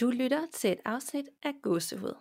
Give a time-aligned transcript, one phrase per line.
[0.00, 2.14] Du lytter til et afsnit af Gåsehud.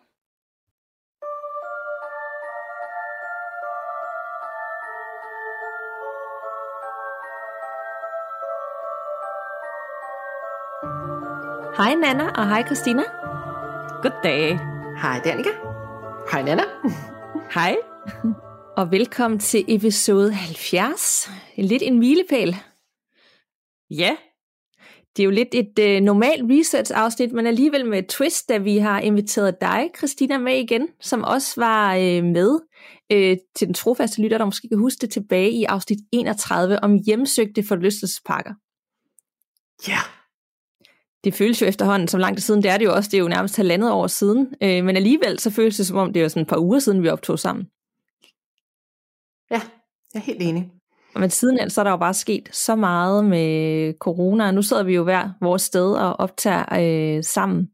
[11.77, 13.03] Hej Nana og hej Christina.
[14.01, 14.59] Goddag.
[15.01, 15.49] Hej Danika.
[16.31, 16.63] Hej Nana.
[17.53, 17.77] Hej.
[18.77, 21.29] Og velkommen til episode 70.
[21.57, 22.55] Lidt en milepæl.
[23.89, 24.17] Ja,
[25.15, 28.77] Det er jo lidt et øh, normalt research-afsnit, men alligevel med et twist, da vi
[28.77, 32.59] har inviteret dig, Christina, med igen, som også var øh, med
[33.11, 36.99] øh, til den trofaste lytter, der måske kan huske det tilbage i afsnit 31 om
[37.05, 38.53] hjemsøgte forlystelsesparker.
[39.87, 39.99] Ja.
[41.23, 43.27] Det føles jo efterhånden som langt siden, det er det jo også, det er jo
[43.27, 46.41] nærmest halvandet år siden, øh, men alligevel så føles det som om, det er sådan
[46.41, 47.65] et par uger siden, vi optog sammen.
[49.51, 49.61] Ja,
[50.13, 50.74] jeg er helt enig.
[51.19, 54.83] Men siden så er der jo bare sket så meget med corona, og nu sidder
[54.83, 56.65] vi jo hver vores sted og optager
[57.17, 57.69] øh, sammen.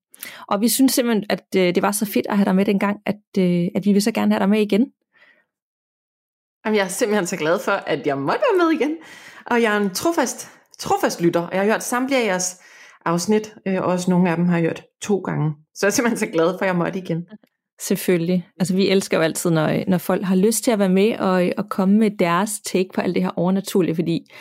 [0.48, 3.00] Og vi synes simpelthen, at øh, det var så fedt at have dig med dengang,
[3.06, 4.92] at, øh, at vi vil så gerne have dig med igen.
[6.66, 8.98] Jamen, jeg er simpelthen så glad for, at jeg måtte være med igen.
[9.45, 12.61] Og jeg er en trofast, trofast lytter, og jeg har hørt samtlige af jeres
[13.05, 13.55] afsnit.
[13.67, 15.53] Øh, også nogle af dem har jeg hørt to gange.
[15.76, 17.28] Så jeg er simpelthen så glad for, at jeg måtte igen.
[17.81, 18.47] Selvfølgelig.
[18.59, 21.51] Altså vi elsker jo altid, når, når folk har lyst til at være med og,
[21.57, 24.31] og komme med deres take på alt det her overnaturlige, fordi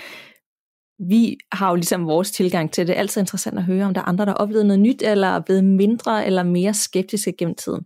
[1.08, 2.88] vi har jo ligesom vores tilgang til det.
[2.88, 5.02] Det er altid interessant at høre, om der er andre, der har oplevet noget nyt,
[5.02, 7.80] eller er blevet mindre eller mere skeptiske gennem tiden.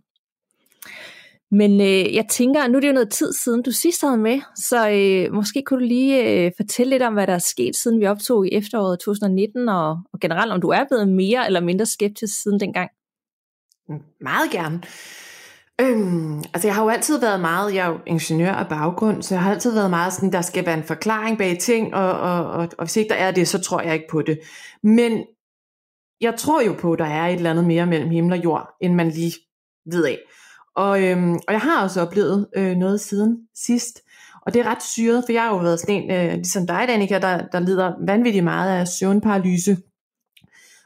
[1.51, 4.39] Men øh, jeg tænker, nu er det jo noget tid siden, du sidst havde med,
[4.55, 7.99] så øh, måske kunne du lige øh, fortælle lidt om, hvad der er sket, siden
[7.99, 11.85] vi optog i efteråret 2019, og, og generelt om du er blevet mere eller mindre
[11.85, 12.89] skeptisk siden dengang.
[14.21, 14.81] Meget gerne.
[15.81, 19.35] Øhm, altså jeg har jo altid været meget, jeg er jo ingeniør af baggrund, så
[19.35, 22.51] jeg har altid været meget sådan, der skal være en forklaring bag ting, og, og,
[22.51, 24.39] og, og hvis ikke der er det, så tror jeg ikke på det.
[24.83, 25.25] Men
[26.21, 28.69] jeg tror jo på, at der er et eller andet mere mellem himmel og jord,
[28.81, 29.33] end man lige
[29.91, 30.17] ved af.
[30.75, 34.01] Og, øhm, og jeg har også oplevet øh, noget siden sidst,
[34.45, 36.85] og det er ret syret, for jeg har jo været sådan en, øh, ligesom dig,
[36.87, 39.77] Danika, der, der lider vanvittigt meget af søvnparalyse.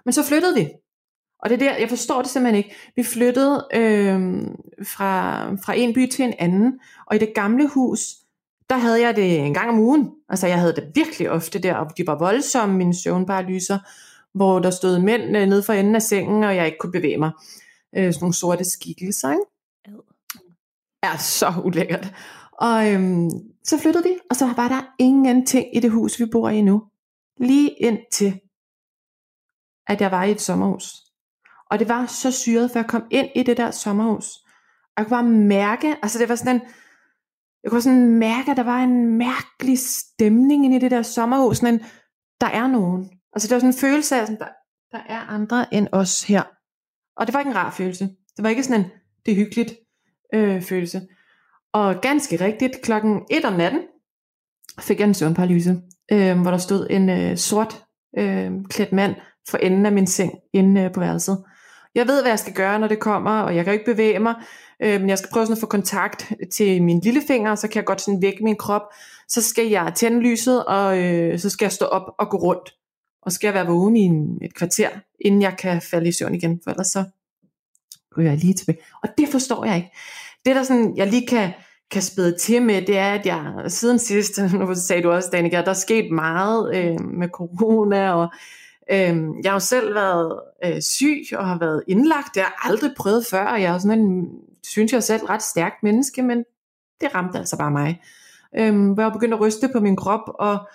[0.05, 0.69] Men så flyttede vi,
[1.39, 2.75] og det er der, jeg forstår det simpelthen ikke.
[2.95, 4.19] Vi flyttede øh,
[4.83, 7.99] fra, fra en by til en anden, og i det gamle hus,
[8.69, 10.11] der havde jeg det en gang om ugen.
[10.29, 13.79] Altså jeg havde det virkelig ofte der, og de var voldsomme, mine søvnparalyser,
[14.33, 17.17] hvor der stod mænd øh, nede for enden af sengen, og jeg ikke kunne bevæge
[17.17, 17.31] mig.
[17.97, 19.45] Øh, sådan nogle sorte skikkelser, ikke?
[21.03, 22.13] er så ulækkert.
[22.51, 23.29] Og øhm,
[23.63, 26.83] så flyttede vi, og så var der ingenting i det hus, vi bor i nu.
[27.37, 28.39] Lige indtil,
[29.87, 31.08] at jeg var i et sommerhus.
[31.69, 34.35] Og det var så syret, for jeg kom ind i det der sommerhus.
[34.83, 36.61] Og jeg kunne bare mærke, altså det var sådan en,
[37.63, 41.57] jeg kunne sådan mærke, at der var en mærkelig stemning inde i det der sommerhus.
[41.57, 41.79] Sådan en,
[42.41, 43.09] der er nogen.
[43.33, 44.47] Altså det var sådan en følelse af, at der,
[44.91, 46.43] der er andre end os her.
[47.17, 48.09] Og det var ikke en rar følelse.
[48.37, 48.91] Det var ikke sådan en,
[49.25, 49.73] det er hyggeligt
[50.33, 51.01] øh, følelse.
[51.73, 53.81] Og ganske rigtigt, klokken 1 om natten,
[54.79, 55.81] fik jeg en søvnparalyse,
[56.11, 57.83] øh, hvor der stod en øh, sort
[58.17, 59.15] øh, klædt mand
[59.49, 61.43] for enden af min seng inde øh, på værelset.
[61.99, 64.19] Jeg ved, hvad jeg skal gøre, når det kommer, og jeg kan jo ikke bevæge
[64.19, 64.35] mig,
[64.83, 67.85] øh, men jeg skal prøve sådan at få kontakt til min lillefinger, så kan jeg
[67.85, 68.81] godt sådan vække min krop.
[69.27, 72.75] Så skal jeg tænde lyset, og øh, så skal jeg stå op og gå rundt.
[73.21, 74.89] Og skal jeg være vågen i en, et kvarter,
[75.19, 77.03] inden jeg kan falde i søvn igen, for ellers så
[78.17, 78.79] ryger jeg lige tilbage.
[79.03, 79.91] Og det forstår jeg ikke.
[80.45, 81.51] Det der sådan, jeg lige kan,
[81.91, 85.61] kan spæde til med, det er, at jeg siden sidst, nu sagde du også, Danika,
[85.61, 88.29] der er sket meget øh, med corona, og
[88.91, 92.71] Øhm, jeg har jo selv været øh, syg, og har været indlagt, det har jeg
[92.71, 94.29] aldrig prøvet før, og jeg er sådan en,
[94.63, 96.43] synes jeg selv, ret stærkt menneske, men
[97.01, 98.01] det ramte altså bare mig.
[98.57, 100.67] Øhm, hvor jeg begyndte at ryste på min krop, og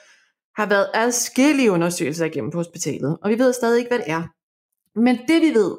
[0.56, 4.22] har været adskillige undersøgelser igennem på hospitalet, og vi ved stadig ikke, hvad det er.
[4.98, 5.76] Men det vi ved,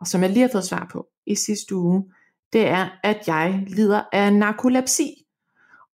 [0.00, 2.04] og som jeg lige har fået svar på i sidste uge,
[2.52, 5.26] det er, at jeg lider af narkolepsi.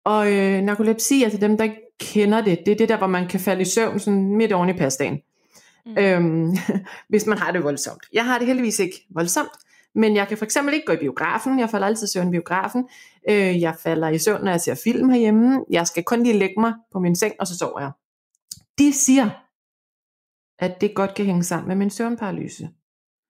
[0.05, 3.29] Og øh, narkolepsi, altså dem, der ikke kender det, det er det der, hvor man
[3.29, 5.21] kan falde i søvn sådan midt oven i pasdagen.
[5.89, 5.99] Mm.
[5.99, 6.57] Øhm,
[7.11, 8.03] hvis man har det voldsomt.
[8.13, 9.51] Jeg har det heldigvis ikke voldsomt,
[9.95, 11.59] men jeg kan for eksempel ikke gå i biografen.
[11.59, 12.89] Jeg falder altid i søvn i biografen.
[13.31, 15.65] Øh, jeg falder i søvn, når jeg ser film herhjemme.
[15.71, 17.91] Jeg skal kun lige lægge mig på min seng, og så sover jeg.
[18.79, 19.31] De siger,
[20.59, 22.69] at det godt kan hænge sammen med min søvnparalyse.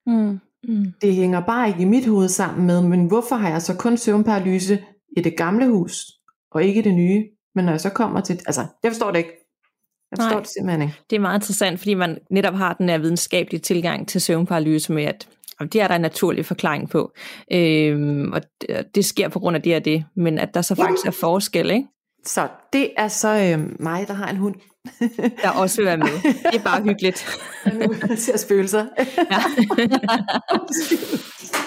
[0.06, 0.40] Mm.
[0.68, 0.92] Mm.
[1.00, 3.96] Det hænger bare ikke i mit hoved sammen med, men hvorfor har jeg så kun
[3.96, 4.84] søvnparalyse
[5.16, 6.06] i det gamle hus,
[6.50, 7.28] og ikke i det nye?
[7.54, 9.47] Men når jeg så kommer til, altså, jeg forstår det ikke.
[10.10, 10.40] Jeg forstår Nej.
[10.40, 10.94] det simpelthen ikke.
[11.10, 15.04] Det er meget interessant, fordi man netop har den her videnskabelige tilgang til søvnparalyse med,
[15.04, 15.28] at
[15.60, 17.12] og det er der en naturlig forklaring på.
[17.52, 20.74] Øhm, og det, det sker på grund af det og det, men at der så
[20.74, 21.86] faktisk er forskel, ikke?
[22.24, 24.54] Så det er så øh, mig, der har en hund.
[25.42, 26.06] der også vil være med.
[26.52, 27.38] Det er bare hyggeligt.
[28.08, 28.86] nu ser spøgelser.
[29.30, 29.38] ja.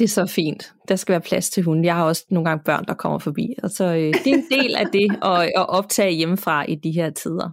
[0.00, 0.72] Det er så fint.
[0.88, 1.84] Der skal være plads til hunden.
[1.84, 3.54] Jeg har også nogle gange børn, der kommer forbi.
[3.62, 6.90] Og så øh, det er en del af det at, at optage hjemmefra i de
[6.90, 7.50] her tider.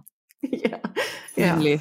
[1.38, 1.58] Ja.
[1.64, 1.78] ja.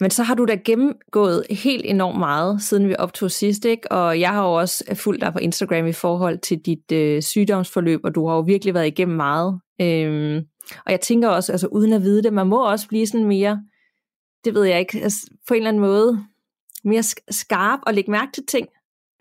[0.00, 3.92] Men så har du da gennemgået helt enormt meget, siden vi optog sidst, ikke?
[3.92, 8.00] Og jeg har jo også fulgt dig på Instagram i forhold til dit øh, sygdomsforløb,
[8.04, 9.60] og du har jo virkelig været igennem meget.
[9.80, 10.44] Øhm,
[10.86, 13.62] og jeg tænker også, altså uden at vide det, man må også blive sådan mere,
[14.44, 15.18] det ved jeg ikke, altså,
[15.48, 16.24] på en eller anden måde,
[16.84, 18.68] mere skarp og lægge mærke til ting.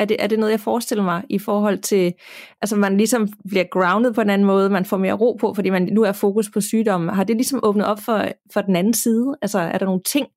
[0.02, 2.14] Er det, er det noget, jeg forestiller mig i forhold til,
[2.62, 5.70] altså man ligesom bliver grounded på en anden måde, man får mere ro på, fordi
[5.70, 7.10] man nu er fokus på sygdommen.
[7.10, 9.36] Har det ligesom åbnet op for, for den anden side?
[9.42, 10.28] Altså er der nogle ting,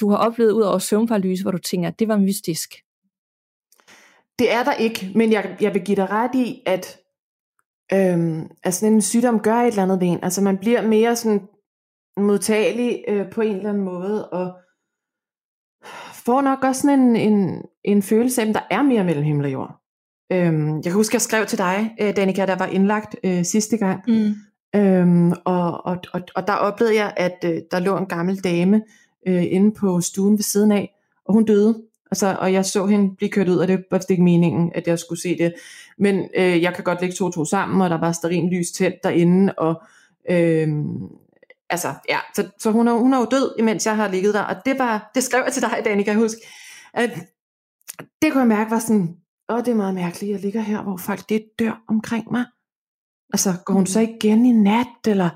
[0.00, 2.74] du har oplevet ud over søvnparalyse, hvor du tænker, det var mystisk?
[4.38, 6.98] Det er der ikke, men jeg, jeg vil give dig ret i, at
[7.92, 10.18] øhm, altså en sygdom gør et eller andet ved en.
[10.22, 11.40] Altså man bliver mere sådan
[12.16, 14.52] modtagelig øh, på en eller anden måde, og
[16.26, 19.46] får nok også sådan en, en, en følelse af, at der er mere mellem himmel
[19.46, 19.80] og jord.
[20.32, 23.44] Øhm, jeg kan huske, at jeg skrev til dig, øh, Danika, der var indlagt øh,
[23.44, 24.34] sidste gang, mm.
[24.80, 28.82] øhm, og, og, og, og der oplevede jeg, at øh, der lå en gammel dame
[29.28, 30.94] øh, inde på stuen ved siden af,
[31.24, 31.82] og hun døde.
[32.10, 34.98] Altså, og jeg så hende blive kørt ud, og det var ikke meningen, at jeg
[34.98, 35.54] skulle se det.
[35.98, 38.70] Men øh, jeg kan godt lægge to og to sammen, og der var sterin lys
[38.70, 39.82] tændt derinde, og
[40.30, 40.68] øh,
[41.74, 44.42] altså, ja, så, så hun, er, hun er jo død, imens jeg har ligget der,
[44.42, 46.40] og det var, det skrev jeg til dig, Danika, jeg huske,
[46.94, 47.10] at
[48.22, 49.16] det kunne jeg mærke var sådan,
[49.48, 52.44] åh, det er meget mærkeligt, jeg ligger her, hvor folk det dør omkring mig.
[53.32, 54.06] Altså, går hun så mm.
[54.08, 55.30] igen i nat, eller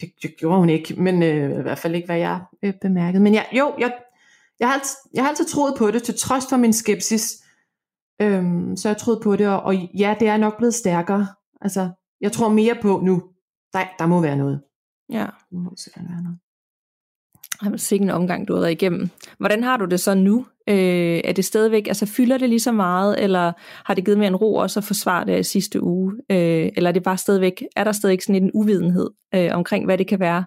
[0.00, 3.22] det, det gjorde hun ikke, men øh, i hvert fald ikke, hvad jeg øh, bemærkede.
[3.22, 3.92] Men ja, jo, jeg,
[4.60, 7.42] jeg, har altid, jeg har altid troet på det, til trods for min skepsis.
[8.20, 11.26] Øhm, så jeg troede på det, og, og ja, det er nok blevet stærkere.
[11.60, 11.90] Altså,
[12.20, 13.22] jeg tror mere på nu,
[13.72, 14.62] der, der må være noget.
[15.10, 15.26] Ja.
[15.50, 16.38] Der må være noget.
[17.64, 19.08] Jamen, sikke en omgang, du har været igennem.
[19.38, 20.46] Hvordan har du det så nu?
[20.68, 23.52] Øh, er det stadigvæk, altså fylder det lige så meget, eller
[23.84, 26.12] har det givet mere en ro også at forsvare det sidste uge?
[26.30, 29.98] Øh, eller er det bare stadigvæk, er der stadigvæk sådan en uvidenhed øh, omkring, hvad
[29.98, 30.44] det kan være?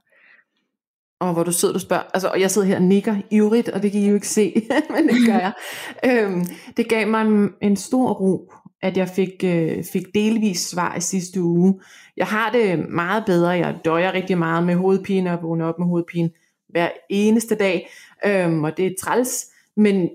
[1.19, 3.83] Og hvor du sidder du spørger, altså, og jeg sidder her og nikker ivrigt, og
[3.83, 4.53] det kan I jo ikke se,
[4.95, 5.53] men det gør jeg.
[6.09, 6.45] øhm,
[6.77, 8.51] det gav mig en, en stor ro,
[8.85, 11.81] at jeg fik, øh, fik delvis svar i sidste uge.
[12.17, 15.87] Jeg har det meget bedre, jeg døjer rigtig meget med hovedpine og vågner op med
[15.87, 16.29] hovedpine
[16.69, 17.89] hver eneste dag,
[18.25, 19.45] øhm, og det er træls,
[19.77, 20.09] men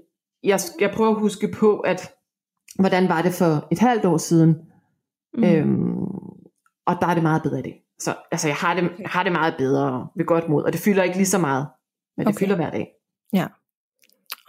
[0.45, 2.11] jeg, jeg prøver at huske på, at
[2.79, 4.57] hvordan var det for et halvt år siden,
[5.35, 5.45] mm.
[5.45, 6.03] øhm,
[6.87, 7.75] og der er det meget bedre i det.
[7.99, 10.81] Så altså, jeg, har det, jeg har det meget bedre ved godt mod, og det
[10.81, 11.67] fylder ikke lige så meget,
[12.17, 12.45] men det okay.
[12.45, 12.89] fylder hver dag.
[13.33, 13.47] Ja.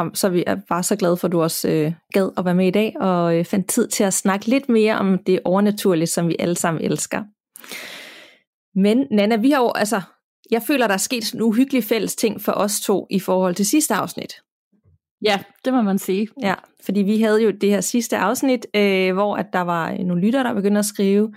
[0.01, 2.55] Og så er vi bare så glade for, at du også øh, gad at være
[2.55, 6.07] med i dag, og øh, fandt tid til at snakke lidt mere om det overnaturlige,
[6.07, 7.23] som vi alle sammen elsker.
[8.75, 10.01] Men Nana, vi har jo, altså,
[10.51, 13.65] jeg føler, der er sket en uhyggelig fælles ting for os to i forhold til
[13.65, 14.33] sidste afsnit.
[15.21, 16.27] Ja, det må man sige.
[16.41, 16.53] Ja,
[16.85, 20.43] fordi vi havde jo det her sidste afsnit, øh, hvor at der var nogle lyttere,
[20.43, 21.33] der begyndte at skrive,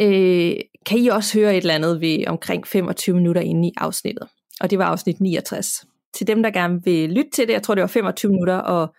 [0.00, 0.54] øh,
[0.86, 4.28] kan I også høre et eller andet ved omkring 25 minutter inde i afsnittet?
[4.60, 5.86] Og det var afsnit 69.
[6.16, 8.94] Til dem, der gerne vil lytte til det, jeg tror det var 25 minutter og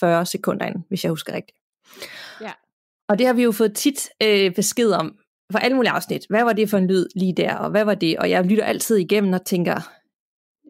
[0.00, 1.58] 40 sekunder ind, hvis jeg husker rigtigt.
[2.40, 2.52] Ja.
[3.08, 5.16] Og det har vi jo fået tit øh, besked om,
[5.52, 6.26] for alle mulige afsnit.
[6.30, 8.18] Hvad var det for en lyd lige der, og hvad var det?
[8.18, 9.80] Og jeg lytter altid igennem og tænker,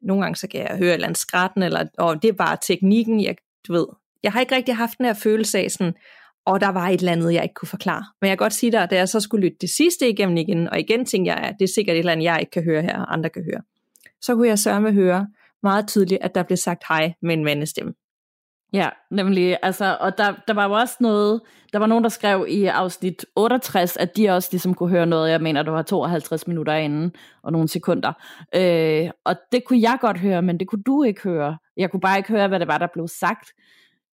[0.02, 2.56] nogle gange så kan jeg høre et eller andet skratten, eller og det er bare
[2.62, 3.36] teknikken, jeg,
[3.68, 3.86] du ved.
[4.22, 5.94] Jeg har ikke rigtig haft den her følelse af sådan,
[6.46, 8.04] og der var et eller andet, jeg ikke kunne forklare.
[8.20, 10.36] Men jeg kan godt sige dig, at da jeg så skulle lytte det sidste igennem
[10.36, 12.64] igen, og igen tænkte jeg, at det er sikkert et eller andet, jeg ikke kan
[12.64, 13.62] høre her, og andre kan høre.
[14.20, 15.26] Så kunne jeg sørge med at høre
[15.66, 17.92] meget tydeligt, at der blev sagt hej med en mandestemme.
[18.72, 21.40] Ja, nemlig, altså, og der, der var jo også noget,
[21.72, 25.30] der var nogen, der skrev i afsnit 68, at de også ligesom kunne høre noget,
[25.30, 28.12] jeg mener, det var 52 minutter inden, og nogle sekunder.
[28.54, 31.58] Øh, og det kunne jeg godt høre, men det kunne du ikke høre.
[31.76, 33.48] Jeg kunne bare ikke høre, hvad det var, der blev sagt.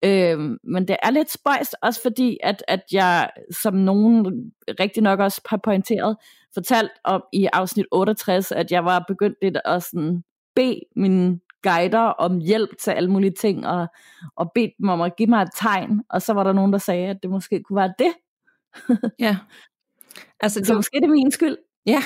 [0.04, 3.30] Øh, men det er lidt spøjst, også fordi, at, at jeg,
[3.62, 6.16] som nogen rigtig nok også har pointeret,
[6.54, 10.22] fortalt om i afsnit 68, at jeg var begyndt lidt at sådan
[10.56, 13.86] bede min guider om hjælp til alle mulige ting, og,
[14.36, 16.78] og bedt dem om at give mig et tegn, og så var der nogen, der
[16.78, 18.12] sagde, at det måske kunne være det.
[19.18, 19.36] ja.
[20.42, 21.56] Altså, så måske det er min skyld.
[21.86, 22.02] Ja.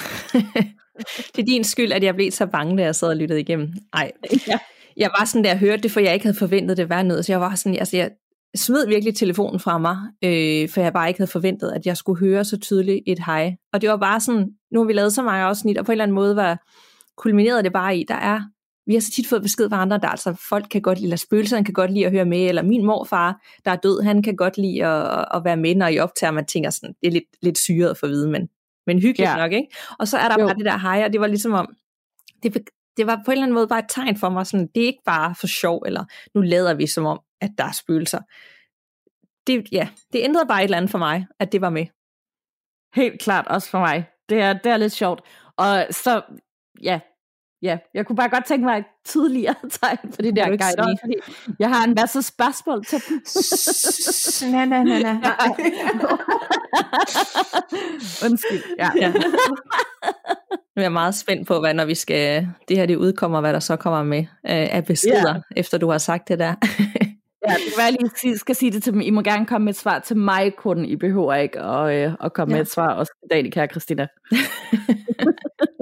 [1.36, 3.72] det er din skyld, at jeg blev så bange, da jeg sad og lyttede igennem.
[3.94, 4.12] Nej.
[4.48, 4.58] Ja.
[4.96, 7.24] Jeg var sådan, da jeg hørte det, for jeg ikke havde forventet det var noget,
[7.24, 8.10] så jeg var sådan, altså jeg
[8.56, 12.20] smed virkelig telefonen fra mig, øh, for jeg bare ikke havde forventet, at jeg skulle
[12.20, 13.56] høre så tydeligt et hej.
[13.72, 15.94] Og det var bare sådan, nu har vi lavet så mange afsnit, og på en
[15.94, 16.58] eller anden måde var
[17.16, 18.40] kulmineret det bare i, der er
[18.86, 21.16] vi har så tit fået besked fra andre, der altså folk kan godt lide, eller
[21.16, 24.36] spøgelserne kan godt lide at høre med, eller min morfar, der er død, han kan
[24.36, 27.24] godt lide at, at være med, når I optager, man tænker sådan, det er lidt,
[27.42, 28.48] lidt syret for at vide, men
[28.86, 29.36] men hyggeligt ja.
[29.36, 29.68] nok, ikke?
[29.98, 30.46] Og så er der jo.
[30.46, 31.74] bare det der hej, og det var ligesom om,
[32.42, 34.82] det, det var på en eller anden måde bare et tegn for mig, sådan, det
[34.82, 36.04] er ikke bare for sjov, eller
[36.34, 38.20] nu lader vi som om, at der er spøgelser.
[39.46, 41.86] Det, ja, det ændrede bare et eller andet for mig, at det var med.
[42.94, 44.08] Helt klart, også for mig.
[44.28, 45.20] Det er, det er lidt sjovt.
[45.56, 46.22] Og så,
[46.82, 47.00] ja,
[47.62, 51.14] ja, jeg kunne bare godt tænke mig et tydeligere tegn på de der guider, fordi
[51.58, 53.22] jeg har en masse spørgsmål til dem.
[54.52, 55.16] nej, nej, nej, nej.
[58.24, 58.62] Undskyld.
[58.78, 58.90] Ja.
[58.96, 59.12] ja.
[60.76, 63.52] Nu er jeg meget spændt på, hvad når vi skal, det her det udkommer, hvad
[63.52, 65.40] der så kommer med øh, af beskeder, ja.
[65.56, 66.54] efter du har sagt det der.
[67.48, 69.00] ja, det jeg lige skal sige det til dem.
[69.00, 70.84] I må gerne komme med et svar til mig kun.
[70.84, 72.56] I behøver ikke at, øh, at komme ja.
[72.56, 74.06] med et svar også til Danica Christina.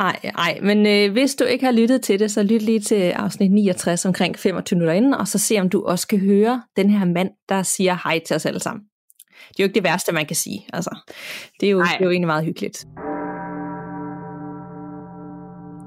[0.00, 3.10] Ej, ej, men øh, hvis du ikke har lyttet til det, så lyt lige til
[3.10, 6.90] afsnit 69 omkring 25 minutter inden, og så se om du også kan høre den
[6.90, 8.82] her mand, der siger hej til os alle sammen.
[9.48, 10.66] Det er jo ikke det værste, man kan sige.
[10.72, 10.98] Altså,
[11.60, 12.86] det, er jo, det er jo egentlig meget hyggeligt.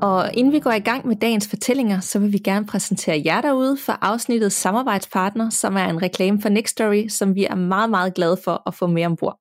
[0.01, 3.41] Og inden vi går i gang med dagens fortællinger, så vil vi gerne præsentere jer
[3.41, 8.13] derude for afsnittet Samarbejdspartner, som er en reklame for Nextory, som vi er meget, meget
[8.13, 9.39] glade for at få med ombord.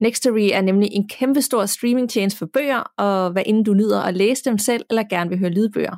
[0.00, 4.16] Nextory er nemlig en kæmpe stor streamingtjeneste for bøger, og hvad inden du nyder at
[4.16, 5.96] læse dem selv, eller gerne vil høre lydbøger.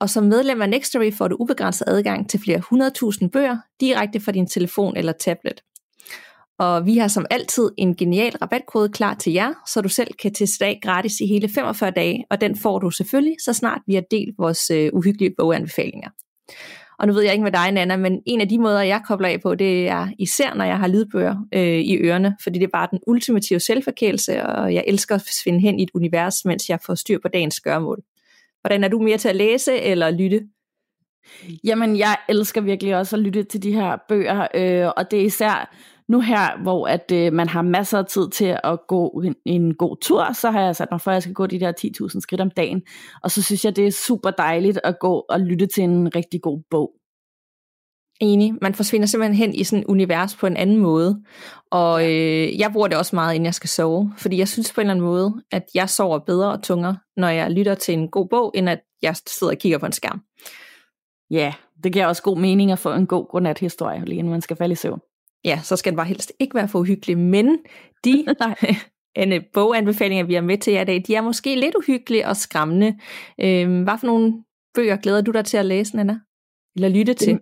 [0.00, 2.62] Og som medlem af Nextory får du ubegrænset adgang til flere
[3.22, 5.62] 100.000 bøger direkte fra din telefon eller tablet.
[6.58, 10.34] Og vi har som altid en genial rabatkode klar til jer, så du selv kan
[10.34, 13.94] teste af gratis i hele 45 dage, og den får du selvfølgelig, så snart vi
[13.94, 16.08] har delt vores øh, uhyggelige boganbefalinger.
[16.98, 19.28] Og nu ved jeg ikke med dig, Nana, men en af de måder, jeg kobler
[19.28, 22.70] af på, det er især, når jeg har lydbøger øh, i ørerne, fordi det er
[22.72, 26.78] bare den ultimative selvforkælelse, og jeg elsker at svinde hen i et univers, mens jeg
[26.86, 28.02] får styr på dagens gørmål.
[28.60, 30.40] Hvordan er du mere til at læse eller lytte?
[31.64, 35.24] Jamen, jeg elsker virkelig også at lytte til de her bøger, øh, og det er
[35.24, 35.74] især
[36.08, 39.74] nu her, hvor at øh, man har masser af tid til at gå en, en
[39.74, 41.72] god tur, så har jeg sat mig for, at jeg skal gå de der
[42.12, 42.82] 10.000 skridt om dagen.
[43.22, 46.42] Og så synes jeg, det er super dejligt at gå og lytte til en rigtig
[46.42, 46.92] god bog.
[48.20, 48.54] Enig.
[48.62, 51.22] Man forsvinder simpelthen hen i sådan et univers på en anden måde.
[51.70, 54.12] Og øh, jeg bruger det også meget, inden jeg skal sove.
[54.18, 57.28] Fordi jeg synes på en eller anden måde, at jeg sover bedre og tungere, når
[57.28, 60.20] jeg lytter til en god bog, end at jeg sidder og kigger på en skærm.
[61.30, 64.56] Ja, det giver også god mening at få en god godnat-historie, lige inden man skal
[64.56, 65.00] falde i søvn
[65.44, 67.58] ja, så skal den bare helst ikke være for uhyggelig, men
[68.04, 68.24] de
[69.16, 72.36] en boganbefalinger, vi har med til jer i dag, de er måske lidt uhyggelige og
[72.36, 72.98] skræmmende.
[73.40, 76.18] Øhm, hvad for nogle bøger glæder du dig til at læse, Nana?
[76.76, 77.28] Eller lytte til?
[77.28, 77.40] Jamen,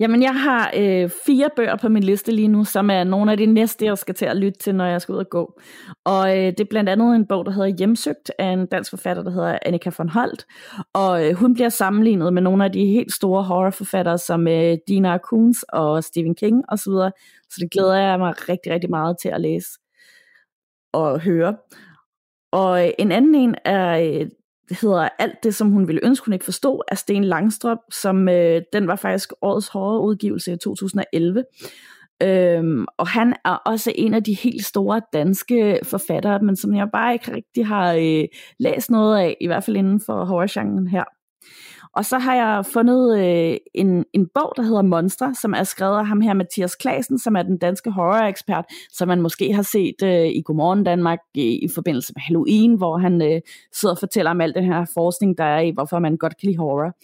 [0.00, 3.46] jeg har øh, fire bøger på min liste lige nu, som er nogle af de
[3.46, 5.60] næste, jeg skal til at lytte til, når jeg skal ud og gå.
[6.04, 9.22] Og øh, det er blandt andet en bog, der hedder Hjemsøgt, af en dansk forfatter,
[9.22, 10.46] der hedder Annika von Holt.
[10.92, 15.18] Og øh, hun bliver sammenlignet med nogle af de helt store horrorforfattere, som øh, Dina
[15.18, 16.78] Koons og Stephen King osv.
[16.78, 17.10] Så,
[17.50, 19.68] så det glæder jeg mig rigtig, rigtig meget til at læse
[20.92, 21.56] og høre.
[22.52, 24.26] Og øh, en anden en er øh,
[24.70, 28.62] hedder Alt det, som hun ville ønske, hun ikke forstod, af Sten Langstrøm, som øh,
[28.72, 31.44] den var faktisk årets hårde udgivelse i 2011.
[32.22, 36.88] Øhm, og han er også en af de helt store danske forfattere, men som jeg
[36.92, 38.24] bare ikke rigtig har øh,
[38.58, 41.04] læst noget af, i hvert fald inden for horrorgenren her.
[41.96, 45.98] Og så har jeg fundet øh, en, en bog, der hedder Monstre, som er skrevet
[45.98, 50.02] af ham her, Mathias Klasen, som er den danske horror-ekspert, som man måske har set
[50.02, 53.40] øh, i Godmorgen Danmark i, i forbindelse med Halloween, hvor han øh,
[53.72, 56.46] sidder og fortæller om al den her forskning, der er i, hvorfor man godt kan
[56.46, 56.96] lide horror.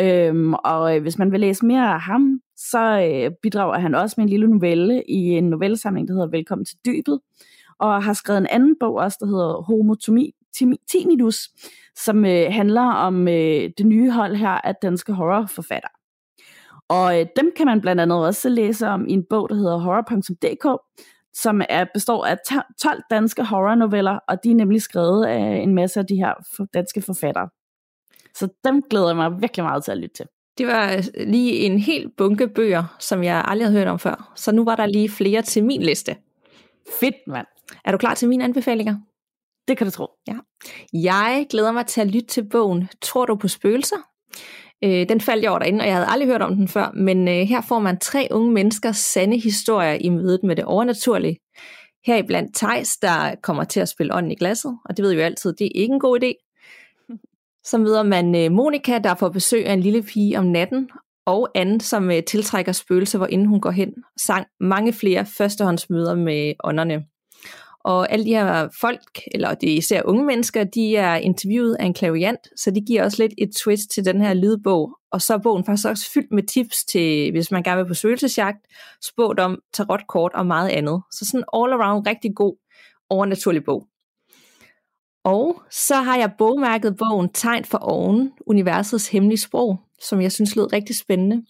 [0.00, 4.14] Øhm, og øh, hvis man vil læse mere af ham, så øh, bidrager han også
[4.18, 7.20] med en lille novelle i en novellesamling, der hedder Velkommen til dybet,
[7.78, 10.34] og har skrevet en anden bog også, der hedder Homotomi
[10.88, 11.48] Tinnitus,
[11.96, 15.90] som øh, handler om øh, det nye hold her af danske horrorforfattere.
[16.88, 19.78] Og øh, dem kan man blandt andet også læse om i en bog, der hedder
[19.78, 20.82] horror.dk,
[21.32, 22.38] som er, består af
[22.80, 26.34] 12 danske horrornoveller, og de er nemlig skrevet af en masse af de her
[26.74, 27.48] danske forfattere.
[28.34, 30.26] Så dem glæder jeg mig virkelig meget til at lytte til.
[30.58, 34.32] Det var øh, lige en helt bunke bøger, som jeg aldrig havde hørt om før.
[34.36, 36.16] Så nu var der lige flere til min liste.
[37.00, 37.46] Fedt, mand.
[37.84, 38.96] Er du klar til mine anbefalinger?
[39.68, 40.06] Det kan du tro.
[40.28, 40.34] Ja.
[40.92, 43.96] Jeg glæder mig til at lytte til bogen Tror du på spøgelser?
[44.84, 47.28] Øh, den faldt jeg over derinde, og jeg havde aldrig hørt om den før, men
[47.28, 51.38] øh, her får man tre unge menneskers sande historier i mødet med det overnaturlige.
[52.06, 55.18] Her blandt Tejs, der kommer til at spille ånden i glasset, og det ved vi
[55.18, 56.54] jo altid, det er ikke en god idé.
[57.70, 60.90] Så møder man øh, Monika, der får besøg af en lille pige om natten,
[61.26, 66.14] og Anne, som øh, tiltrækker spøgelser, hvor inden hun går hen, sang mange flere førstehåndsmøder
[66.14, 67.04] med ånderne.
[67.84, 71.84] Og alle de her folk, eller det er især unge mennesker, de er interviewet af
[71.84, 74.98] en klaviant, så det giver også lidt et twist til den her lydbog.
[75.12, 77.94] Og så er bogen faktisk også fyldt med tips til, hvis man gerne vil på
[77.94, 78.66] spøgelsesjagt,
[79.02, 81.02] spådom, tarotkort og meget andet.
[81.10, 82.56] Så sådan all around rigtig god
[83.10, 83.86] overnaturlig bog.
[85.24, 90.56] Og så har jeg bogmærket bogen Tegn for oven, universets hemmelige sprog, som jeg synes
[90.56, 91.44] lød rigtig spændende.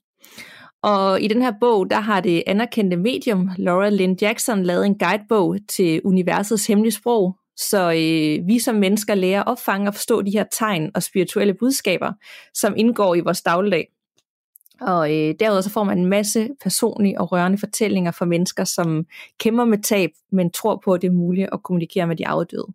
[0.82, 4.98] Og i den her bog, der har det anerkendte medium Laura Lynn Jackson lavet en
[4.98, 10.22] guidebog til universets hemmelige sprog, så øh, vi som mennesker lærer at opfange og forstå
[10.22, 12.12] de her tegn og spirituelle budskaber,
[12.54, 13.88] som indgår i vores dagligdag.
[14.80, 19.06] Og øh, derudover så får man en masse personlige og rørende fortællinger fra mennesker, som
[19.38, 22.66] kæmper med tab, men tror på, at det er muligt at kommunikere med de afdøde.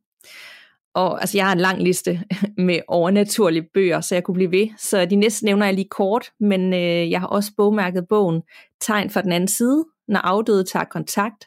[0.97, 2.21] Og altså, jeg har en lang liste
[2.67, 4.67] med overnaturlige bøger, så jeg kunne blive ved.
[4.77, 8.41] Så de næste nævner jeg lige kort, men øh, jeg har også bogmærket bogen
[8.81, 11.45] Tegn for den anden side, når afdøde tager kontakt.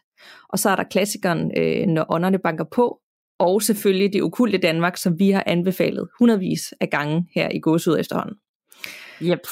[0.48, 2.98] Og så er der klassikeren øh, Når ånderne banker på,
[3.38, 7.98] og selvfølgelig det okulte Danmark, som vi har anbefalet hundredvis af gange her i Gåsud
[7.98, 8.36] efterhånden.
[9.22, 9.46] Yep.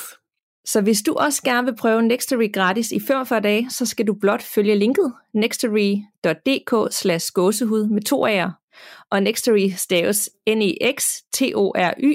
[0.65, 4.15] Så hvis du også gerne vil prøve Nextory gratis i 45 dage, så skal du
[4.21, 8.58] blot følge linket nextory.dk slash gåsehud med to A'er.
[9.11, 12.13] Og Nextory staves N-E-X-T-O-R-Y.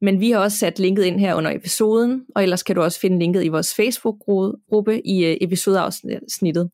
[0.00, 3.00] Men vi har også sat linket ind her under episoden, og ellers kan du også
[3.00, 6.16] finde linket i vores Facebook-gruppe i øh, episodeafsnittet.
[6.16, 6.70] episodeafsnittet.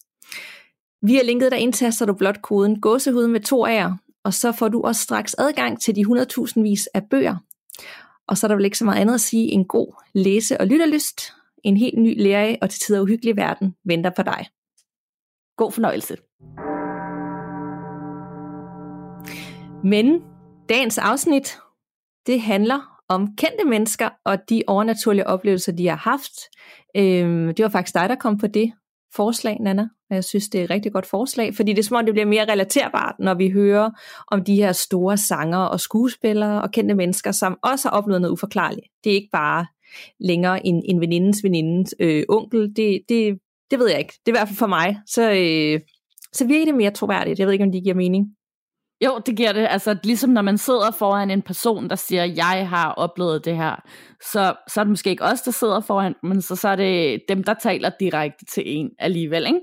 [1.02, 4.82] Via linket der indtaster du blot koden gåsehud med to A'er, og så får du
[4.82, 7.36] også straks adgang til de 100.000 vis af bøger.
[8.28, 10.66] Og så er der vel ikke så meget andet at sige, en god læse- og
[10.66, 11.32] lytterlyst,
[11.64, 14.46] en helt ny lære og til tider uhyggelig verden venter på dig.
[15.56, 16.16] God fornøjelse.
[19.84, 20.22] Men
[20.68, 21.58] dagens afsnit,
[22.26, 26.32] det handler om kendte mennesker og de overnaturlige oplevelser, de har haft.
[26.96, 28.72] Øhm, det var faktisk dig, der kom på det
[29.14, 29.88] forslag, Nana.
[30.10, 32.14] Og jeg synes, det er et rigtig godt forslag, fordi det er som om, det
[32.14, 33.90] bliver mere relaterbart, når vi hører
[34.28, 38.32] om de her store sanger og skuespillere og kendte mennesker, som også har oplevet noget
[38.32, 38.86] uforklarligt.
[39.04, 39.66] Det er ikke bare
[40.20, 42.76] længere en, en venindens venindens øh, onkel.
[42.76, 43.38] Det, det,
[43.70, 44.12] det ved jeg ikke.
[44.26, 44.98] Det er i hvert fald for mig.
[45.06, 45.80] Så, øh,
[46.32, 47.38] så virker det mere troværdigt.
[47.38, 48.35] Jeg ved ikke, om det giver mening.
[49.04, 49.66] Jo, det giver det.
[49.70, 53.76] Altså, ligesom når man sidder foran en person, der siger, jeg har oplevet det her,
[54.32, 57.22] så, så er det måske ikke os, der sidder foran, men så, så er det
[57.28, 59.60] dem, der taler direkte til en alligevel, ikke?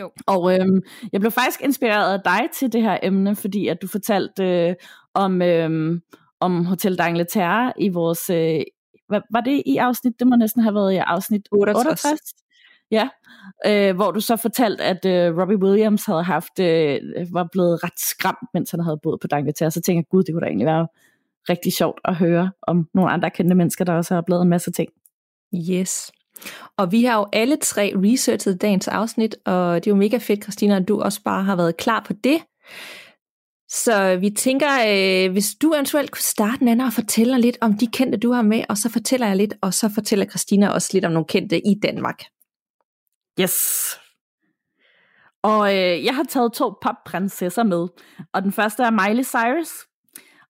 [0.00, 0.10] Jo.
[0.26, 3.86] Og øhm, jeg blev faktisk inspireret af dig til det her emne, fordi at du
[3.86, 4.74] fortalte øh,
[5.14, 6.00] om, øh,
[6.40, 8.30] om Hotel d'Angleterre i vores...
[8.30, 8.60] Øh,
[9.08, 10.12] hvad, var det i afsnit?
[10.18, 12.04] Det må næsten have været i afsnit 68.
[12.04, 12.41] 68.
[12.92, 13.08] Ja,
[13.66, 17.00] øh, hvor du så fortalte, at øh, Robbie Williams havde haft, øh,
[17.32, 19.70] var blevet ret skræmt, mens han havde boet på D'Angleterre.
[19.70, 20.86] Så tænkte jeg, gud, det kunne da egentlig være
[21.48, 24.70] rigtig sjovt at høre om nogle andre kendte mennesker, der også har blevet en masse
[24.70, 24.88] ting.
[25.70, 26.12] Yes.
[26.76, 30.42] Og vi har jo alle tre researchet dagens afsnit, og det er jo mega fedt,
[30.42, 32.38] Christina, at du også bare har været klar på det.
[33.68, 37.86] Så vi tænker, øh, hvis du eventuelt kunne starte, Nana, og fortælle lidt om de
[37.86, 41.04] kendte, du har med, og så fortæller jeg lidt, og så fortæller Christina også lidt
[41.04, 42.22] om nogle kendte i Danmark.
[43.40, 43.98] Yes.
[45.42, 47.88] Og øh, jeg har taget to popprinsesser med,
[48.32, 49.86] og den første er Miley Cyrus.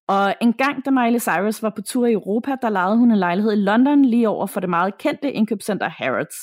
[0.07, 3.19] Og en gang, da Miley Cyrus var på tur i Europa, der lejede hun en
[3.19, 6.37] lejlighed i London lige over for det meget kendte indkøbscenter Harrods.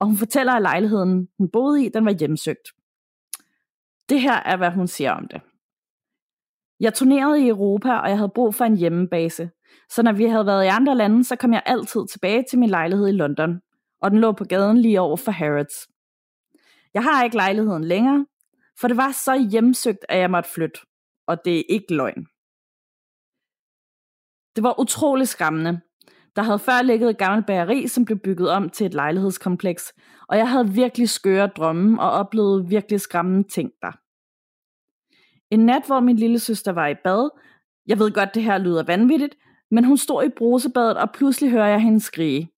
[0.00, 2.68] Og hun fortæller, at lejligheden, hun boede i, den var hjemsøgt.
[4.08, 5.40] Det her er, hvad hun siger om det.
[6.80, 9.50] Jeg turnerede i Europa, og jeg havde brug for en hjemmebase.
[9.90, 12.70] Så når vi havde været i andre lande, så kom jeg altid tilbage til min
[12.70, 13.60] lejlighed i London.
[14.02, 15.88] Og den lå på gaden lige over for Harrods.
[16.94, 18.26] Jeg har ikke lejligheden længere,
[18.80, 20.80] for det var så hjemsøgt, at jeg måtte flytte.
[21.26, 22.26] Og det er ikke løgn.
[24.56, 25.80] Det var utrolig skræmmende.
[26.36, 29.92] Der havde før ligget et gammelt bageri, som blev bygget om til et lejlighedskompleks,
[30.28, 33.92] og jeg havde virkelig skøre drømme og oplevede virkelig skræmmende ting der.
[35.50, 37.30] En nat, hvor min lille søster var i bad,
[37.86, 39.34] jeg ved godt, det her lyder vanvittigt,
[39.70, 42.50] men hun stod i brusebadet, og pludselig hører jeg hende skrige.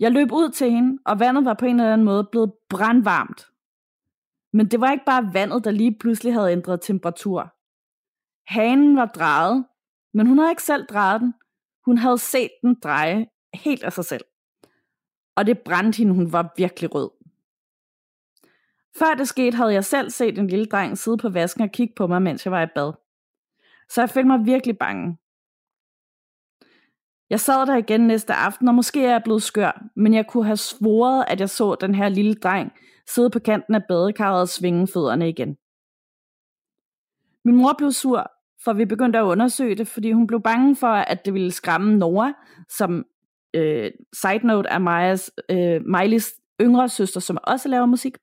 [0.00, 3.46] Jeg løb ud til hende, og vandet var på en eller anden måde blevet brandvarmt.
[4.52, 7.54] Men det var ikke bare vandet, der lige pludselig havde ændret temperatur.
[8.46, 9.66] Hanen var drejet,
[10.14, 11.34] men hun havde ikke selv drejet den.
[11.84, 14.24] Hun havde set den dreje helt af sig selv.
[15.36, 17.10] Og det brændte hende, hun var virkelig rød.
[18.98, 21.94] Før det skete, havde jeg selv set en lille dreng sidde på vasken og kigge
[21.96, 22.92] på mig, mens jeg var i bad.
[23.88, 25.18] Så jeg følte mig virkelig bange.
[27.30, 30.44] Jeg sad der igen næste aften, og måske er jeg blevet skør, men jeg kunne
[30.44, 32.72] have svoret, at jeg så den her lille dreng
[33.14, 35.56] sidde på kanten af badekarret og svinge fødderne igen.
[37.44, 38.30] Min mor blev sur,
[38.64, 41.96] for vi begyndte at undersøge det, fordi hun blev bange for, at det ville skræmme
[41.96, 42.32] Nora,
[42.68, 43.04] som
[43.54, 48.18] øh, side note er Majas, øh, Miley's yngre søster, som også laver musik.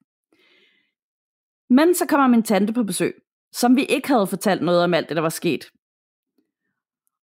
[1.69, 3.13] Men så kommer min tante på besøg,
[3.51, 5.65] som vi ikke havde fortalt noget om alt det, der var sket.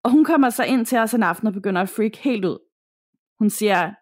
[0.06, 2.58] Og hun kommer så ind til os en aften og begynder at freak helt ud.
[3.38, 3.94] Hun siger,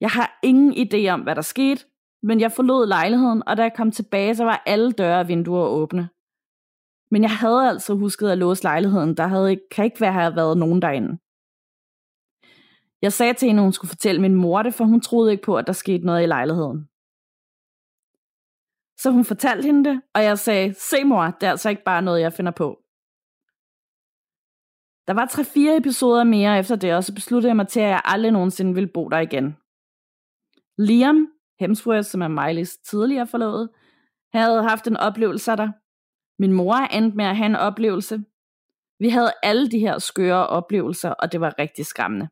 [0.00, 1.84] jeg har ingen idé om, hvad der skete,
[2.22, 5.66] men jeg forlod lejligheden, og da jeg kom tilbage, så var alle døre og vinduer
[5.66, 6.08] åbne.
[7.10, 9.16] Men jeg havde altså husket at låse lejligheden.
[9.16, 11.18] Der havde ikke, kan ikke være, have været nogen derinde.
[13.02, 15.44] Jeg sagde til hende, at hun skulle fortælle min mor det, for hun troede ikke
[15.44, 16.88] på, at der skete noget i lejligheden.
[18.98, 22.02] Så hun fortalte hende det, og jeg sagde, se mor, det er altså ikke bare
[22.02, 22.85] noget, jeg finder på.
[25.06, 27.88] Der var tre fire episoder mere efter det, og så besluttede jeg mig til, at
[27.88, 29.56] jeg aldrig nogensinde ville bo der igen.
[30.78, 31.28] Liam
[31.60, 33.68] Hemsworth, som er Miley's tidligere forlovet,
[34.32, 35.68] havde haft en oplevelse der.
[36.38, 38.24] Min mor endte med at have en oplevelse.
[38.98, 42.28] Vi havde alle de her skøre oplevelser, og det var rigtig skræmmende.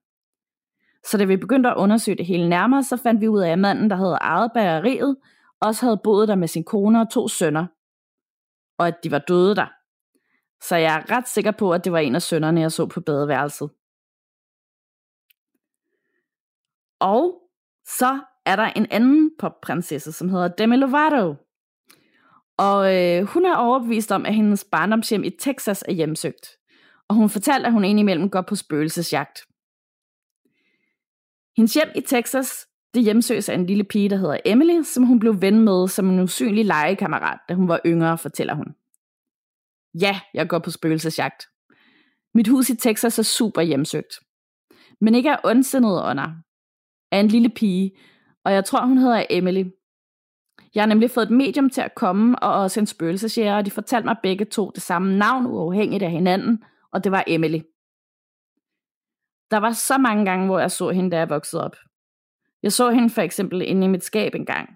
[1.07, 3.59] Så da vi begyndte at undersøge det hele nærmere, så fandt vi ud af, at
[3.59, 5.17] manden, der havde ejet bageriet,
[5.61, 7.67] også havde boet der med sin kone og to sønner.
[8.79, 9.67] Og at de var døde der.
[10.69, 13.01] Så jeg er ret sikker på, at det var en af sønnerne, jeg så på
[13.01, 13.71] badeværelset.
[17.01, 17.43] Og
[17.87, 21.35] så er der en anden popprinsesse, som hedder Demi Lovato.
[22.57, 26.47] Og øh, hun er overbevist om, at hendes barndomshjem i Texas er hjemsøgt.
[27.09, 29.39] Og hun fortalte, at hun indimellem går på spøgelsesjagt.
[31.57, 35.19] Hendes hjem i Texas, det hjemsøges af en lille pige, der hedder Emily, som hun
[35.19, 38.75] blev ven med som en usynlig legekammerat, da hun var yngre, fortæller hun.
[40.01, 41.47] Ja, jeg går på spøgelsesjagt.
[42.35, 44.15] Mit hus i Texas er super hjemsøgt.
[45.01, 46.35] Men ikke af ondsindede ånder.
[47.13, 47.93] Af en lille pige,
[48.45, 49.65] og jeg tror, hun hedder Emily.
[50.75, 53.71] Jeg har nemlig fået et medium til at komme, og også en spøgelsesjæger, og de
[53.71, 57.59] fortalte mig begge to det samme navn, uafhængigt af hinanden, og det var Emily.
[59.51, 61.77] Der var så mange gange, hvor jeg så hende, da jeg voksede op.
[62.63, 64.69] Jeg så hende for eksempel inde i mit skab engang.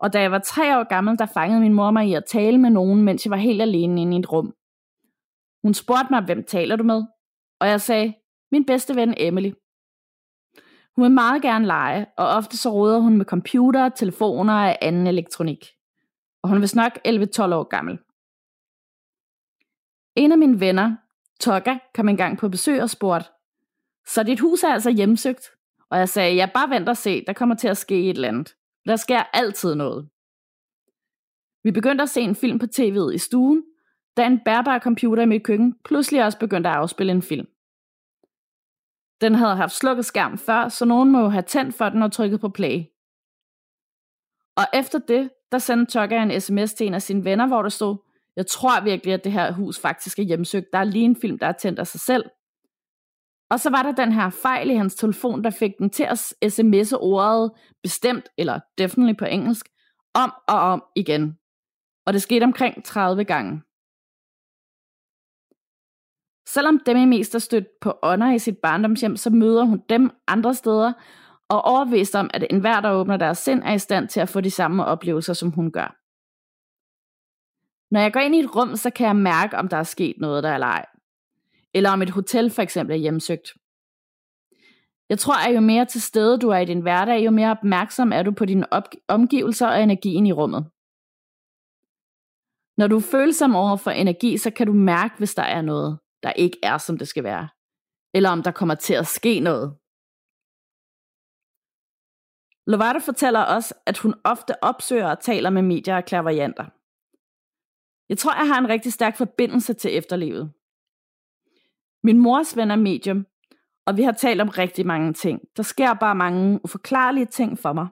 [0.00, 2.58] Og da jeg var tre år gammel, der fangede min mor mig i at tale
[2.58, 4.54] med nogen, mens jeg var helt alene inde i et rum.
[5.62, 7.04] Hun spurgte mig, hvem taler du med?
[7.60, 8.14] Og jeg sagde,
[8.52, 9.52] min bedste ven Emily.
[10.96, 15.06] Hun vil meget gerne lege, og ofte så råder hun med computer, telefoner og anden
[15.06, 15.66] elektronik.
[16.42, 17.98] Og hun er vist nok 11-12 år gammel.
[20.16, 20.96] En af mine venner,
[21.40, 23.28] Toga, kom engang på besøg og spurgte,
[24.06, 25.50] så dit hus er altså hjemsøgt?
[25.90, 28.28] Og jeg sagde, ja, bare vent og se, der kommer til at ske et eller
[28.28, 28.54] andet.
[28.88, 30.08] Der sker altid noget.
[31.62, 33.64] Vi begyndte at se en film på tv'et i stuen,
[34.16, 37.46] da en bærbar computer i mit køkken pludselig også begyndte at afspille en film.
[39.20, 42.40] Den havde haft slukket skærm før, så nogen må have tændt for den og trykket
[42.40, 42.84] på play.
[44.56, 47.68] Og efter det, der sendte Tokka en sms til en af sine venner, hvor der
[47.68, 47.96] stod,
[48.36, 50.72] jeg tror virkelig, at det her hus faktisk er hjemsøgt.
[50.72, 52.24] Der er lige en film, der er tændt af sig selv.
[53.50, 56.18] Og så var der den her fejl i hans telefon, der fik den til at
[56.44, 59.68] sms'e ordet bestemt, eller definitely på engelsk,
[60.14, 61.38] om og om igen.
[62.06, 63.62] Og det skete omkring 30 gange.
[66.48, 70.54] Selvom Demi mest er stødt på ånder i sit barndomshjem, så møder hun dem andre
[70.54, 70.92] steder,
[71.48, 74.40] og overbevist om, at enhver, der åbner deres sind, er i stand til at få
[74.40, 75.96] de samme oplevelser, som hun gør.
[77.90, 80.16] Når jeg går ind i et rum, så kan jeg mærke, om der er sket
[80.18, 80.86] noget, der eller ej.
[81.74, 83.48] Eller om et hotel for eksempel er hjemsøgt.
[85.08, 88.12] Jeg tror, at jo mere til stede du er i din hverdag, jo mere opmærksom
[88.12, 88.66] er du på dine
[89.08, 90.70] omgivelser og energien i rummet.
[92.76, 95.98] Når du er følsom over for energi, så kan du mærke, hvis der er noget
[96.22, 97.48] der ikke er, som det skal være.
[98.14, 99.76] Eller om der kommer til at ske noget.
[102.66, 106.64] Lovato fortæller også, at hun ofte opsøger og taler med medier og klaverianter.
[108.08, 110.52] Jeg tror, jeg har en rigtig stærk forbindelse til efterlivet.
[112.02, 113.26] Min mors ven er medium,
[113.86, 115.40] og vi har talt om rigtig mange ting.
[115.56, 117.86] Der sker bare mange uforklarlige ting for mig.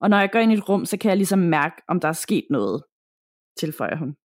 [0.00, 2.08] Og når jeg går ind i et rum, så kan jeg ligesom mærke, om der
[2.08, 2.82] er sket noget,
[3.56, 4.16] tilføjer hun.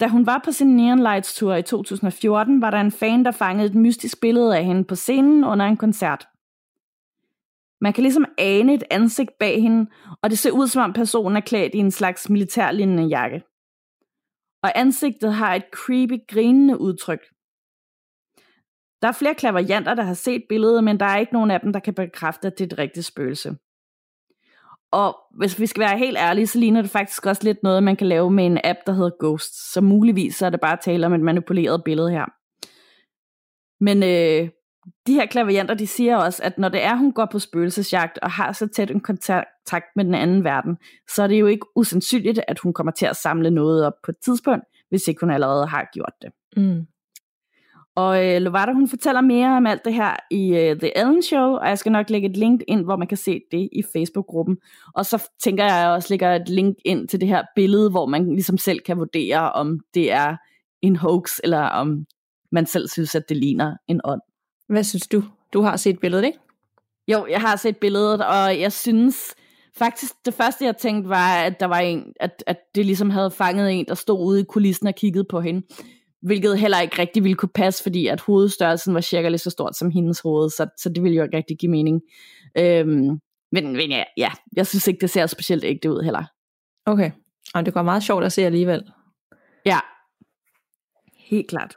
[0.00, 3.30] Da hun var på sin Neon Lights Tour i 2014, var der en fan, der
[3.30, 6.28] fangede et mystisk billede af hende på scenen under en koncert.
[7.80, 9.90] Man kan ligesom ane et ansigt bag hende,
[10.22, 13.42] og det ser ud som om personen er klædt i en slags militærlignende jakke.
[14.62, 17.20] Og ansigtet har et creepy, grinende udtryk.
[19.02, 21.72] Der er flere klaverianter, der har set billedet, men der er ikke nogen af dem,
[21.72, 23.56] der kan bekræfte, at det er et rigtigt spøgelse.
[24.92, 27.96] Og hvis vi skal være helt ærlige, så ligner det faktisk også lidt noget, man
[27.96, 29.72] kan lave med en app, der hedder Ghost.
[29.72, 32.26] Så muligvis så er det bare tale om et manipuleret billede her.
[33.84, 34.48] Men øh,
[35.06, 38.30] de her klavianter, de siger også, at når det er, hun går på spøgelsesjagt og
[38.30, 40.76] har så tæt en kontakt med den anden verden,
[41.14, 44.10] så er det jo ikke usandsynligt, at hun kommer til at samle noget op på
[44.10, 46.30] et tidspunkt, hvis ikke hun allerede har gjort det.
[46.56, 46.86] Mm.
[47.96, 51.56] Og øh, Lovato, hun fortæller mere om alt det her i øh, The Ellen Show,
[51.56, 54.56] og jeg skal nok lægge et link ind, hvor man kan se det i Facebook-gruppen.
[54.94, 57.90] Og så tænker jeg, at jeg også lægger et link ind til det her billede,
[57.90, 60.36] hvor man ligesom selv kan vurdere, om det er
[60.82, 62.06] en hoax, eller om
[62.52, 64.20] man selv synes, at det ligner en ånd.
[64.72, 65.24] Hvad synes du?
[65.52, 66.38] Du har set billedet, ikke?
[67.08, 69.34] Jo, jeg har set billedet, og jeg synes
[69.76, 73.30] faktisk, det første jeg tænkte var, at der var en, at, at det ligesom havde
[73.30, 75.66] fanget en, der stod ude i kulissen og kiggede på hende.
[76.22, 79.76] Hvilket heller ikke rigtig ville kunne passe, fordi at hovedstørrelsen var cirka lige så stort
[79.76, 82.00] som hendes hoved, så, så det ville jo ikke rigtig give mening.
[82.58, 83.20] Øhm,
[83.52, 86.24] men, men ja, ja, jeg synes ikke, det ser specielt ægte ud heller.
[86.86, 87.10] Okay,
[87.54, 88.82] og det går meget sjovt at se alligevel.
[89.66, 89.78] Ja,
[91.16, 91.76] helt klart.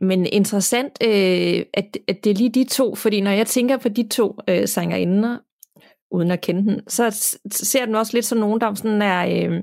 [0.00, 3.88] Men interessant, øh, at, at det er lige de to, fordi når jeg tænker på
[3.88, 5.38] de to øh, sangerinder,
[6.10, 9.62] uden at kende den, så ser den også lidt som nogen, der sådan er, øh,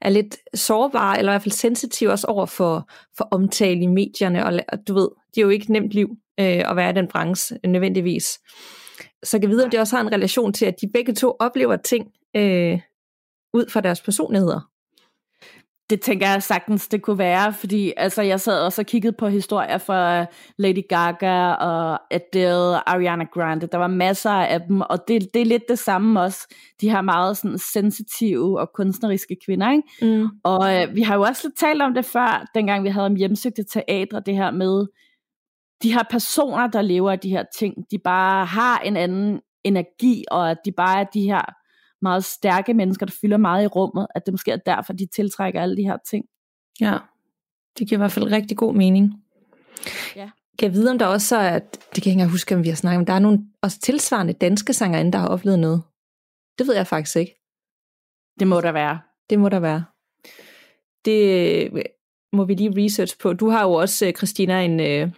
[0.00, 4.46] er lidt sårbare, eller i hvert fald sensitive også over for, for omtale i medierne,
[4.46, 6.08] og, og du ved, det er jo ikke nemt liv
[6.40, 8.38] øh, at være i den branche nødvendigvis.
[9.22, 11.76] Så kan vide, om det også har en relation til, at de begge to oplever
[11.76, 12.80] ting øh,
[13.54, 14.70] ud fra deres personligheder.
[15.90, 19.28] Det tænker jeg sagtens, det kunne være, fordi altså, jeg sad også og kiggede på
[19.28, 20.26] historier fra
[20.58, 23.66] Lady Gaga og Adele, Ariana Grande.
[23.66, 26.54] Der var masser af dem, og det, det er lidt det samme også.
[26.80, 29.72] De her meget sådan, sensitive og kunstneriske kvinder.
[29.72, 30.18] Ikke?
[30.18, 30.28] Mm.
[30.44, 33.16] Og øh, vi har jo også lidt talt om det før, dengang vi havde om
[33.16, 34.86] hjemsøgte teatre, det her med
[35.82, 40.24] de her personer, der lever af de her ting, de bare har en anden energi,
[40.30, 41.42] og at de bare er de her
[42.02, 45.62] meget stærke mennesker, der fylder meget i rummet, at det måske er derfor, de tiltrækker
[45.62, 46.24] alle de her ting.
[46.80, 46.98] Ja,
[47.78, 49.14] det giver i hvert fald rigtig god mening.
[50.16, 50.30] Ja.
[50.58, 52.68] Kan jeg vide, om der også er, at, det kan jeg ikke huske, om vi
[52.68, 55.82] har snakket om, der er nogle også tilsvarende danske sangerinder, der har oplevet noget.
[56.58, 57.34] Det ved jeg faktisk ikke.
[58.38, 59.00] Det må der være.
[59.30, 59.84] Det må der være.
[61.04, 61.82] Det øh,
[62.32, 63.32] må vi lige research på.
[63.32, 65.10] Du har jo også, øh, Christina, en, øh,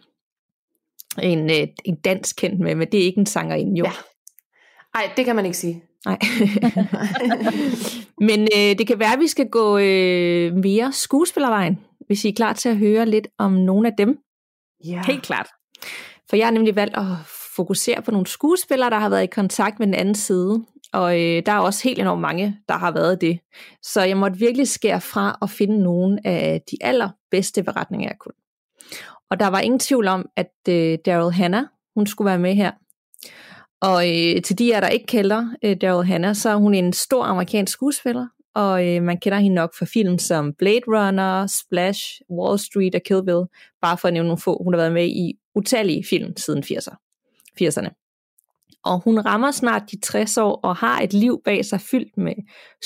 [1.22, 1.50] en,
[1.84, 3.84] en dansk kendt med, men det er ikke en sangerinde, jo.
[3.84, 3.92] Ja.
[4.94, 5.84] Nej, det kan man ikke sige.
[6.06, 6.18] Nej.
[8.28, 12.32] Men øh, det kan være, at vi skal gå øh, mere skuespillervejen, hvis I er
[12.32, 14.18] klar til at høre lidt om nogle af dem.
[14.84, 15.02] Ja.
[15.06, 15.48] Helt klart.
[16.30, 17.04] For jeg har nemlig valgt at
[17.56, 20.64] fokusere på nogle skuespillere, der har været i kontakt med den anden side.
[20.92, 23.40] Og øh, der er også helt enormt mange, der har været det.
[23.82, 28.34] Så jeg måtte virkelig skære fra og finde nogle af de allerbedste beretninger, jeg kunne.
[29.30, 32.70] Og der var ingen tvivl om, at øh, Daryl Hannah, hun skulle være med her.
[33.80, 36.92] Og øh, til de af der ikke kender øh, Daryl Hannah, så er hun en
[36.92, 42.20] stor amerikansk skuespiller, og øh, man kender hende nok for film som Blade Runner, Splash,
[42.30, 43.44] Wall Street og Kill Bill,
[43.82, 44.62] bare for at nævne nogle få.
[44.64, 46.94] Hun har været med i utallige film siden 80'er,
[47.62, 47.96] 80'erne.
[48.84, 52.34] Og hun rammer snart de 60 år og har et liv bag sig fyldt med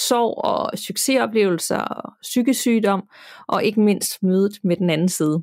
[0.09, 3.09] sorg og succesoplevelser og psykisk sygdom,
[3.49, 5.43] og ikke mindst mødet med den anden side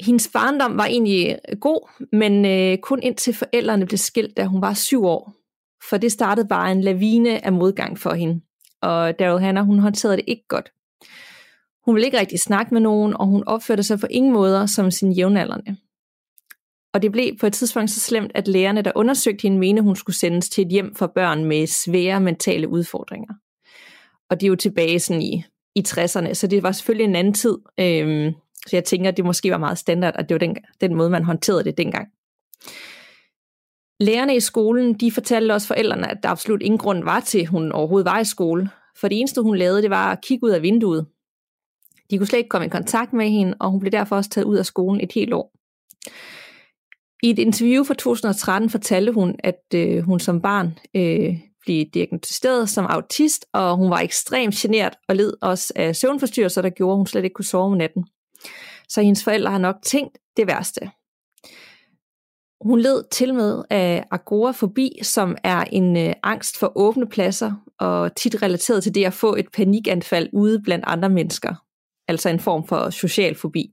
[0.00, 4.62] hendes barndom var egentlig øh, god, men øh, kun indtil forældrene blev skilt, da hun
[4.62, 5.34] var syv år.
[5.88, 8.40] For det startede bare en lavine af modgang for hende.
[8.82, 10.72] Og Daryl Hannah, hun håndterede det ikke godt.
[11.84, 14.90] Hun ville ikke rigtig snakke med nogen, og hun opførte sig på ingen måder som
[14.90, 15.76] sin jævnaldrende.
[16.94, 19.96] Og det blev på et tidspunkt så slemt, at lærerne, der undersøgte hende, mente, hun
[19.96, 23.34] skulle sendes til et hjem for børn med svære mentale udfordringer.
[24.30, 27.34] Og det er jo tilbage sådan i, i 60'erne, så det var selvfølgelig en anden
[27.34, 27.58] tid.
[27.80, 28.34] Øhm,
[28.66, 31.10] så jeg tænker, at det måske var meget standard, at det var den, den måde,
[31.10, 32.08] man håndterede det dengang.
[34.00, 37.48] Lærerne i skolen, de fortalte også forældrene, at der absolut ingen grund var til, at
[37.48, 38.70] hun overhovedet var i skole.
[38.96, 41.06] For det eneste, hun lavede, det var at kigge ud af vinduet.
[42.10, 44.44] De kunne slet ikke komme i kontakt med hende, og hun blev derfor også taget
[44.44, 45.52] ud af skolen et helt år.
[47.22, 52.70] I et interview fra 2013 fortalte hun, at øh, hun som barn øh, blev diagnosticeret
[52.70, 56.96] som autist, og hun var ekstremt genert og led også af søvnforstyrrelser, der gjorde, at
[56.96, 58.04] hun slet ikke kunne sove om natten.
[58.94, 60.90] Så hendes forældre har nok tænkt det værste.
[62.60, 68.16] Hun led til med af agorafobi, som er en øh, angst for åbne pladser, og
[68.16, 71.54] tit relateret til det at få et panikanfald ude blandt andre mennesker.
[72.08, 73.72] Altså en form for social fobi.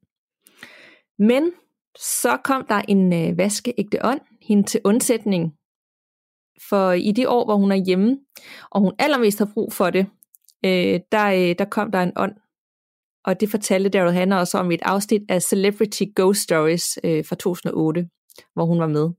[1.19, 1.51] Men
[1.97, 5.53] så kom der en øh, vaskeægte ånd, hende til undsætning.
[6.69, 8.17] For i de år, hvor hun er hjemme,
[8.69, 10.07] og hun allermest har brug for det,
[10.65, 12.33] øh, der, øh, der kom der en ånd,
[13.25, 17.25] og det fortalte Daryl Hannah også om i et afsnit af Celebrity Ghost Stories øh,
[17.25, 18.07] fra 2008,
[18.53, 19.09] hvor hun var med.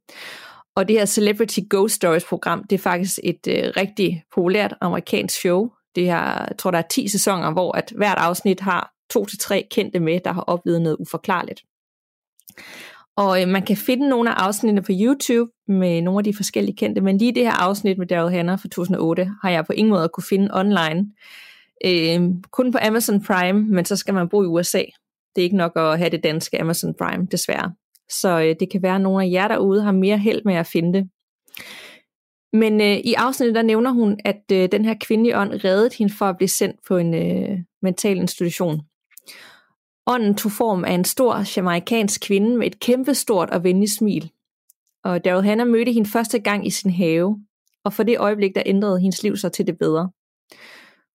[0.76, 5.40] Og det her Celebrity Ghost Stories program, det er faktisk et øh, rigtig populært amerikansk
[5.40, 5.68] show.
[5.94, 9.38] Det her, jeg tror, der er 10 sæsoner, hvor at hvert afsnit har to til
[9.38, 11.60] tre kendte med, der har oplevet noget uforklarligt.
[13.16, 16.76] Og øh, man kan finde nogle af afsnittene på YouTube med nogle af de forskellige
[16.76, 19.90] kendte, men lige det her afsnit med Daryl Hannah fra 2008 har jeg på ingen
[19.90, 21.12] måde kunne finde online.
[21.84, 24.82] Øh, kun på Amazon Prime, men så skal man bo i USA.
[25.36, 27.74] Det er ikke nok at have det danske Amazon Prime, desværre.
[28.10, 30.66] Så øh, det kan være, at nogle af jer derude har mere held med at
[30.66, 31.10] finde det.
[32.52, 36.14] Men øh, i afsnittet der nævner hun, at øh, den her kvindelige ånd reddede hende
[36.14, 38.80] for at blive sendt på en øh, mental institution.
[40.06, 44.30] Ånden tog form af en stor jamaikansk kvinde med et kæmpestort og venligt smil.
[45.04, 47.38] og Daryl Hannah mødte hende første gang i sin have,
[47.84, 50.10] og for det øjeblik, der ændrede hendes liv sig til det bedre.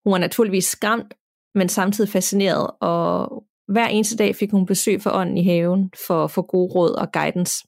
[0.08, 1.14] Hun var naturligvis skræmt,
[1.56, 6.24] men samtidig fascineret, og hver eneste dag fik hun besøg for ånden i haven for
[6.24, 7.68] at få gode råd og guidance.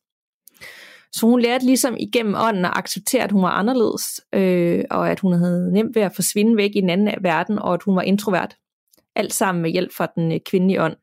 [1.12, 5.20] Så hun lærte ligesom igennem ånden at acceptere, at hun var anderledes, øh, og at
[5.20, 8.02] hun havde nemt ved at forsvinde væk i den anden verden, og at hun var
[8.02, 8.56] introvert.
[9.16, 10.96] Alt sammen med hjælp fra den øh, kvindelige ånd.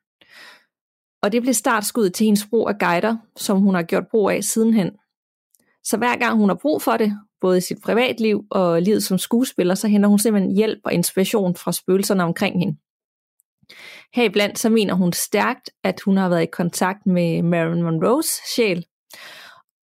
[1.23, 4.45] Og det blev startskuddet til hendes brug af guider, som hun har gjort brug af
[4.45, 4.91] sidenhen.
[5.85, 9.19] Så hver gang hun har brug for det, både i sit privatliv og livet som
[9.19, 12.77] skuespiller, så henter hun simpelthen hjælp og inspiration fra spøgelserne omkring hende.
[14.15, 18.85] Heriblandt så mener hun stærkt, at hun har været i kontakt med Marilyn Monroes sjæl.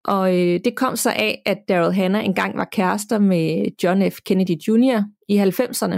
[0.05, 4.17] Og øh, det kom så af, at Daryl Hannah engang var kærester med John F.
[4.25, 5.03] Kennedy Jr.
[5.29, 5.97] i 90'erne.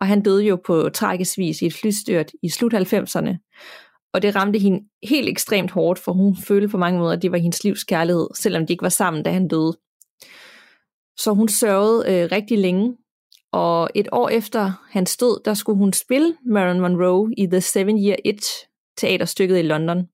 [0.00, 3.36] Og han døde jo på tragisk vis i et flystyrt i slut 90'erne.
[4.14, 7.32] Og det ramte hende helt ekstremt hårdt, for hun følte på mange måder, at det
[7.32, 9.76] var hendes livs kærlighed, selvom de ikke var sammen, da han døde.
[11.16, 12.96] Så hun sørgede øh, rigtig længe,
[13.52, 18.04] og et år efter hans død, der skulle hun spille Marilyn Monroe i The Seven
[18.04, 20.08] Year Itch teaterstykket i London.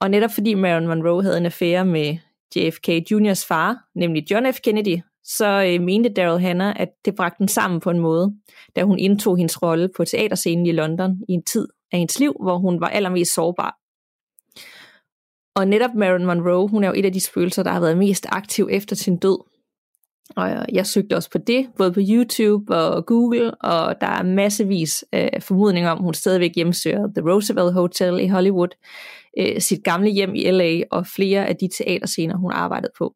[0.00, 2.16] Og netop fordi Marilyn Monroe havde en affære med
[2.56, 4.60] JFK Juniors far, nemlig John F.
[4.60, 8.34] Kennedy, så øh, mente Daryl Hannah, at det bragte den sammen på en måde,
[8.76, 12.36] da hun indtog hendes rolle på teaterscenen i London i en tid af hendes liv,
[12.42, 13.78] hvor hun var allermest sårbar.
[15.56, 18.26] Og netop Marilyn Monroe, hun er jo et af de spøgelser, der har været mest
[18.28, 19.53] aktiv efter sin død.
[20.36, 25.04] Og jeg søgte også på det, både på YouTube og Google, og der er massevis
[25.12, 28.68] af formodninger om, at hun stadigvæk hjemsøger The Roosevelt Hotel i Hollywood,
[29.38, 33.14] øh, sit gamle hjem i LA og flere af de teaterscener, hun arbejdede på.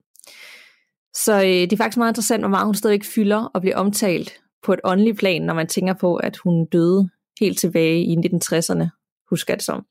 [1.14, 4.32] Så øh, det er faktisk meget interessant, hvor meget hun stadigvæk fylder og bliver omtalt
[4.62, 7.08] på et åndeligt plan, når man tænker på, at hun døde
[7.40, 8.88] helt tilbage i 1960'erne,
[9.30, 9.84] husker jeg det som.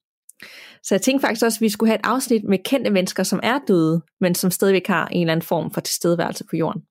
[0.83, 3.39] Så jeg tænkte faktisk også, at vi skulle have et afsnit med kendte mennesker, som
[3.43, 6.81] er døde, men som stadigvæk har en eller anden form for tilstedeværelse på jorden.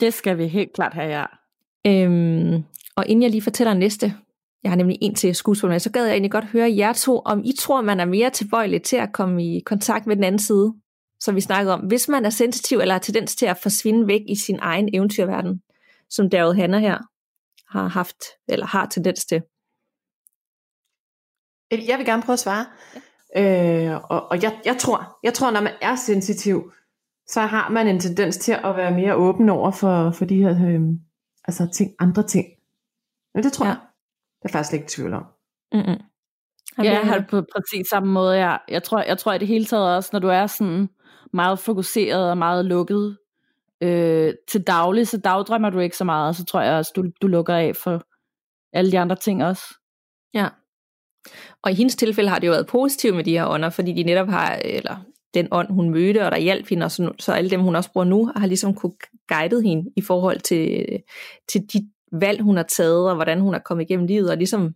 [0.00, 1.26] Det skal vi helt klart have, ja.
[1.86, 2.64] Øhm,
[2.96, 4.14] og inden jeg lige fortæller næste,
[4.62, 7.18] jeg har nemlig en til skuespil med, så gad jeg egentlig godt høre jer to,
[7.18, 10.38] om I tror, man er mere tilbøjelig til at komme i kontakt med den anden
[10.38, 10.74] side,
[11.20, 11.80] som vi snakkede om.
[11.80, 15.62] Hvis man er sensitiv eller har tendens til at forsvinde væk i sin egen eventyrverden,
[16.10, 16.98] som Daryl Hannah her
[17.68, 18.16] har haft,
[18.48, 19.42] eller har tendens til.
[21.70, 22.66] Jeg vil gerne prøve at svare.
[23.34, 23.94] Ja.
[23.94, 26.72] Øh, og og jeg, jeg, tror, jeg tror, når man er sensitiv,
[27.28, 30.50] så har man en tendens til at være mere åben over for, for de her
[30.50, 30.80] øh,
[31.44, 32.46] altså ting, andre ting.
[33.34, 33.70] Men det tror ja.
[33.70, 33.80] jeg.
[34.42, 35.26] Det er faktisk ikke tvivl om.
[35.72, 36.00] Mm-mm.
[36.84, 38.36] Ja, jeg har det på præcis samme måde.
[38.36, 40.88] Jeg, jeg, tror, jeg tror i det hele taget også, når du er sådan
[41.32, 43.18] meget fokuseret og meget lukket
[43.80, 47.26] øh, til daglig, så dagdrømmer du ikke så meget, så tror jeg også, du, du
[47.26, 48.02] lukker af for
[48.72, 49.64] alle de andre ting også.
[50.34, 50.48] Ja.
[51.62, 54.02] Og i hendes tilfælde har det jo været positivt med de her ånder, fordi de
[54.02, 54.96] netop har, eller
[55.34, 57.92] den ånd, hun mødte, og der hjalp hende, og så, så alle dem, hun også
[57.92, 58.92] bruger nu, har ligesom kunne
[59.28, 60.86] guidet hende i forhold til,
[61.48, 64.74] til de valg, hun har taget, og hvordan hun er kommet igennem livet, og ligesom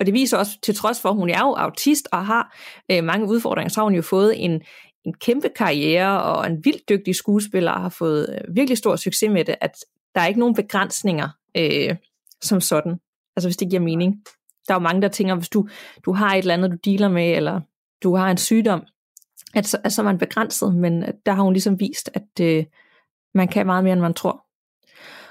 [0.00, 2.56] og det viser også, til trods for, at hun er jo autist og har
[2.90, 4.62] øh, mange udfordringer, så har hun jo fået en,
[5.04, 9.30] en kæmpe karriere og en vildt dygtig skuespiller, og har fået øh, virkelig stor succes
[9.30, 9.76] med det, at
[10.14, 11.96] der er ikke nogen begrænsninger øh,
[12.42, 12.98] som sådan.
[13.36, 14.14] Altså hvis det giver mening.
[14.68, 15.68] Der er jo mange, der tænker, hvis du,
[16.04, 17.60] du har et eller andet, du dealer med, eller
[18.02, 18.82] du har en sygdom,
[19.54, 22.64] at så, at så er man begrænset, men der har hun ligesom vist, at øh,
[23.34, 24.46] man kan meget mere, end man tror.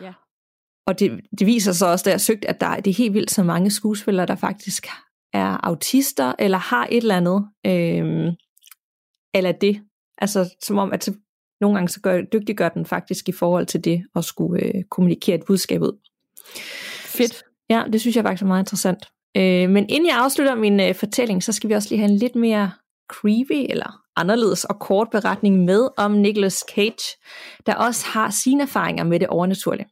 [0.02, 0.14] Ja.
[0.88, 3.32] Og det, det viser sig også, da jeg søgte, at der det er helt vildt
[3.32, 4.88] så mange skuespillere, der faktisk
[5.34, 8.34] er autister, eller har et eller andet, øh,
[9.34, 9.82] eller det.
[10.18, 11.14] Altså som om, at så,
[11.62, 15.36] nogle gange så gør, dygtiggør den faktisk i forhold til det, at skulle øh, kommunikere
[15.36, 16.00] et budskab ud.
[17.06, 17.44] Fedt.
[17.70, 19.06] Ja, det synes jeg faktisk er meget interessant.
[19.38, 22.18] Øh, men inden jeg afslutter min øh, fortælling, så skal vi også lige have en
[22.18, 22.72] lidt mere
[23.10, 27.18] creepy eller anderledes og kort beretning med om Nicolas Cage,
[27.66, 29.88] der også har sine erfaringer med det overnaturlige.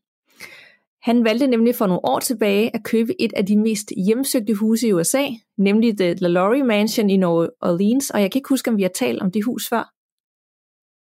[1.01, 4.87] Han valgte nemlig for nogle år tilbage at købe et af de mest hjemsøgte huse
[4.87, 5.25] i USA,
[5.57, 8.89] nemlig The LaLaurie Mansion i New Orleans, og jeg kan ikke huske, om vi har
[8.89, 9.93] talt om det hus før.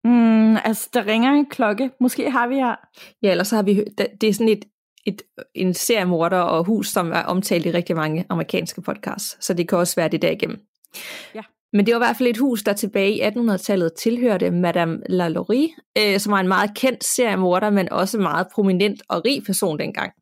[0.04, 1.90] Mm, altså, der ringer en klokke.
[2.00, 2.74] Måske har vi her.
[3.22, 3.84] Ja, eller så har vi...
[4.20, 4.64] Det er sådan et,
[5.06, 5.22] et,
[5.54, 9.68] en serie morder og hus, som er omtalt i rigtig mange amerikanske podcasts, så det
[9.68, 10.60] kan også være det der igennem.
[11.34, 11.42] Ja.
[11.72, 15.68] Men det var i hvert fald et hus, der tilbage i 1800-tallet tilhørte Madame Lalaurie,
[15.98, 20.12] øh, som var en meget kendt seriemorder, men også meget prominent og rig person dengang.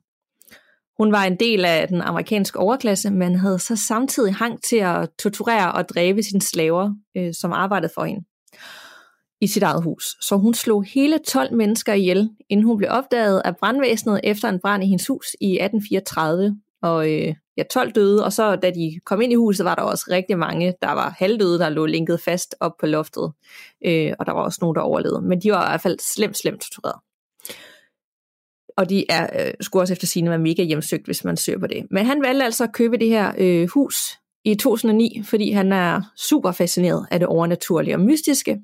[0.99, 5.09] Hun var en del af den amerikanske overklasse, men havde så samtidig hang til at
[5.19, 8.25] torturere og dræbe sine slaver, øh, som arbejdede for hende
[9.41, 10.05] i sit eget hus.
[10.21, 14.61] Så hun slog hele 12 mennesker ihjel, inden hun blev opdaget af brandvæsenet efter en
[14.61, 19.01] brand i hendes hus i 1834, og øh, ja, 12 døde, og så da de
[19.05, 22.21] kom ind i huset, var der også rigtig mange, der var halvdøde, der lå linket
[22.21, 23.33] fast op på loftet,
[23.85, 26.37] øh, og der var også nogen, der overlevede, men de var i hvert fald slemt,
[26.37, 27.01] slemt tortureret.
[28.77, 31.67] Og de er, øh, skulle også efter sine være mega hjemsøgt, hvis man søger på
[31.67, 31.87] det.
[31.91, 33.97] Men han valgte altså at købe det her øh, hus
[34.45, 38.61] i 2009, fordi han er super fascineret af det overnaturlige og mystiske,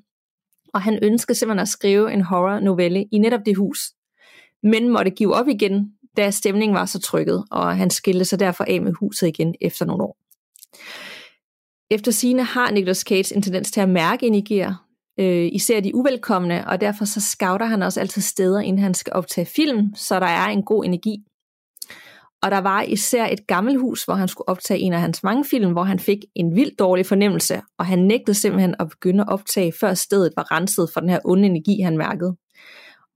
[0.73, 3.79] og han ønskede simpelthen at skrive en horror-novelle i netop det hus,
[4.63, 8.63] men måtte give op igen, da stemningen var så trykket, og han skilte sig derfor
[8.67, 10.17] af med huset igen efter nogle år.
[11.91, 14.87] Efter sine har Nicolas Cage en tendens til at mærke energier,
[15.19, 19.13] øh, især de uvelkomne, og derfor så scouter han også altid steder, inden han skal
[19.13, 21.17] optage film, så der er en god energi.
[22.41, 25.45] Og der var især et gammelt hus, hvor han skulle optage en af hans mange
[25.45, 29.29] film, hvor han fik en vildt dårlig fornemmelse, og han nægtede simpelthen at begynde at
[29.29, 32.35] optage, før stedet var renset for den her onde energi, han mærkede.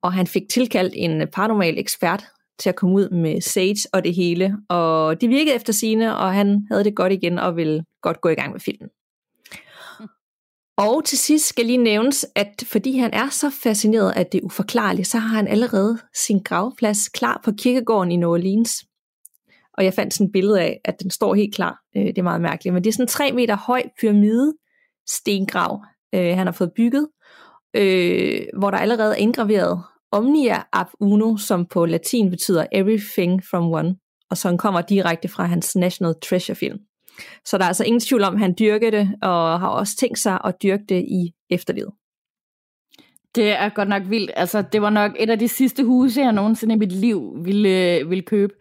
[0.04, 2.26] Og han fik tilkaldt en paranormal ekspert
[2.60, 6.34] til at komme ud med Sage og det hele, og det virkede efter sine, og
[6.34, 8.90] han havde det godt igen og ville godt gå i gang med filmen.
[10.78, 15.06] Og til sidst skal lige nævnes, at fordi han er så fascineret af det uforklarlige,
[15.06, 18.86] så har han allerede sin gravplads klar på kirkegården i New Orleans.
[19.74, 21.80] Og jeg fandt sådan et billede af, at den står helt klar.
[21.98, 22.74] Øh, det er meget mærkeligt.
[22.74, 24.54] Men det er sådan en 3 meter høj pyramide
[25.08, 25.86] stengrav,
[26.16, 27.08] øh, han har fået bygget,
[27.74, 33.74] øh, hvor der allerede er indgraveret Omnia ab uno, som på latin betyder everything from
[33.74, 33.96] one,
[34.30, 36.80] og som kommer direkte fra hans National Treasure film.
[37.46, 40.20] Så der er altså ingen tvivl om, at han dyrker det, og har også tænkt
[40.20, 41.92] sig at dyrke det i efterlivet.
[43.36, 44.32] Det er godt nok vildt.
[44.36, 48.08] Altså, det var nok et af de sidste huse, jeg nogensinde i mit liv ville,
[48.08, 48.54] ville købe.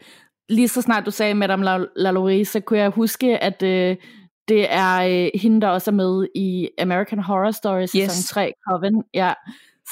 [0.48, 3.96] Lige så snart du sagde Madame Lalaurie, så kunne jeg huske, at øh,
[4.48, 8.28] det er øh, hende, der også er med i American Horror Story sæson yes.
[8.28, 9.02] 3, Coven.
[9.14, 9.32] Ja.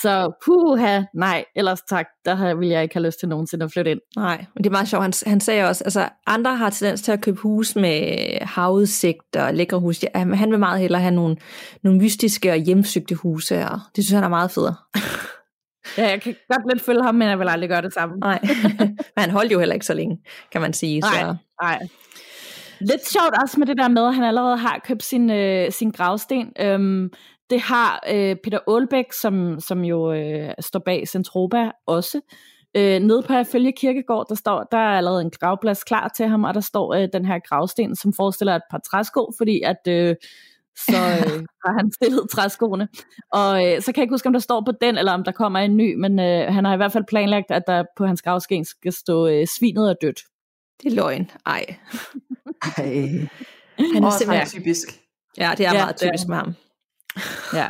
[0.02, 3.90] Så puha, nej, ellers tak, der vil jeg ikke have lyst til nogensinde at flytte
[3.90, 4.00] ind.
[4.16, 5.02] Nej, men det er meget sjovt.
[5.02, 9.54] Han, han sagde også, altså andre har tendens til at købe hus med havudsigt og
[9.54, 10.02] lækre hus.
[10.02, 11.36] Ja, han vil meget hellere have nogle,
[11.82, 14.74] nogle mystiske og hjemsøgte huse, og det synes han er meget federe.
[15.98, 18.16] ja, jeg kan godt lidt følge ham, men jeg vil aldrig gøre det samme.
[18.16, 18.40] Nej,
[19.16, 20.18] men han holdt jo heller ikke så længe,
[20.52, 21.00] kan man sige.
[21.00, 21.36] Nej, så.
[21.62, 21.88] nej.
[22.80, 25.90] Lidt sjovt også med det der med, at han allerede har købt sin, øh, sin
[25.90, 26.52] gravsten.
[26.60, 27.10] Øhm,
[27.50, 32.20] det har øh, Peter Aalbæk, som, som jo øh, står bag Centropa også.
[32.76, 36.44] Øh, nede på Følge Kirkegård, der står, der er allerede en gravplads klar til ham,
[36.44, 40.16] og der står øh, den her gravsten, som forestiller et par træsko, fordi at øh,
[40.86, 42.88] så øh, har han stillet træskoene.
[43.32, 45.32] Og øh, så kan jeg ikke huske, om der står på den, eller om der
[45.32, 48.22] kommer en ny, men øh, han har i hvert fald planlagt, at der på hans
[48.22, 50.20] gravsten skal stå øh, svinet og dødt.
[50.82, 51.30] Det er løgn.
[51.46, 51.76] Ej.
[52.76, 52.84] Ej.
[53.94, 54.88] Han er simpelthen typisk.
[55.38, 56.54] Ja, det er ja, meget typisk med ham.
[57.54, 57.68] Ja.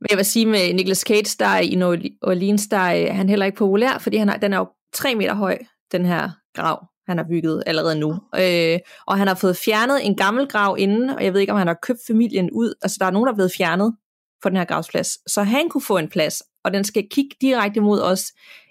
[0.00, 3.16] Men jeg vil sige med Nicolas Cage, der er i New Orleans, der er øh,
[3.16, 5.58] han heller ikke populær, fordi han har, den er jo tre meter høj,
[5.92, 8.18] den her grav, han har bygget allerede nu.
[8.38, 11.58] Øh, og han har fået fjernet en gammel grav inden, og jeg ved ikke, om
[11.58, 12.74] han har købt familien ud.
[12.82, 13.96] Altså, der er nogen, der er blevet fjernet
[14.42, 15.32] på den her gravsplads.
[15.32, 18.24] Så han kunne få en plads, og den skal kigge direkte mod os.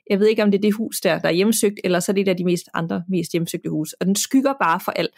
[0.10, 2.14] Jeg ved ikke, om det er det hus der, der er hjemsøgt, eller så er
[2.14, 3.94] det der de mest andre mest hjemsøgte hus.
[3.94, 5.12] Og den skygger bare for alt.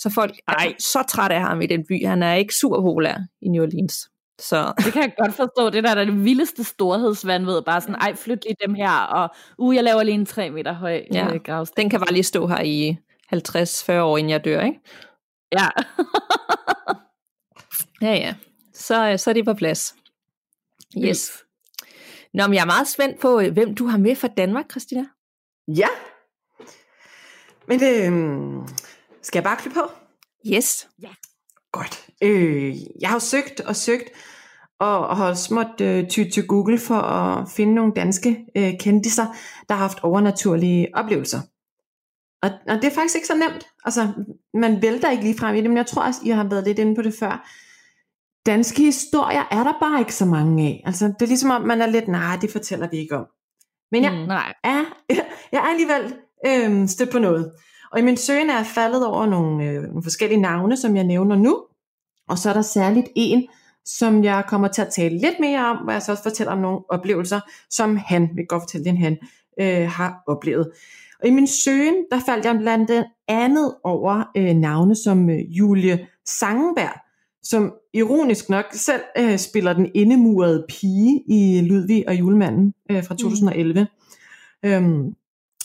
[0.00, 2.06] Så folk er så trætte af ham i den by.
[2.06, 4.10] Han er ikke super populær i New Orleans.
[4.38, 4.72] Så.
[4.84, 5.70] Det kan jeg godt forstå.
[5.70, 7.62] Det der, der er det vildeste storhedsvandved.
[7.62, 10.72] Bare sådan, ej, flyt lige dem her, og uh, jeg laver lige en 3 meter
[10.72, 11.34] høj ja.
[11.34, 11.82] Øh, gravsten.
[11.82, 12.96] Den kan bare lige stå her i
[13.34, 14.80] 50-40 år, inden jeg dør, ikke?
[15.52, 15.68] Ja.
[18.08, 18.34] ja, ja.
[18.74, 19.94] Så, så er det på plads.
[20.98, 21.44] Yes.
[22.34, 25.04] Nå, men jeg er meget spændt på, øh, hvem du har med fra Danmark, Christina.
[25.68, 25.88] Ja.
[27.68, 28.68] Men øh,
[29.22, 29.90] skal jeg bare klippe på?
[30.46, 30.88] Yes.
[31.02, 31.08] Ja.
[31.72, 32.06] Godt.
[32.22, 34.10] Øh, jeg har søgt og søgt,
[34.80, 39.26] og, og har måttet øh, ty til Google for at finde nogle danske øh, kendiser,
[39.68, 41.40] der har haft overnaturlige oplevelser.
[42.42, 43.66] Og, og det er faktisk ikke så nemt.
[43.84, 44.08] Altså,
[44.54, 46.78] man vælter ikke lige frem i det, men jeg tror også, I har været lidt
[46.78, 47.48] inde på det før.
[48.46, 50.82] Danske historier er der bare ikke så mange af.
[50.86, 53.26] Altså, det er ligesom om, man er lidt, nej, det fortæller vi ikke om.
[53.92, 54.54] Men jeg, mm, nej.
[54.64, 54.84] Er,
[55.52, 56.14] jeg er alligevel
[56.46, 57.52] øh, stødt på noget.
[57.92, 61.04] Og i min søgen er jeg faldet over nogle, øh, nogle forskellige navne, som jeg
[61.04, 61.64] nævner nu.
[62.28, 63.48] Og så er der særligt en,
[63.84, 66.58] som jeg kommer til at tale lidt mere om, hvor jeg så også fortæller om
[66.58, 69.18] nogle oplevelser, som han, vi kan godt fortælle det, han
[69.60, 70.70] øh, har oplevet.
[71.22, 72.90] Og i min søgen, der faldt jeg blandt
[73.28, 77.00] andet over øh, navne som øh, Julie Sangenberg,
[77.42, 83.14] som ironisk nok selv øh, spiller den indemurede pige i Ludvig og Julemanden øh, fra
[83.14, 83.80] 2011.
[84.62, 84.68] Mm.
[84.68, 85.14] Øhm,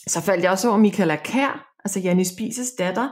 [0.07, 3.09] så faldt jeg også over Michaela Kær, altså Janne Spises datter,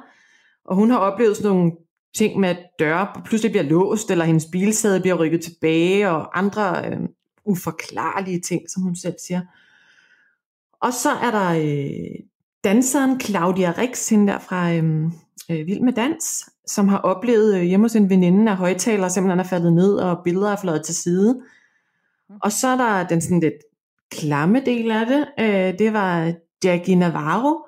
[0.66, 1.72] og hun har oplevet sådan nogle
[2.16, 6.90] ting med, at døre pludselig bliver låst, eller hendes bilsæde bliver rykket tilbage, og andre
[6.90, 7.00] øh,
[7.46, 9.42] uforklarlige ting, som hun selv siger.
[10.82, 12.20] Og så er der øh,
[12.64, 15.06] danseren Claudia Rix, hende der fra øhm,
[15.52, 19.40] øh, Vild med Dans, som har oplevet øh, hjemme hos en veninde af højtaler, simpelthen
[19.40, 21.42] er faldet ned, og billeder er fløjet til side.
[22.42, 23.54] Og så er der den sådan lidt
[24.12, 27.66] klamme del af det, øh, det var Jackie Navarro,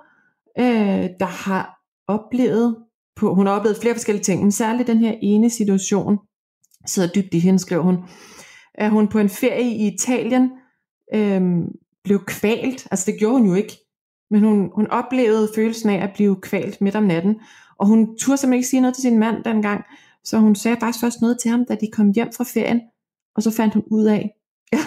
[0.60, 1.76] øh, der har
[2.08, 2.78] oplevet,
[3.16, 6.18] på, hun har oplevet flere forskellige ting, men særligt den her ene situation,
[6.86, 7.98] sidder dybt i hende, skriver hun,
[8.74, 10.52] at hun på en ferie i Italien
[11.14, 11.42] øh,
[12.04, 13.78] blev kvalt, altså det gjorde hun jo ikke,
[14.32, 17.36] men hun, hun oplevede følelsen af at blive kvalt midt om natten,
[17.80, 19.84] og hun turde simpelthen ikke sige noget til sin mand dengang,
[20.24, 22.82] så hun sagde faktisk først noget til ham, da de kom hjem fra ferien,
[23.36, 24.30] og så fandt hun ud af,
[24.74, 24.80] ja,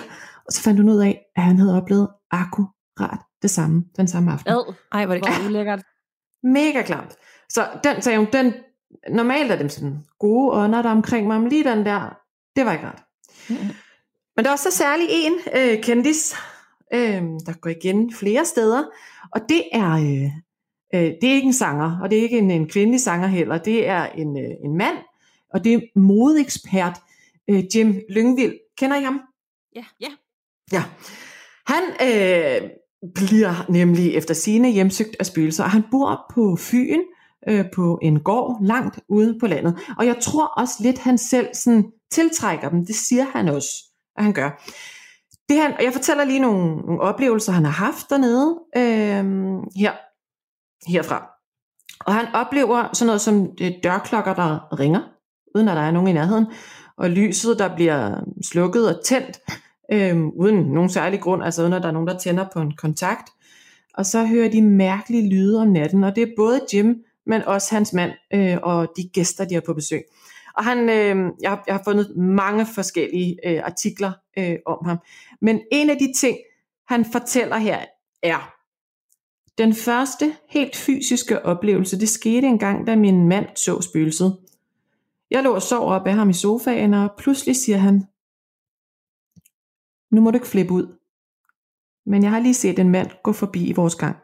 [0.46, 4.32] og så fandt hun ud af, at han havde oplevet akkurat det samme den samme
[4.32, 4.52] aften.
[4.52, 4.74] Ad.
[4.92, 5.50] Ej, hvor er det Hvor klart.
[5.50, 5.82] ulækkert.
[6.42, 7.16] Mega klamt.
[7.48, 8.52] Så den sagde hun, den,
[9.10, 12.16] normalt er dem sådan gode ånder, der er omkring mig, men lige den der,
[12.56, 13.02] det var ikke rart.
[13.48, 13.58] Mhm.
[14.36, 16.34] Men der er også så særlig en øh, kendis,
[16.94, 18.84] øh, der går igen flere steder,
[19.32, 20.30] og det er, øh,
[20.94, 23.58] øh, det er ikke en sanger, og det er ikke en, en kvindelig sanger heller,
[23.58, 24.96] det er en, øh, en mand,
[25.54, 26.98] og det er modekspert
[27.48, 28.54] øh, Jim Lyngvild.
[28.78, 29.20] Kender I ham?
[29.76, 30.08] Ja, ja.
[30.72, 30.84] Ja.
[31.66, 32.70] Han øh,
[33.14, 37.00] bliver nemlig efter sine hjemsøgt af spøgelser, han bor på Fyn,
[37.48, 39.78] øh, på en gård langt ude på landet.
[39.98, 42.86] Og jeg tror også lidt, han selv sådan tiltrækker dem.
[42.86, 43.68] Det siger han også,
[44.16, 44.50] at han gør.
[45.48, 49.24] Det han, og jeg fortæller lige nogle, nogle oplevelser, han har haft dernede øh,
[49.76, 49.92] her,
[50.90, 51.28] herfra.
[52.00, 55.00] Og han oplever sådan noget som øh, dørklokker, der ringer,
[55.54, 56.46] uden at der er nogen i nærheden,
[56.96, 59.40] og lyset, der bliver slukket og tændt,
[59.92, 62.72] øh, uden nogen særlig grund, altså uden at der er nogen, der tænder på en
[62.76, 63.28] kontakt.
[63.94, 67.74] Og så hører de mærkelige lyde om natten, og det er både Jim, men også
[67.74, 70.02] hans mand øh, og de gæster, de har på besøg.
[70.56, 74.98] Og han, øh, jeg, har, jeg har fundet mange forskellige øh, artikler øh, om ham.
[75.40, 76.36] Men en af de ting,
[76.88, 77.78] han fortæller her,
[78.22, 78.54] er,
[79.58, 84.36] den første helt fysiske oplevelse, det skete en gang, da min mand så spøgelset.
[85.30, 88.04] Jeg lå og sov op af ham i sofaen, og pludselig siger han,
[90.10, 90.98] nu må du ikke flippe ud.
[92.06, 94.16] Men jeg har lige set en mand gå forbi i vores gang.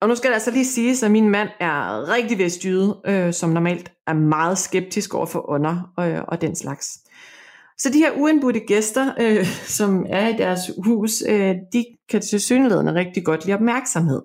[0.00, 3.50] Og nu skal det altså lige siges, at min mand er rigtig vestjyde, øh, som
[3.50, 6.98] normalt er meget skeptisk over for ånder og, og den slags.
[7.78, 9.46] Så de her uindbudte gæster, øh,
[9.78, 14.22] som er i deres hus, øh, de kan til synligheden rigtig godt lide opmærksomhed.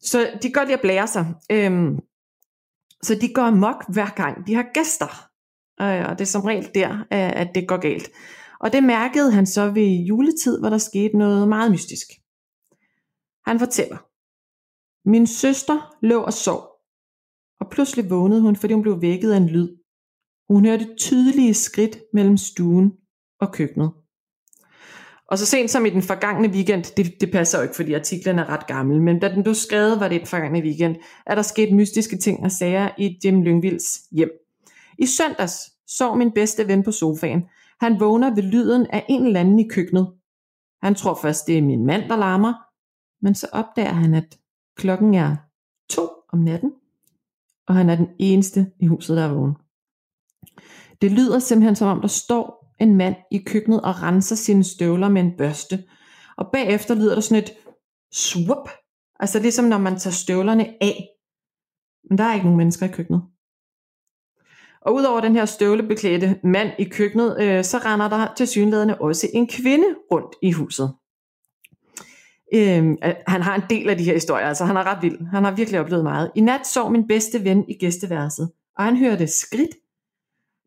[0.00, 1.34] Så de kan godt lide at blære sig.
[1.50, 1.98] Øh,
[3.02, 5.27] så de går amok hver gang de har gæster.
[5.80, 8.10] Øh, og det er som regel der, øh, at det går galt.
[8.60, 12.06] Og det mærkede han så ved juletid, hvor der skete noget meget mystisk.
[13.46, 13.98] Han fortæller.
[15.08, 16.68] Min søster lå og sov,
[17.60, 19.76] og pludselig vågnede hun, fordi hun blev vækket af en lyd.
[20.48, 22.92] Hun hørte tydelige skridt mellem stuen
[23.40, 23.90] og køkkenet.
[25.30, 28.38] Og så sent som i den forgangne weekend, det, det passer jo ikke, fordi artiklen
[28.38, 31.42] er ret gammel, men da den blev skrevet, var det den forgangne weekend, at der
[31.42, 34.30] sket mystiske ting og sager i Jim Lyngvilds hjem.
[34.98, 37.42] I søndags sov min bedste ven på sofaen.
[37.80, 40.12] Han vågner ved lyden af en eller anden i køkkenet.
[40.82, 42.54] Han tror først, det er min mand, der larmer,
[43.22, 44.38] men så opdager han, at
[44.76, 45.36] klokken er
[45.90, 46.72] to om natten,
[47.68, 49.54] og han er den eneste i huset, der er vågen.
[51.00, 55.08] Det lyder simpelthen som om, der står en mand i køkkenet og renser sine støvler
[55.08, 55.84] med en børste.
[56.36, 57.50] Og bagefter lyder der sådan et
[58.14, 58.68] swup,
[59.20, 61.08] altså ligesom når man tager støvlerne af.
[62.08, 63.22] Men der er ikke nogen mennesker i køkkenet.
[64.80, 69.28] Og udover den her støvlebeklædte mand i køkkenet, øh, så render der til synlædende også
[69.34, 70.92] en kvinde rundt i huset.
[72.54, 75.26] Øhm, han har en del af de her historier, altså han er ret vild.
[75.26, 76.30] Han har virkelig oplevet meget.
[76.34, 79.70] I nat sov min bedste ven i gæsteværelset, og han hørte skridt,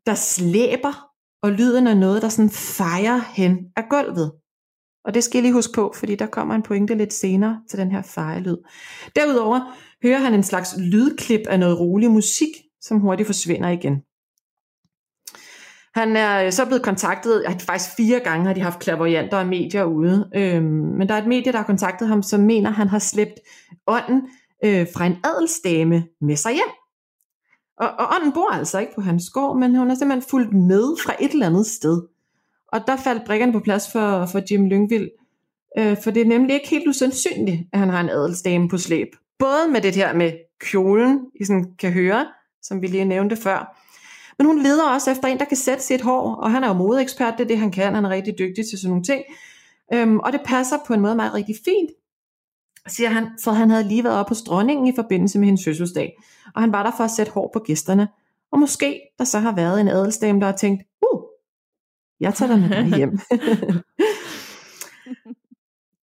[0.06, 1.08] der slæber,
[1.42, 4.32] og lyden af noget, der sådan fejrer hen af gulvet.
[5.06, 7.80] Og det skal jeg lige huske på, fordi der kommer en pointe lidt senere til
[7.80, 8.58] den her fejelyd.
[9.16, 12.48] Derudover hører han en slags lydklip af noget rolig musik,
[12.82, 14.04] som hurtigt forsvinder igen.
[15.94, 19.84] Han er øh, så blevet kontaktet, faktisk fire gange har de haft klaverjanter og medier
[19.84, 23.00] ude, øhm, men der er et medie, der har kontaktet ham, som mener, han har
[23.00, 23.40] slæbt
[23.88, 24.22] ånden
[24.64, 26.72] øh, fra en adelsdame med sig hjem.
[27.78, 30.98] Og, og ånden bor altså ikke på hans gård, men hun er simpelthen fulgt med
[31.04, 32.02] fra et eller andet sted.
[32.68, 35.10] Og der faldt brikkerne på plads for, for Jim Lyngvild,
[35.78, 39.08] øh, for det er nemlig ikke helt usandsynligt, at han har en adelsdame på slæb.
[39.40, 42.26] Både med det her med kjolen, I sådan kan høre,
[42.62, 43.78] som vi lige nævnte før,
[44.38, 46.74] men hun leder også efter en, der kan sætte sit hår, og han er jo
[46.74, 47.96] modeekspert, det er det, han kan.
[47.96, 49.24] Han er rigtig dygtig til sådan nogle ting.
[49.94, 51.92] Øhm, og det passer på en måde meget rigtig fint,
[52.88, 56.18] siger han, for han havde lige været oppe hos dronningen i forbindelse med hendes fødselsdag.
[56.56, 58.08] Og han var der for at sætte hår på gæsterne.
[58.52, 60.84] Og måske der så har været en adelsdame, der har tænkt,
[61.14, 61.22] uh,
[62.20, 63.20] jeg tager dig med dig hjem.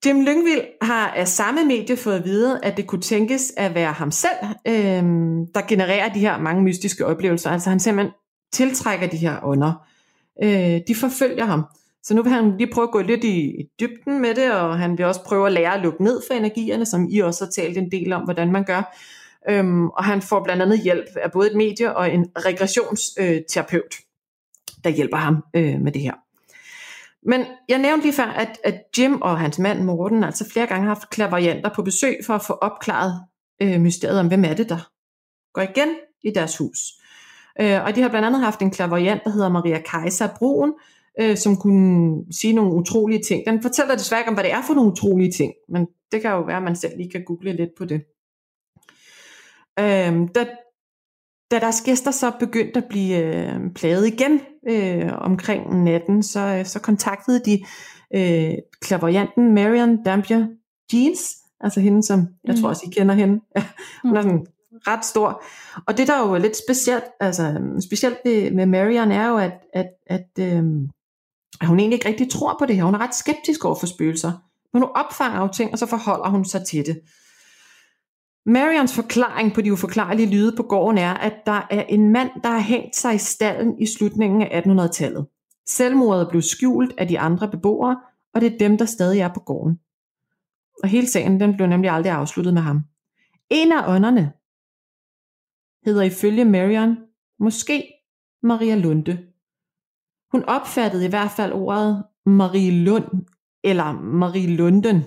[0.07, 3.93] Jim Lyngvild har af samme medie fået at vide, at det kunne tænkes at være
[3.93, 5.03] ham selv, øh,
[5.55, 7.51] der genererer de her mange mystiske oplevelser.
[7.51, 8.15] Altså han simpelthen
[8.53, 9.87] tiltrækker de her ånder.
[10.43, 11.65] Øh, de forfølger ham.
[12.03, 14.79] Så nu vil han lige prøve at gå lidt i, i dybden med det, og
[14.79, 17.51] han vil også prøve at lære at lukke ned for energierne, som I også har
[17.51, 18.97] talt en del om, hvordan man gør.
[19.51, 23.95] Øhm, og han får blandt andet hjælp af både et medie og en regressionsterapeut,
[24.85, 26.28] der hjælper ham øh, med det her.
[27.29, 30.87] Men jeg nævnte lige før, at, at Jim og hans mand Morten altså flere gange
[30.87, 33.21] har haft klaverianter på besøg for at få opklaret
[33.63, 34.91] øh, mysteriet om, hvem er det, der
[35.53, 35.89] går igen
[36.23, 36.79] i deres hus.
[37.61, 40.73] Øh, og de har blandt andet haft en klaveriant, der hedder Maria Kaiser Broen,
[41.21, 43.47] øh, som kunne sige nogle utrolige ting.
[43.47, 46.31] Den fortæller desværre ikke om, hvad det er for nogle utrolige ting, men det kan
[46.31, 48.03] jo være, at man selv lige kan google lidt på det.
[49.79, 50.47] Øh, da,
[51.51, 56.67] da deres gæster så begyndte at blive øh, plaget igen øh, omkring natten, så, øh,
[56.67, 57.65] så kontaktede de
[58.15, 60.47] øh, klaverjanten Marion Dampier
[60.93, 61.21] Jeans,
[61.61, 62.61] altså hende, som jeg mm.
[62.61, 63.41] tror også, I kender hende.
[63.57, 63.65] Ja,
[64.05, 64.47] hun er sådan
[64.87, 65.43] ret stor.
[65.87, 68.19] Og det der er jo lidt specielt, altså specielt
[68.55, 70.63] med Marion er jo, at, at, at, øh,
[71.61, 72.85] at hun egentlig ikke rigtig tror på det her.
[72.85, 74.33] Hun er ret skeptisk over for spøgelser.
[74.73, 77.01] Men hun opfanger jo ting, og så forholder hun sig til det.
[78.49, 82.49] Marions forklaring på de uforklarlige lyde på gården er, at der er en mand, der
[82.49, 85.27] har hængt sig i stallen i slutningen af 1800-tallet.
[85.67, 88.01] Selvmordet blev skjult af de andre beboere,
[88.35, 89.79] og det er dem, der stadig er på gården.
[90.83, 92.81] Og hele sagen den blev nemlig aldrig afsluttet med ham.
[93.51, 94.33] En af ånderne
[95.85, 96.97] hedder ifølge Marion
[97.39, 97.93] måske
[98.43, 99.19] Maria Lunde.
[100.33, 103.27] Hun opfattede i hvert fald ordet Marie Lund
[103.65, 105.05] eller Marie Lunden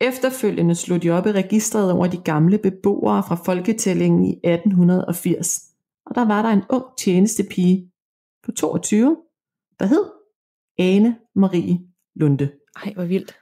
[0.00, 5.60] Efterfølgende slog de op i registret over de gamle beboere fra folketællingen i 1880,
[6.06, 7.90] og der var der en ung tjenestepige
[8.44, 9.16] på 22,
[9.80, 10.04] der hed
[10.78, 11.80] Ane Marie
[12.14, 12.52] Lunde.
[12.84, 13.36] Ej, hvor vildt.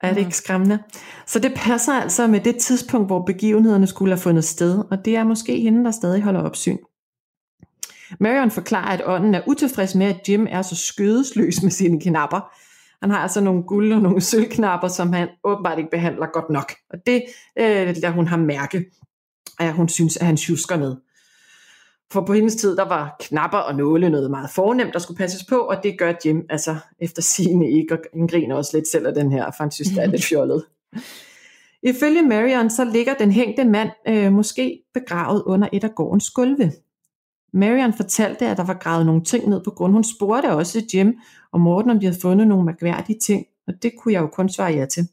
[0.00, 0.78] Er det ikke skræmmende?
[1.26, 5.16] Så det passer altså med det tidspunkt, hvor begivenhederne skulle have fundet sted, og det
[5.16, 6.78] er måske hende, der stadig holder opsyn.
[8.20, 12.40] Marion forklarer, at ånden er utilfreds med, at Jim er så skødesløs med sine knapper,
[13.02, 16.72] han har altså nogle guld og nogle sølvknapper, som han åbenbart ikke behandler godt nok.
[16.90, 17.22] Og det
[17.58, 18.84] øh, lader hun ham mærke,
[19.60, 20.96] at hun synes, at han tjusker med.
[22.12, 25.44] For på hendes tid, der var knapper og nåle noget meget fornemt, der skulle passes
[25.44, 29.06] på, og det gør Jim altså efter sine ikke, og han griner også lidt selv
[29.06, 30.64] af den her, for han synes, det er lidt fjollet.
[31.82, 36.72] Ifølge Marion, så ligger den hængte mand øh, måske begravet under et af gårdens gulve.
[37.56, 39.92] Marion fortalte, at der var gravet nogle ting ned på grund.
[39.92, 41.14] Hun spurgte også Jim
[41.52, 44.48] og Morten, om de havde fundet nogle mærkværdige ting, og det kunne jeg jo kun
[44.48, 45.08] svare ja til.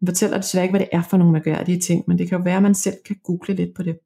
[0.00, 2.44] Hun fortæller desværre ikke, hvad det er for nogle mærkværdige ting, men det kan jo
[2.44, 3.98] være, at man selv kan google lidt på det.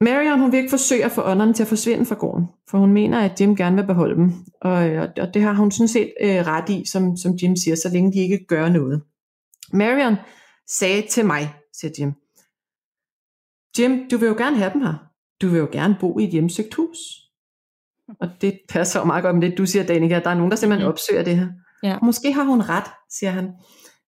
[0.00, 2.92] Marion hun vil ikke forsøge at få ånderne til at forsvinde fra gården, for hun
[2.92, 4.32] mener, at Jim gerne vil beholde dem.
[4.60, 4.74] Og,
[5.18, 8.12] og det har hun sådan set øh, ret i, som, som Jim siger, så længe
[8.12, 9.02] de ikke gør noget.
[9.72, 10.16] Marion
[10.68, 12.12] sagde til mig, siger Jim,
[13.78, 16.30] Jim, du vil jo gerne have dem her du vil jo gerne bo i et
[16.30, 16.98] hjemsøgt hus.
[18.20, 20.20] Og det passer jo meget godt med det, du siger, Danika.
[20.24, 21.48] Der er nogen, der simpelthen opsøger det her.
[21.82, 21.98] Ja.
[22.02, 23.52] Måske har hun ret, siger han.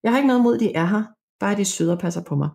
[0.03, 1.03] Jeg har ikke noget mod, de er her.
[1.41, 2.49] Bare de søde og passer på mig.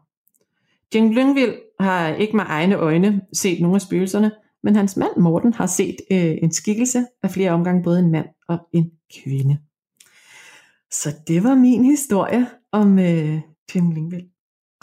[0.95, 4.31] Jeng Lyngvild har ikke med egne øjne set nogle af spøgelserne,
[4.63, 8.25] men hans mand Morten har set øh, en skikkelse af flere omgange, både en mand
[8.47, 8.91] og en
[9.23, 9.57] kvinde.
[10.91, 13.41] Så det var min historie om øh,
[13.75, 14.29] Jim Lyngvild.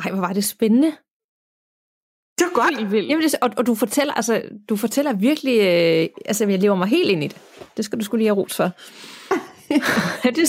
[0.04, 0.92] Ej, hvor var det spændende.
[2.38, 2.78] Det var godt.
[2.78, 3.08] Helt vildt.
[3.08, 6.88] Jamen, det, og, og du fortæller, altså, du fortæller virkelig, øh, altså jeg lever mig
[6.88, 7.36] helt ind i det.
[7.76, 8.70] Det skal du skulle lige have ros for.
[10.36, 10.48] det,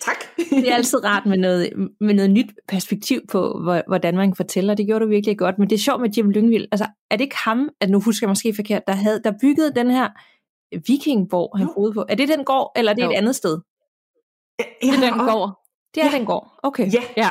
[0.00, 0.16] tak.
[0.36, 4.74] det er altid rart med noget, med noget nyt perspektiv på, hvordan man fortæller.
[4.74, 5.58] Det gjorde du virkelig godt.
[5.58, 6.66] Men det er sjovt med Jim Lyngvild.
[6.72, 9.74] Altså, er det ikke ham, at nu husker jeg måske forkert, der, havde, der byggede
[9.74, 10.08] den her
[10.86, 12.04] vikingborg, han boede på?
[12.08, 13.10] Er det den gård, eller er det jo.
[13.10, 13.58] et andet sted?
[14.58, 15.60] Ja, det er den gård.
[15.94, 16.18] Det er ja.
[16.18, 16.58] den gård.
[16.62, 16.92] Okay.
[16.92, 17.02] Ja.
[17.16, 17.30] ja.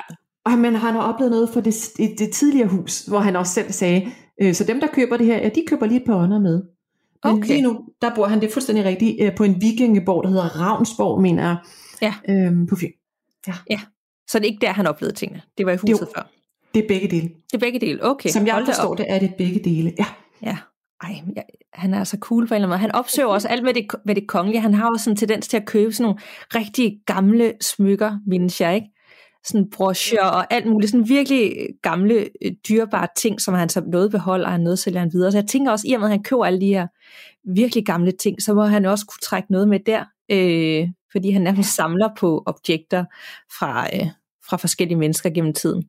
[0.53, 3.71] Og men han har oplevet noget for det, det tidligere hus, hvor han også selv
[3.71, 6.39] sagde, øh, så dem der køber det her, ja, de køber lige et par ånder
[6.39, 6.63] med.
[7.23, 7.47] Men okay.
[7.47, 10.61] lige nu, der bor han, det er fuldstændig rigtigt, øh, på en vikingeborg, der hedder
[10.61, 11.57] Ravnsborg, mener jeg,
[12.01, 12.33] ja.
[12.33, 12.91] øhm, på Fyn.
[13.47, 13.53] Ja.
[13.69, 13.79] ja.
[14.27, 15.41] Så det er ikke der, han oplevede tingene.
[15.57, 16.29] Det var i huset jo, før.
[16.73, 17.27] Det er begge dele.
[17.27, 18.29] Det er begge dele, okay.
[18.29, 20.05] Som jeg forstår det, er det begge dele, ja.
[20.41, 20.57] Ja,
[21.03, 21.41] ej, ja,
[21.73, 22.79] han er så cool på en eller anden måde.
[22.79, 24.61] Han opsøger også alt med det, med det kongelige.
[24.61, 26.19] Han har også sådan en tendens til at købe sådan nogle
[26.55, 28.87] rigtig gamle smykker, mindes jeg, ikke?
[29.45, 34.11] Sådan brochure og alt muligt, sådan virkelig gamle, øh, dyrebare ting, som han så noget
[34.11, 35.31] beholder, og han noget sælger han videre.
[35.31, 36.87] Så jeg tænker også, i og med at han køber alle de her
[37.55, 41.41] virkelig gamle ting, så må han også kunne trække noget med der, øh, fordi han
[41.41, 43.05] nærmest samler på objekter
[43.59, 44.07] fra, øh,
[44.49, 45.83] fra forskellige mennesker gennem tiden.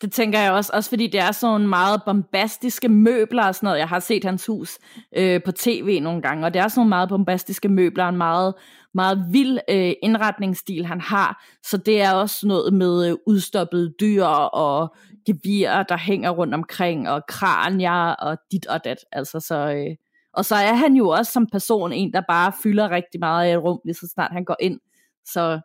[0.00, 3.78] Det tænker jeg også, også fordi det er sådan meget bombastiske møbler og sådan noget.
[3.78, 4.78] Jeg har set hans hus
[5.16, 8.54] øh, på tv nogle gange, og det er sådan nogle meget bombastiske møbler, en meget,
[8.94, 11.44] meget vild øh, indretningsstil, han har.
[11.62, 14.94] Så det er også noget med øh, udstoppede dyr og
[15.26, 18.98] gevier, der hænger rundt omkring, og kranier og dit og dat.
[19.12, 19.96] Altså, så, øh,
[20.32, 23.52] og så er han jo også som person en, der bare fylder rigtig meget i
[23.52, 24.80] et rum, lige så snart han går ind.
[25.26, 25.60] Så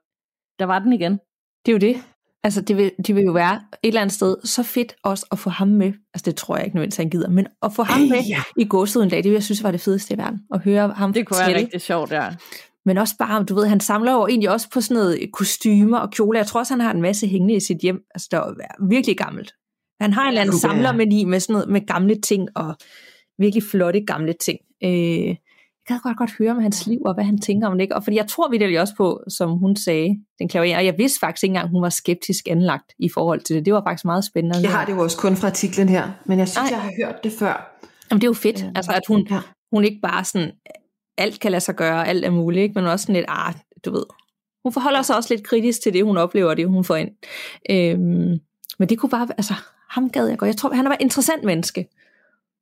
[0.59, 1.11] der var den igen.
[1.65, 1.95] Det er jo det.
[2.43, 5.39] Altså, det vil, det vil jo være et eller andet sted så fedt også at
[5.39, 5.93] få ham med.
[6.13, 7.29] Altså, det tror jeg ikke nødvendigvis, han gider.
[7.29, 8.43] Men at få ham med ja.
[8.57, 10.39] i gåsuden en dag, det vil jeg synes var det fedeste i verden.
[10.53, 11.53] At høre ham Det kunne fortælle.
[11.53, 12.29] være rigtig sjovt, ja.
[12.89, 16.11] Men også bare, du ved, han samler jo egentlig også på sådan noget kostymer og
[16.11, 16.39] kjoler.
[16.39, 18.01] Jeg tror også, han har en masse hængende i sit hjem.
[18.15, 19.53] Altså, der er virkelig gammelt.
[20.01, 20.59] Han har en eller anden være.
[20.59, 22.75] samlermani med sådan noget med gamle ting og
[23.37, 24.59] virkelig flotte gamle ting.
[24.83, 25.37] Øh, jeg
[25.87, 27.91] kan godt godt høre om hans liv og hvad han tænker om det.
[27.93, 31.19] Og fordi jeg tror vidderligt også på, som hun sagde, den klaver og jeg vidste
[31.19, 33.65] faktisk ikke engang, hun var skeptisk anlagt i forhold til det.
[33.65, 34.57] Det var faktisk meget spændende.
[34.61, 36.79] Jeg har det jo også kun fra artiklen her, men jeg synes, Nej.
[36.79, 37.79] jeg har hørt det før.
[38.11, 39.39] Jamen, det er jo fedt, Øh, altså at hun, Ja.
[39.73, 40.51] hun ikke bare sådan,
[41.19, 42.73] alt kan lade sig gøre, alt er muligt, ikke?
[42.73, 43.53] men også sådan lidt, ah,
[43.85, 44.03] du ved.
[44.63, 47.11] Hun forholder sig også lidt kritisk til det, hun oplever, og det hun får ind.
[47.69, 48.39] Øhm,
[48.79, 49.53] men det kunne bare, altså,
[49.89, 50.47] ham gad jeg godt.
[50.47, 51.87] Jeg tror, han er bare et interessant menneske.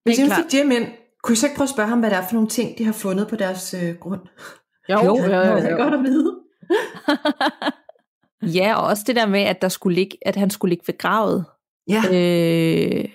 [0.03, 0.45] Hvis klart.
[0.51, 0.85] fik Jim ind,
[1.23, 2.85] kunne jeg så ikke prøve at spørge ham, hvad det er for nogle ting, de
[2.85, 4.21] har fundet på deres øh, grund?
[4.89, 6.35] Jo, Jo, jo, jo, Det er godt at vide.
[8.41, 11.45] Ja, og også det der med, at, der skulle ligge, at han skulle ligge begravet.
[11.89, 13.05] Ja, Øh,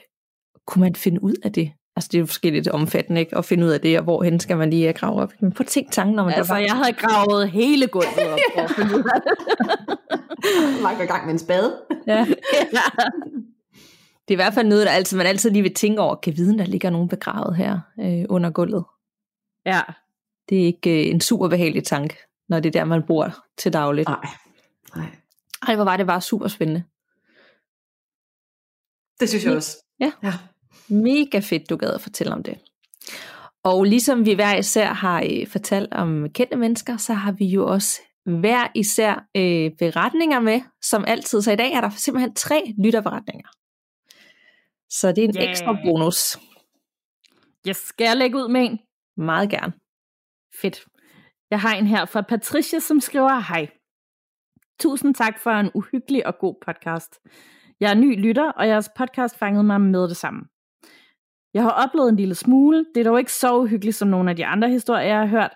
[0.66, 1.72] kunne man finde ud af det?
[1.96, 3.36] Altså, det er jo forskelligt omfattende, ikke?
[3.38, 5.32] At finde ud af det, og hvorhen skal man lige grave op.
[5.40, 6.66] Men prøv at tænke tanken om, at Altså, der var...
[6.66, 8.38] jeg havde gravet hele gulvet op.
[8.54, 9.32] for at finde ud af det.
[10.82, 11.80] man går i gang med en spade.
[12.06, 12.26] Ja.
[14.28, 16.36] Det er i hvert fald noget, der altid, man altid lige vil tænke over, kan
[16.36, 18.84] viden, der ligger nogen begravet her øh, under gulvet.
[19.66, 19.80] ja.
[20.48, 22.16] Det er ikke øh, en super behagelig tanke,
[22.48, 24.08] når det er der, man bor til dagligt.
[24.08, 24.26] Nej,
[24.96, 25.06] nej.
[25.68, 26.84] Ej, hvor var det bare super spændende.
[29.20, 29.76] Det synes jeg også.
[30.00, 30.12] Ja.
[30.22, 30.32] ja.
[30.92, 32.58] Mega fedt, du gad at fortælle om det.
[33.64, 37.66] Og ligesom vi hver især har øh, fortalt om kendte mennesker, så har vi jo
[37.66, 41.42] også hver især øh, beretninger med, som altid.
[41.42, 43.48] Så i dag er der simpelthen tre lytterberetninger.
[44.90, 45.50] Så det er en Yeah.
[45.50, 46.38] ekstra bonus.
[47.66, 48.78] Jeg skal jeg lægge ud med en?
[49.16, 49.72] Meget gerne.
[50.60, 50.84] Fedt.
[51.50, 53.66] Jeg har en her fra Patricia, som skriver, hej.
[54.80, 57.20] Tusind tak for en uhyggelig og god podcast.
[57.80, 60.40] Jeg er ny lytter, og jeres podcast fangede mig med det samme.
[61.54, 62.86] Jeg har oplevet en lille smule.
[62.94, 65.54] Det er dog ikke så uhyggeligt som nogle af de andre historier, jeg har hørt,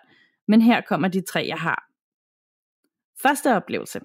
[0.48, 1.90] men her kommer de tre, jeg har.
[3.22, 4.00] Første oplevelse.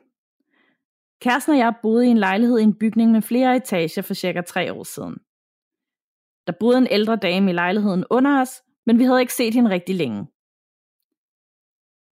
[1.21, 4.41] Kæresten og jeg boede i en lejlighed i en bygning med flere etager for cirka
[4.41, 5.17] tre år siden.
[6.47, 9.69] Der boede en ældre dame i lejligheden under os, men vi havde ikke set hende
[9.69, 10.27] rigtig længe.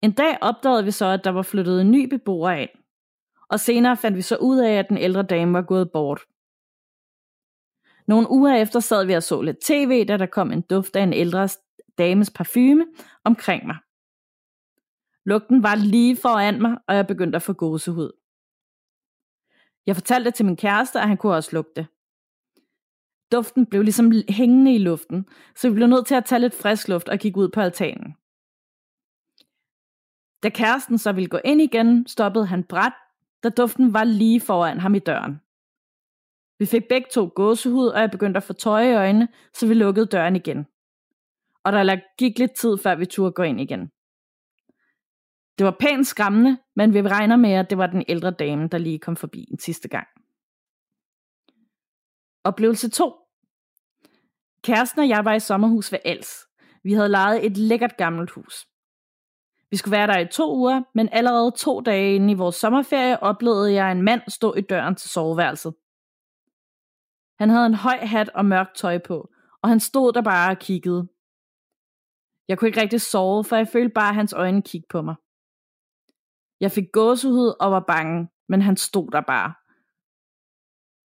[0.02, 2.70] En dag opdagede vi så, at der var flyttet en ny beboer ind,
[3.50, 6.22] og senere fandt vi så ud af, at den ældre dame var gået bort.
[8.10, 11.04] Nogle uger efter sad vi og så lidt tv, da der kom en duft af
[11.04, 11.50] en ældre
[11.98, 12.86] dames parfume
[13.24, 13.78] omkring mig.
[15.26, 18.12] Lugten var lige foran mig, og jeg begyndte at få gåsehud.
[19.86, 21.88] Jeg fortalte det til min kæreste, og han kunne også lugte.
[23.32, 26.88] Duften blev ligesom hængende i luften, så vi blev nødt til at tage lidt frisk
[26.88, 28.16] luft og kigge ud på altanen.
[30.44, 32.94] Da kæresten så ville gå ind igen, stoppede han bræt,
[33.44, 35.40] da duften var lige foran ham i døren.
[36.60, 39.74] Vi fik begge to gåsehud, og jeg begyndte at få tøje i øjnene, så vi
[39.74, 40.68] lukkede døren igen.
[41.64, 43.92] Og der gik lidt tid, før vi turde gå ind igen.
[45.58, 48.78] Det var pænt skræmmende, men vi regner med, at det var den ældre dame, der
[48.78, 50.08] lige kom forbi en sidste gang.
[52.44, 53.14] Oplevelse 2.
[54.64, 56.48] Kæresten og jeg var i sommerhus ved Els.
[56.84, 58.68] Vi havde lejet et lækkert gammelt hus.
[59.72, 63.24] Vi skulle være der i to uger, men allerede to dage inde i vores sommerferie
[63.24, 65.74] oplevede jeg en mand stå i døren til soveværelset.
[67.40, 69.30] Han havde en høj hat og mørkt tøj på,
[69.62, 71.08] og han stod der bare og kiggede.
[72.48, 75.16] Jeg kunne ikke rigtig sove, for jeg følte bare, at hans øjne kiggede på mig.
[76.60, 79.54] Jeg fik gåsehud og var bange, men han stod der bare.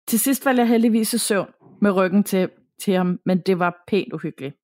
[0.07, 2.49] Til sidst faldt jeg heldigvis i søvn med ryggen til,
[2.81, 4.55] til ham, men det var pænt uhyggeligt.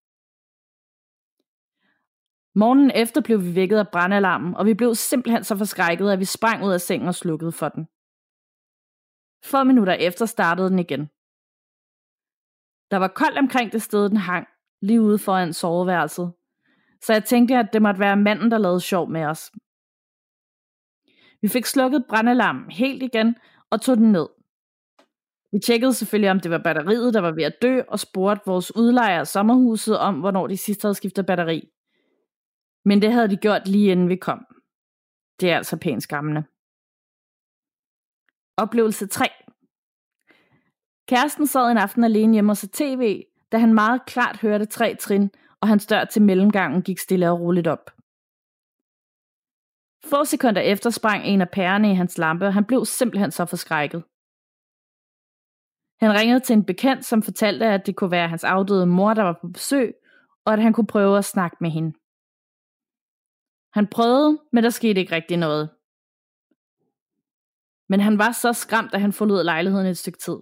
[2.55, 6.26] Morgen efter blev vi vækket af brandalarmen, og vi blev simpelthen så forskrækket, at vi
[6.26, 7.88] sprang ud af sengen og slukkede for den.
[9.45, 11.09] Få minutter efter startede den igen.
[12.91, 14.47] Der var koldt omkring det sted, den hang,
[14.81, 16.33] lige ude foran soveværelset,
[17.01, 19.51] så jeg tænkte, at det måtte være manden, der lavede sjov med os.
[21.41, 23.35] Vi fik slukket brandalarmen helt igen
[23.69, 24.27] og tog den ned.
[25.51, 28.75] Vi tjekkede selvfølgelig, om det var batteriet, der var ved at dø, og spurgte vores
[28.75, 31.69] udlejer af sommerhuset om, hvornår de sidst havde skiftet batteri.
[32.85, 34.45] Men det havde de gjort lige inden vi kom.
[35.39, 36.43] Det er altså pænt skræmmende.
[38.57, 39.25] Oplevelse 3.
[41.07, 44.95] Kæresten sad en aften alene hjemme og så tv, da han meget klart hørte tre
[44.95, 45.31] trin,
[45.61, 47.91] og hans dør til mellemgangen gik stille og roligt op.
[50.05, 53.45] Få sekunder efter sprang en af pærerne i hans lampe, og han blev simpelthen så
[53.45, 54.03] forskrækket.
[55.99, 59.23] Han ringede til en bekendt, som fortalte, at det kunne være hans afdøde mor, der
[59.23, 59.95] var på besøg,
[60.45, 61.93] og at han kunne prøve at snakke med hende.
[63.73, 65.69] Han prøvede, men der skete ikke rigtig noget.
[67.89, 70.37] Men han var så skræmt, at han forlod lejligheden et stykke tid.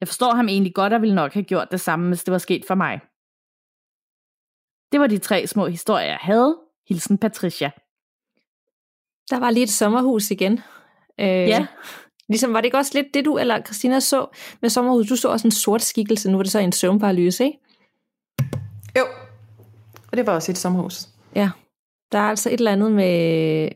[0.00, 2.38] Jeg forstår ham egentlig godt, og ville nok have gjort det samme, hvis det var
[2.38, 3.00] sket for mig.
[4.92, 6.58] Det var de tre små historier, jeg havde.
[6.88, 7.70] Hilsen Patricia.
[9.30, 10.52] Der var lige et sommerhus igen.
[11.20, 11.66] Øh, Ja.
[12.28, 14.26] Ligesom var det ikke også lidt det, du eller Christina så
[14.62, 15.06] med sommerhus?
[15.08, 17.58] Du så også en sort skikkelse, nu er det så en søvnparalyse, ikke?
[18.98, 19.04] Jo.
[20.12, 21.08] Og det var også et sommerhus.
[21.34, 21.50] Ja.
[22.12, 23.68] Der er altså et eller andet med,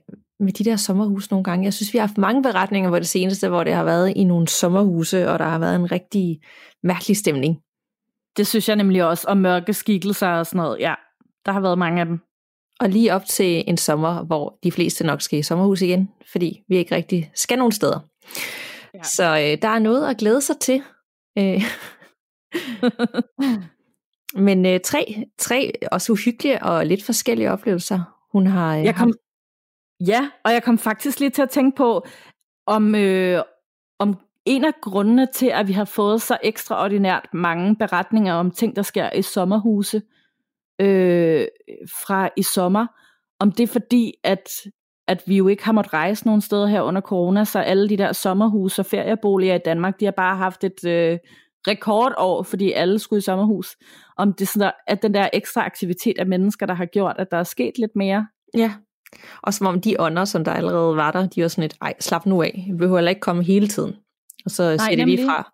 [0.42, 1.64] med de der sommerhus nogle gange.
[1.64, 4.24] Jeg synes, vi har haft mange beretninger på det seneste, hvor det har været i
[4.24, 6.40] nogle sommerhuse, og der har været en rigtig
[6.82, 7.58] mærkelig stemning.
[8.36, 10.80] Det synes jeg nemlig også, og mørke skikkelser og sådan noget.
[10.80, 10.94] Ja,
[11.46, 12.20] der har været mange af dem.
[12.80, 16.62] Og lige op til en sommer, hvor de fleste nok skal i sommerhus igen, fordi
[16.68, 18.00] vi ikke rigtig skal nogen steder.
[18.94, 18.98] Ja.
[18.98, 19.02] Ja.
[19.02, 20.82] Så øh, der er noget at glæde sig til.
[21.38, 21.62] Øh.
[24.46, 28.00] Men øh, tre, tre også uhyggelige og lidt forskellige oplevelser,
[28.32, 29.18] hun har øh, Jeg kom, haft
[30.06, 32.06] ja, og jeg kom faktisk lige til at tænke på,
[32.66, 33.42] om, øh,
[33.98, 38.76] om en af grundene til, at vi har fået så ekstraordinært mange beretninger om ting,
[38.76, 40.02] der sker i sommerhuse
[40.80, 41.46] øh,
[42.04, 42.86] fra i sommer,
[43.40, 44.48] om det er fordi, at,
[45.08, 47.96] at vi jo ikke har måttet rejse nogen steder her under corona, så alle de
[47.96, 51.18] der sommerhuse og ferieboliger i Danmark, de har bare haft et øh,
[51.68, 53.76] rekordår, fordi alle skulle i sommerhus.
[54.16, 57.30] Om det er sådan, at den der ekstra aktivitet af mennesker, der har gjort, at
[57.30, 58.26] der er sket lidt mere.
[58.56, 58.72] Ja.
[59.42, 61.94] Og som om de ånder, som der allerede var der, de var sådan et, ej,
[62.00, 62.64] slap nu af.
[62.70, 63.96] Vi behøver heller ikke komme hele tiden.
[64.44, 65.50] Og så Nej, siger de lige fra.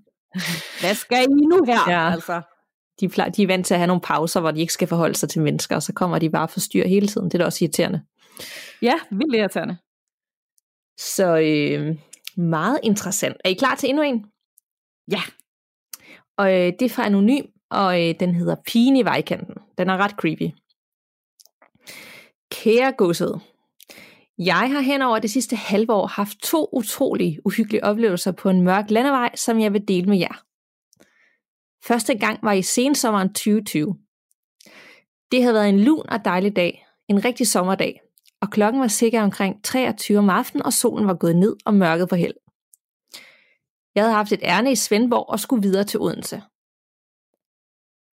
[0.80, 1.90] Hvad skal I nu her?
[1.90, 2.10] Ja.
[2.12, 2.42] Altså.
[3.00, 5.14] de, er, de er vant til at have nogle pauser, hvor de ikke skal forholde
[5.14, 7.26] sig til mennesker, og så kommer de bare og forstyrrer hele tiden.
[7.26, 8.02] Det er da også irriterende.
[8.82, 9.76] Ja, vildt irriterende.
[10.98, 11.96] Så øh,
[12.36, 13.36] meget interessant.
[13.44, 14.26] Er I klar til endnu en?
[15.10, 15.22] Ja.
[16.36, 19.54] Og øh, det er fra Anonym, og øh, den hedder Pigen i vejkanten.
[19.78, 20.61] Den er ret creepy.
[22.52, 23.40] Kære godset.
[24.38, 28.62] Jeg har hen over det sidste halve år haft to utrolig uhyggelige oplevelser på en
[28.62, 30.42] mørk landevej, som jeg vil dele med jer.
[31.84, 33.96] Første gang var i sensommeren 2020.
[35.32, 38.00] Det havde været en lun og dejlig dag, en rigtig sommerdag,
[38.40, 42.08] og klokken var sikkert omkring 23 om aftenen, og solen var gået ned og mørket
[42.08, 42.34] på held.
[43.94, 46.42] Jeg havde haft et ærne i Svendborg og skulle videre til Odense.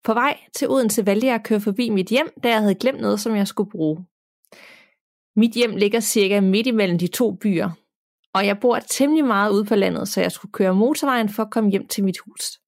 [0.05, 3.01] På vej til Odense valgte jeg at køre forbi mit hjem, da jeg havde glemt
[3.01, 4.07] noget, som jeg skulle bruge.
[5.37, 7.71] Mit hjem ligger cirka midt imellem de to byer,
[8.33, 11.51] og jeg bor temmelig meget ude på landet, så jeg skulle køre motorvejen for at
[11.51, 12.61] komme hjem til mit hus.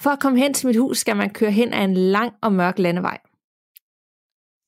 [0.00, 2.52] For at komme hen til mit hus, skal man køre hen ad en lang og
[2.52, 3.18] mørk landevej.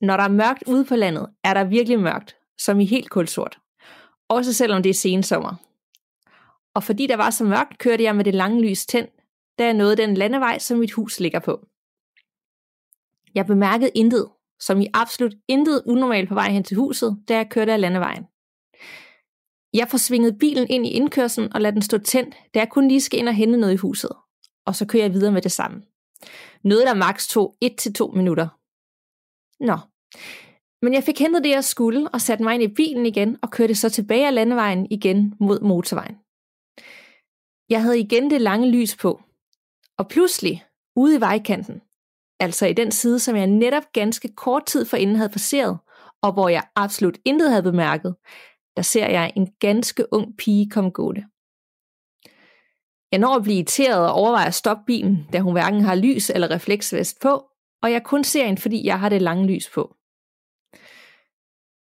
[0.00, 3.58] Når der er mørkt ude på landet, er der virkelig mørkt, som i helt kulsort.
[4.28, 5.54] Også selvom det er sensommer.
[6.74, 9.10] Og fordi der var så mørkt, kørte jeg med det lange lys tændt,
[9.58, 11.66] da jeg nåede den landevej, som mit hus ligger på.
[13.34, 14.28] Jeg bemærkede intet,
[14.66, 18.24] som i absolut intet unormalt på vej hen til huset, da jeg kørte af landevejen.
[19.74, 23.00] Jeg forsvingede bilen ind i indkørslen og lader den stå tændt, da jeg kun lige
[23.00, 24.10] skal ind og hente noget i huset.
[24.66, 25.82] Og så kører jeg videre med det samme.
[26.64, 28.48] Noget, der maks tog 1-2 minutter.
[29.64, 29.78] Nå.
[30.82, 33.50] Men jeg fik hentet det, jeg skulle, og satte mig ind i bilen igen, og
[33.50, 36.16] kørte så tilbage af landevejen igen mod motorvejen.
[37.68, 39.22] Jeg havde igen det lange lys på.
[39.98, 40.64] Og pludselig,
[40.96, 41.80] ude i vejkanten,
[42.42, 45.78] altså i den side, som jeg netop ganske kort tid forinden havde passeret,
[46.22, 48.16] og hvor jeg absolut intet havde bemærket,
[48.76, 51.24] der ser jeg en ganske ung pige komme gående.
[53.12, 56.30] Jeg når at blive irriteret og overvejer at stoppe bilen, da hun hverken har lys
[56.30, 57.46] eller refleksvest på,
[57.82, 59.96] og jeg kun ser hende, fordi jeg har det lange lys på.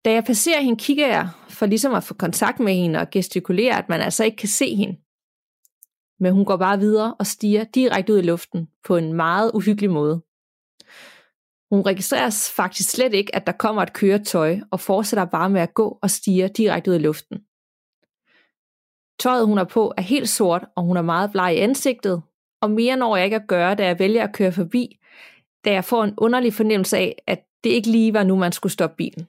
[0.05, 3.77] Da jeg passerer hende, kigger jeg for ligesom at få kontakt med hende og gestikulere,
[3.77, 4.97] at man altså ikke kan se hende.
[6.19, 9.89] Men hun går bare videre og stiger direkte ud i luften på en meget uhyggelig
[9.89, 10.21] måde.
[11.73, 15.73] Hun registrerer faktisk slet ikke, at der kommer et køretøj, og fortsætter bare med at
[15.73, 17.37] gå og stiger direkte ud i luften.
[19.19, 22.21] Tøjet hun er på er helt sort, og hun er meget bleg i ansigtet,
[22.61, 24.99] og mere når jeg ikke at gøre, da jeg vælger at køre forbi,
[25.65, 28.73] da jeg får en underlig fornemmelse af, at det ikke lige var nu, man skulle
[28.73, 29.27] stoppe bilen.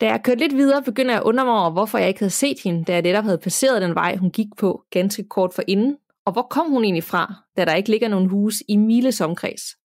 [0.00, 2.30] Da jeg kørte lidt videre, begynder jeg at undre mig over, hvorfor jeg ikke havde
[2.30, 5.62] set hende, da jeg netop havde passeret den vej, hun gik på ganske kort for
[5.68, 9.20] inden, og hvor kom hun egentlig fra, da der ikke ligger nogen hus i miles
[9.20, 9.79] omkreds.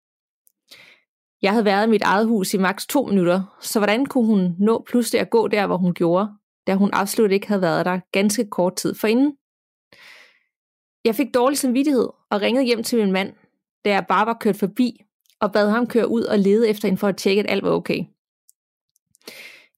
[1.46, 4.56] Jeg havde været i mit eget hus i maks to minutter, så hvordan kunne hun
[4.60, 6.30] nå pludselig at gå der, hvor hun gjorde,
[6.68, 9.38] da hun absolut ikke havde været der ganske kort tid forinden.
[11.06, 13.34] Jeg fik dårlig samvittighed og ringede hjem til min mand,
[13.86, 15.02] da jeg bare var kørt forbi,
[15.39, 17.72] og bad ham køre ud og lede efter hende for at tjekke, at alt var
[17.72, 18.04] okay.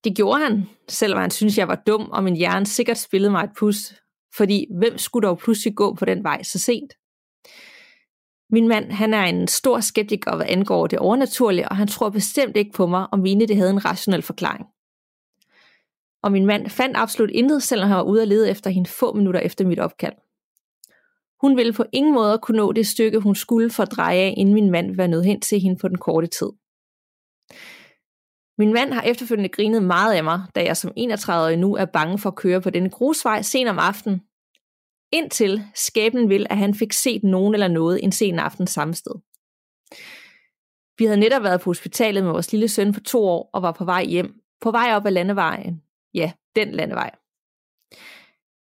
[0.04, 3.44] Det gjorde han, selvom han syntes, jeg var dum, og min hjerne sikkert spillede mig
[3.44, 3.94] et pus,
[4.36, 6.94] fordi hvem skulle dog pludselig gå på den vej så sent?
[8.50, 12.58] Min mand, han er en stor skeptiker, hvad angår det overnaturlige, og han tror bestemt
[12.58, 14.66] ikke på mig, om mine det havde en rationel forklaring.
[16.24, 19.14] Og min mand fandt absolut intet, selvom han var ude at lede efter hende få
[19.14, 20.14] minutter efter mit opkald.
[21.42, 24.34] Hun ville på ingen måde kunne nå det stykke, hun skulle for at dreje af,
[24.38, 26.50] inden min mand var nødt hen til hende på den korte tid.
[28.58, 32.20] Min mand har efterfølgende grinet meget af mig, da jeg som 31-årig nu er bange
[32.20, 34.22] for at køre på denne grusvej sen om aftenen.
[35.12, 39.16] Indtil skæbnen vil, at han fik set nogen eller noget en sen aften samme sted.
[40.98, 43.72] Vi havde netop været på hospitalet med vores lille søn for to år og var
[43.72, 44.42] på vej hjem.
[44.62, 45.84] På vej op ad landevejen.
[46.14, 47.12] Ja, den landevej.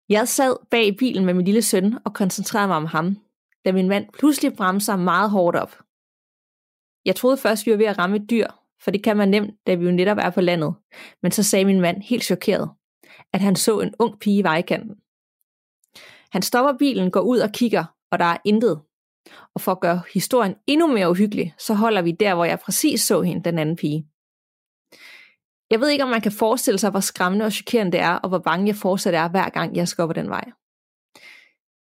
[0.09, 3.17] Jeg sad bag bilen med min lille søn og koncentrerede mig om ham,
[3.65, 5.79] da min mand pludselig bremser meget hårdt op.
[7.05, 8.47] Jeg troede først, vi var ved at ramme et dyr,
[8.83, 10.75] for det kan man nemt, da vi jo netop er på landet.
[11.21, 12.69] Men så sagde min mand helt chokeret,
[13.33, 14.95] at han så en ung pige i vejkanten.
[16.33, 18.81] Han stopper bilen, går ud og kigger, og der er intet.
[19.55, 23.01] Og for at gøre historien endnu mere uhyggelig, så holder vi der, hvor jeg præcis
[23.01, 24.07] så hende, den anden pige.
[25.71, 28.29] Jeg ved ikke, om man kan forestille sig, hvor skræmmende og chokerende det er, og
[28.29, 30.51] hvor bange jeg fortsat er, hver gang jeg skal op den vej.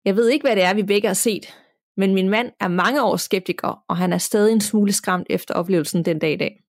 [0.05, 1.57] Jeg ved ikke, hvad det er, vi begge har set,
[1.97, 5.53] men min mand er mange år skeptiker, og han er stadig en smule skræmt efter
[5.53, 6.63] oplevelsen den dag i dag.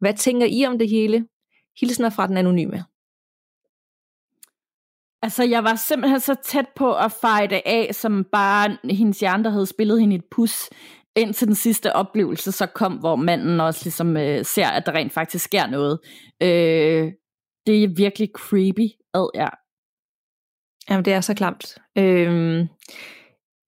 [0.00, 1.26] Hvad tænker I om det hele?
[1.80, 2.84] Hilsner fra den anonyme.
[5.22, 9.44] Altså, jeg var simpelthen så tæt på at fejre det af, som bare hendes hjerne,
[9.44, 10.70] der havde spillet hende et pus,
[11.16, 15.12] indtil den sidste oplevelse så kom, hvor manden også ligesom øh, ser, at der rent
[15.12, 15.98] faktisk sker noget.
[16.42, 17.12] Øh,
[17.66, 19.48] det er virkelig creepy, ad ja.
[20.90, 21.78] Jamen, det er så klamt.
[21.98, 22.66] Øh,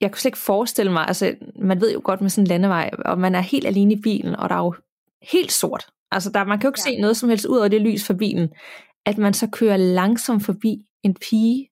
[0.00, 2.90] jeg kunne slet ikke forestille mig, altså, man ved jo godt med sådan en landevej,
[3.04, 4.74] og man er helt alene i bilen, og der er jo
[5.32, 5.86] helt sort.
[6.10, 6.94] Altså, der, man kan jo ikke ja.
[6.94, 8.48] se noget som helst ud af det lys fra bilen.
[9.06, 11.68] At man så kører langsomt forbi en pige,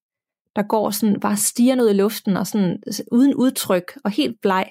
[0.56, 4.70] der går sådan, bare stiger noget i luften, og sådan uden udtryk, og helt bleg.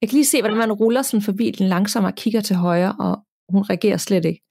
[0.00, 2.96] Jeg kan lige se, hvordan man ruller sådan forbi den langsomt og kigger til højre,
[2.98, 3.18] og
[3.48, 4.42] hun reagerer slet ikke.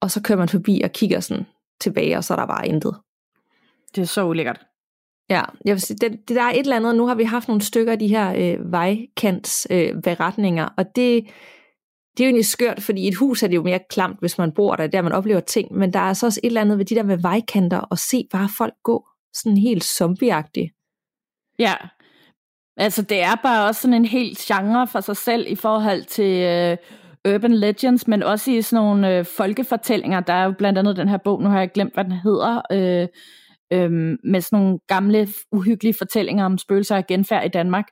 [0.00, 1.46] Og så kører man forbi og kigger sådan
[1.80, 2.96] tilbage, og så er der bare intet.
[3.94, 4.60] Det er så ulækkert.
[5.30, 7.48] Ja, jeg vil sige, det, det der er et eller andet, nu har vi haft
[7.48, 11.26] nogle stykker af de her øh, vejkants øh, beretninger, og det,
[12.18, 14.52] det er jo egentlig skørt, fordi et hus er det jo mere klamt, hvis man
[14.52, 16.84] bor der, der man oplever ting, men der er så også et eller andet ved
[16.84, 20.72] de der med vejkanter, og se bare folk gå sådan helt zombieagtigt.
[21.58, 21.74] Ja,
[22.76, 26.42] altså det er bare også sådan en helt genre for sig selv i forhold til
[26.42, 26.76] øh,
[27.34, 30.20] urban legends, men også i sådan nogle øh, folkefortællinger.
[30.20, 32.62] Der er jo blandt andet den her bog, nu har jeg glemt, hvad den hedder,
[32.72, 33.08] øh,
[33.72, 33.90] øh,
[34.24, 37.88] med sådan nogle gamle, uhyggelige fortællinger om spøgelser og genfærd i Danmark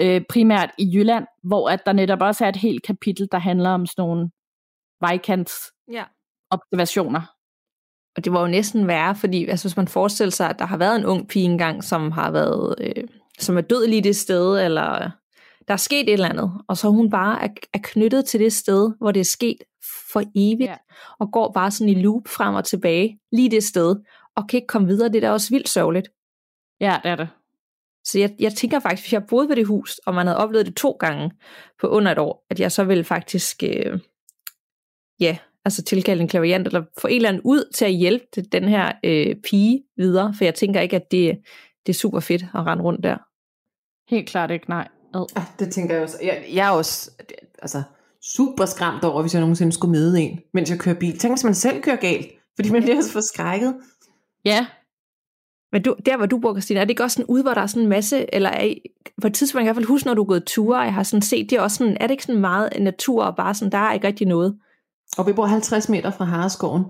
[0.00, 3.70] øh, primært i Jylland, hvor at der netop også er et helt kapitel, der handler
[3.70, 4.30] om sådan nogle
[5.00, 5.54] vejkants
[5.92, 6.04] ja.
[6.50, 7.20] observationer.
[8.16, 10.76] Og det var jo næsten værre, fordi altså, hvis man forestiller sig, at der har
[10.76, 13.04] været en ung pige engang, som har været, øh,
[13.38, 15.10] som er død lige det sted, eller
[15.68, 18.52] der er sket et eller andet, og så hun bare er, er knyttet til det
[18.52, 19.56] sted, hvor det er sket
[20.12, 20.76] for evigt, ja.
[21.18, 23.96] og går bare sådan i loop frem og tilbage, lige det sted,
[24.36, 25.08] og kan ikke komme videre.
[25.08, 26.08] Det er da også vildt sørgeligt.
[26.80, 27.28] Ja, det er det.
[28.04, 30.66] Så jeg, jeg tænker faktisk, hvis jeg boede ved det hus, og man havde oplevet
[30.66, 31.30] det to gange
[31.80, 33.98] på under et år, at jeg så ville faktisk, øh,
[35.20, 38.68] ja, altså tilkalde en klaviant, eller få en eller anden ud til at hjælpe den
[38.68, 41.38] her øh, pige videre, for jeg tænker ikke, at det,
[41.86, 43.16] det er super fedt at rende rundt der.
[44.10, 44.88] Helt klart ikke, nej.
[45.36, 46.18] Ja, det tænker jeg også.
[46.22, 47.10] Jeg, jeg er også
[47.62, 47.82] altså,
[48.22, 51.18] super skræmt over, hvis jeg nogensinde skulle møde en, mens jeg kører bil.
[51.18, 52.26] Tænk, hvis man selv kører galt,
[52.56, 53.74] fordi man bliver så forskrækket.
[54.44, 54.66] Ja,
[55.74, 57.60] men du, der, hvor du bor, Christina, er det ikke også sådan ude, hvor der
[57.60, 58.74] er sådan en masse, eller er,
[59.20, 61.22] på et tidspunkt i hvert fald huske, når du er gået ture, jeg har sådan
[61.22, 63.78] set, det er også sådan, er det ikke sådan meget natur, og bare sådan, der
[63.78, 64.58] er ikke rigtig noget?
[65.18, 66.84] Og vi bor 50 meter fra Hareskoven,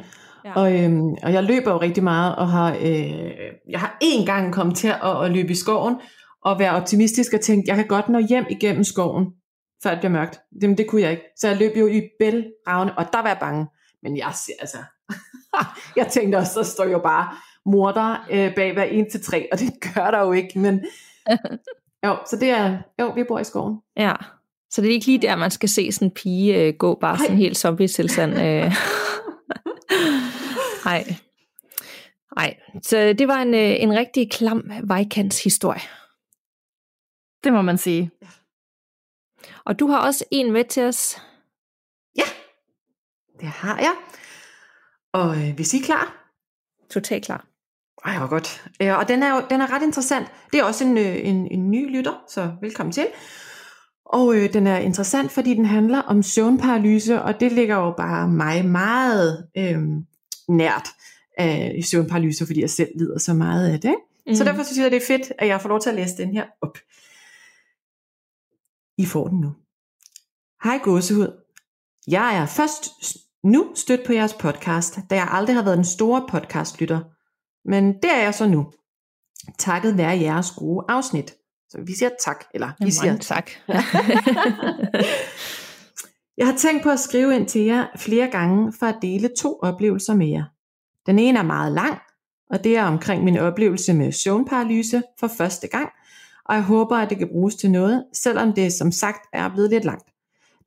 [0.44, 0.52] ja.
[0.54, 3.30] og, øhm, og jeg løber jo rigtig meget, og har, øh,
[3.70, 5.94] jeg har én gang kommet til at, at løbe i skoven,
[6.44, 9.26] og være optimistisk og tænke, jeg kan godt nå hjem igennem skoven,
[9.82, 10.40] før det bliver mørkt.
[10.60, 11.22] Det, det kunne jeg ikke.
[11.38, 13.66] Så jeg løb jo i bælragende, og der var jeg bange.
[14.02, 14.26] Men jeg,
[14.60, 14.78] altså,
[15.96, 17.28] jeg tænkte også, så står jo bare
[17.66, 20.84] morder øh, bag hver en til tre, og det gør der jo ikke, men
[22.06, 23.80] jo, så det er, jo, vi bor i skoven.
[23.96, 24.14] Ja,
[24.70, 27.18] så det er ikke lige der, man skal se sådan en pige øh, gå bare
[27.18, 28.32] sådan helt zombie-tilstand.
[28.32, 28.72] Øh.
[30.84, 31.04] Nej.
[32.36, 35.80] Nej, så det var en, øh, en rigtig klam vejkants historie.
[37.44, 38.10] Det må man sige.
[39.64, 41.20] Og du har også en med til os.
[42.16, 42.24] Ja,
[43.40, 43.94] det har jeg.
[45.12, 46.30] Og øh, hvis I er klar,
[46.90, 47.53] totalt klar.
[48.04, 48.64] Ej, hvor godt.
[48.80, 50.26] Ja, og den er jo den er ret interessant.
[50.52, 53.06] Det er også en, øh, en, en ny lytter, så velkommen til.
[54.06, 58.28] Og øh, den er interessant, fordi den handler om søvnparalyse, og det ligger jo bare
[58.28, 59.78] mig meget øh,
[60.48, 60.88] nært
[61.38, 63.88] af søvnparalyse, fordi jeg selv lider så meget af det.
[63.88, 64.00] Ikke?
[64.26, 64.34] Mm.
[64.34, 66.32] Så derfor synes jeg, det er fedt, at jeg får lov til at læse den
[66.32, 66.78] her op.
[68.98, 69.52] I får den nu.
[70.64, 71.44] Hej gåsehud.
[72.08, 72.84] Jeg er først
[73.44, 77.00] nu stødt på jeres podcast, da jeg aldrig har været en stor podcastlytter.
[77.64, 78.66] Men det er jeg så nu.
[79.58, 81.34] Takket være jeres gode afsnit.
[81.68, 83.50] Så vi siger tak, eller vi siger tak.
[86.38, 89.58] Jeg har tænkt på at skrive ind til jer flere gange for at dele to
[89.62, 90.44] oplevelser med jer.
[91.06, 91.98] Den ene er meget lang,
[92.50, 95.88] og det er omkring min oplevelse med søvnparalyse for første gang,
[96.44, 99.70] og jeg håber, at det kan bruges til noget, selvom det som sagt er blevet
[99.70, 100.10] lidt langt.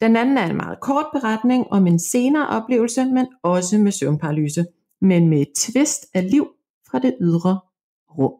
[0.01, 4.65] Den anden er en meget kort beretning om en senere oplevelse, men også med søvnparalyse,
[5.01, 6.47] men med et twist af liv
[6.91, 7.59] fra det ydre
[8.17, 8.33] rum.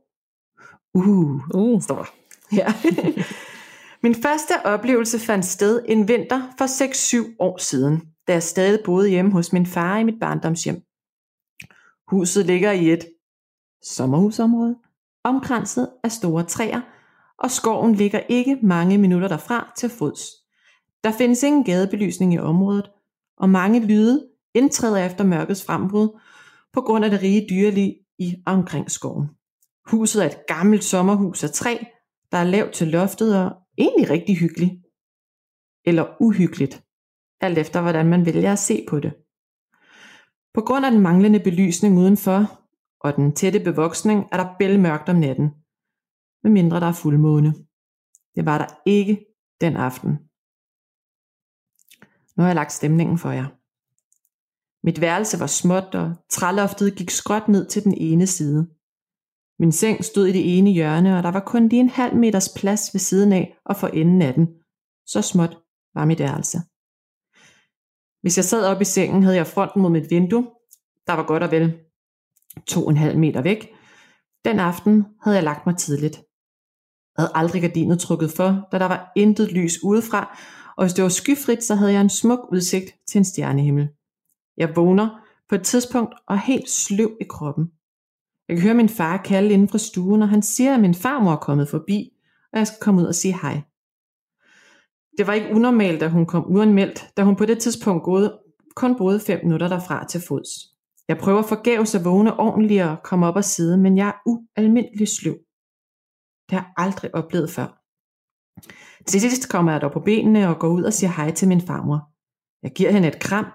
[0.94, 1.82] Uh, Uh.
[1.82, 2.14] står der.
[2.52, 2.74] Ja.
[4.04, 6.66] Min første oplevelse fandt sted en vinter for
[7.30, 10.82] 6-7 år siden, da jeg stadig boede hjemme hos min far i mit barndomshjem.
[12.08, 13.06] Huset ligger i et
[13.84, 14.76] sommerhusområde,
[15.24, 16.82] omkranset af store træer,
[17.40, 20.22] og skoven ligger ikke mange minutter derfra til fods.
[21.04, 22.92] Der findes ingen gadebelysning i området,
[23.38, 26.20] og mange lyde indtræder efter mørkets frembrud
[26.74, 29.30] på grund af det rige dyreliv i og omkring skoven.
[29.86, 31.78] Huset er et gammelt sommerhus af træ,
[32.32, 34.74] der er lavt til loftet og egentlig rigtig hyggeligt.
[35.86, 36.84] Eller uhyggeligt,
[37.42, 39.14] alt efter hvordan man vælger at se på det.
[40.54, 42.68] På grund af den manglende belysning udenfor
[43.00, 45.50] og den tætte bevoksning er der bælmørkt om natten,
[46.44, 47.54] medmindre der er fuldmåne.
[48.36, 49.26] Det var der ikke
[49.62, 50.10] den aften.
[52.36, 53.57] Nu har jeg lagt stemningen for jer.
[54.88, 58.68] Mit værelse var småt, og træloftet gik skråt ned til den ene side.
[59.60, 62.50] Min seng stod i det ene hjørne, og der var kun lige en halv meters
[62.56, 64.48] plads ved siden af og for enden af den.
[65.06, 65.58] Så småt
[65.96, 66.58] var mit værelse.
[68.22, 70.44] Hvis jeg sad op i sengen, havde jeg fronten mod mit vindue.
[71.08, 71.80] Der var godt og vel
[72.68, 73.70] to og en halv meter væk.
[74.46, 76.18] Den aften havde jeg lagt mig tidligt.
[77.18, 80.38] Jeg havde aldrig gardinet trukket for, da der var intet lys udefra,
[80.78, 83.88] og hvis det var skyfrit, så havde jeg en smuk udsigt til en stjernehimmel.
[84.58, 87.72] Jeg vågner på et tidspunkt og er helt sløv i kroppen.
[88.48, 91.32] Jeg kan høre min far kalde inden fra stuen, og han siger, at min farmor
[91.32, 92.10] er kommet forbi,
[92.54, 93.62] og jeg skal komme ud og sige hej.
[95.18, 98.40] Det var ikke unormalt, at hun kom uanmeldt, da hun på det tidspunkt gode,
[98.76, 100.50] kun boede 5 minutter derfra til fods.
[101.08, 105.08] Jeg prøver forgæves at vågne ordentligt og komme op og sidde, men jeg er ualmindelig
[105.08, 105.38] sløv.
[106.50, 107.84] Det har jeg aldrig oplevet før.
[109.06, 111.62] Til sidst kommer jeg dog på benene og går ud og siger hej til min
[111.62, 112.00] farmor.
[112.64, 113.46] Jeg giver hende et kram,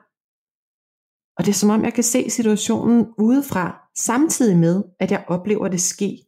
[1.38, 5.68] og det er som om jeg kan se situationen udefra, samtidig med, at jeg oplever
[5.68, 6.18] det ske.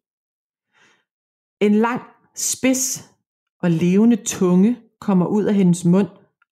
[1.60, 2.02] En lang,
[2.34, 3.10] spids
[3.62, 6.08] og levende tunge kommer ud af hendes mund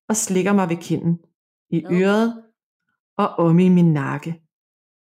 [0.09, 1.18] og slikker mig ved kinden,
[1.70, 2.42] i øret
[3.18, 4.42] og om i min nakke.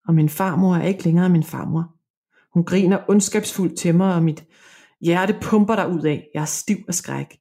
[0.09, 1.97] Og min farmor er ikke længere min farmor.
[2.55, 4.47] Hun griner ondskabsfuldt til mig, og mit
[5.01, 6.29] hjerte pumper der ud af.
[6.35, 7.39] Jeg er stiv af skræk.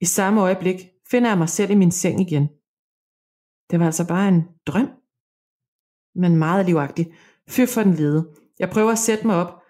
[0.00, 0.76] I samme øjeblik
[1.10, 2.48] finder jeg mig selv i min seng igen.
[3.70, 4.88] Det var altså bare en drøm.
[6.14, 7.14] Men meget livagtig.
[7.48, 8.28] Fyr for den lede.
[8.58, 9.64] Jeg prøver at sætte mig op,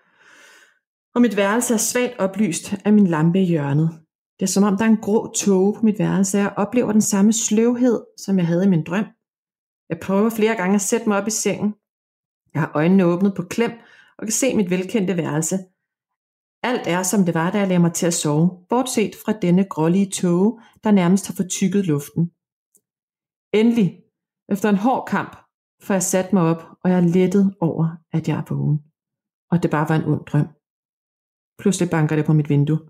[1.14, 3.90] og mit værelse er svagt oplyst af min lampe i hjørnet.
[4.40, 6.92] Det er som om, der er en grå tåge på mit værelse, og jeg oplever
[6.92, 9.04] den samme sløvhed, som jeg havde i min drøm.
[9.88, 11.74] Jeg prøver flere gange at sætte mig op i sengen.
[12.54, 13.70] Jeg har øjnene åbnet på klem,
[14.18, 15.58] og kan se mit velkendte værelse.
[16.62, 19.64] Alt er, som det var, da jeg lagde mig til at sove, bortset fra denne
[19.64, 22.30] grålige tåge, der nærmest har fortykket luften.
[23.52, 24.00] Endelig,
[24.48, 25.43] efter en hård kamp,
[25.84, 28.78] for jeg satte mig op, og jeg lettede lettet over, at jeg er vågen.
[29.50, 30.48] Og det bare var en ond drøm.
[31.58, 32.80] Pludselig banker det på mit vindue.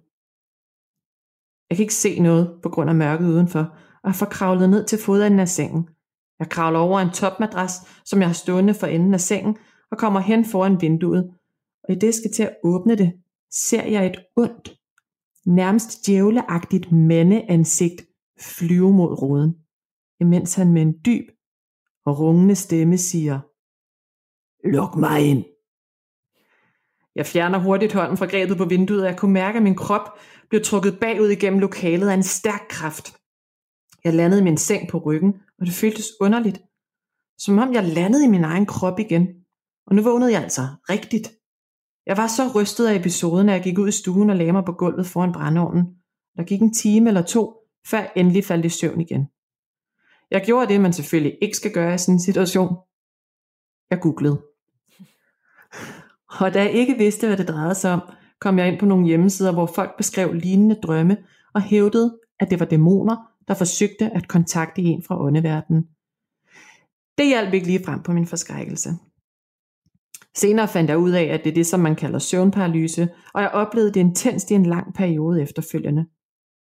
[1.68, 3.64] Jeg kan ikke se noget på grund af mørket udenfor,
[4.02, 5.88] og jeg får kravlet ned til fodenden af sengen.
[6.38, 7.72] Jeg kravler over en topmadras,
[8.04, 9.56] som jeg har stående for enden af sengen,
[9.90, 11.34] og kommer hen foran vinduet.
[11.84, 13.12] Og i det jeg skal til at åbne det,
[13.50, 14.78] ser jeg et ondt,
[15.46, 18.02] nærmest djævleagtigt mandeansigt
[18.40, 19.54] flyve mod ruden,
[20.20, 21.33] imens han med en dyb
[22.06, 23.40] og rungende stemme siger,
[24.68, 25.44] Luk mig ind.
[27.14, 30.18] Jeg fjerner hurtigt hånden fra grebet på vinduet, og jeg kunne mærke, at min krop
[30.48, 33.16] blev trukket bagud igennem lokalet af en stærk kraft.
[34.04, 36.58] Jeg landede i min seng på ryggen, og det føltes underligt.
[37.38, 39.28] Som om jeg landede i min egen krop igen.
[39.86, 41.32] Og nu vågnede jeg altså rigtigt.
[42.06, 44.64] Jeg var så rystet af episoden, at jeg gik ud i stuen og lagde mig
[44.64, 45.84] på gulvet foran brændeovnen.
[46.36, 47.54] Der gik en time eller to,
[47.86, 49.28] før jeg endelig faldt i søvn igen.
[50.34, 52.76] Jeg gjorde det, man selvfølgelig ikke skal gøre i sådan en situation.
[53.90, 54.42] Jeg googlede.
[56.40, 58.00] Og da jeg ikke vidste, hvad det drejede sig om,
[58.40, 61.16] kom jeg ind på nogle hjemmesider, hvor folk beskrev lignende drømme
[61.54, 63.16] og hævdede, at det var dæmoner,
[63.48, 65.88] der forsøgte at kontakte en fra åndeverdenen.
[67.18, 68.90] Det hjalp ikke lige frem på min forskrækkelse.
[70.36, 73.50] Senere fandt jeg ud af, at det er det, som man kalder søvnparalyse, og jeg
[73.50, 76.06] oplevede det intenst i en lang periode efterfølgende.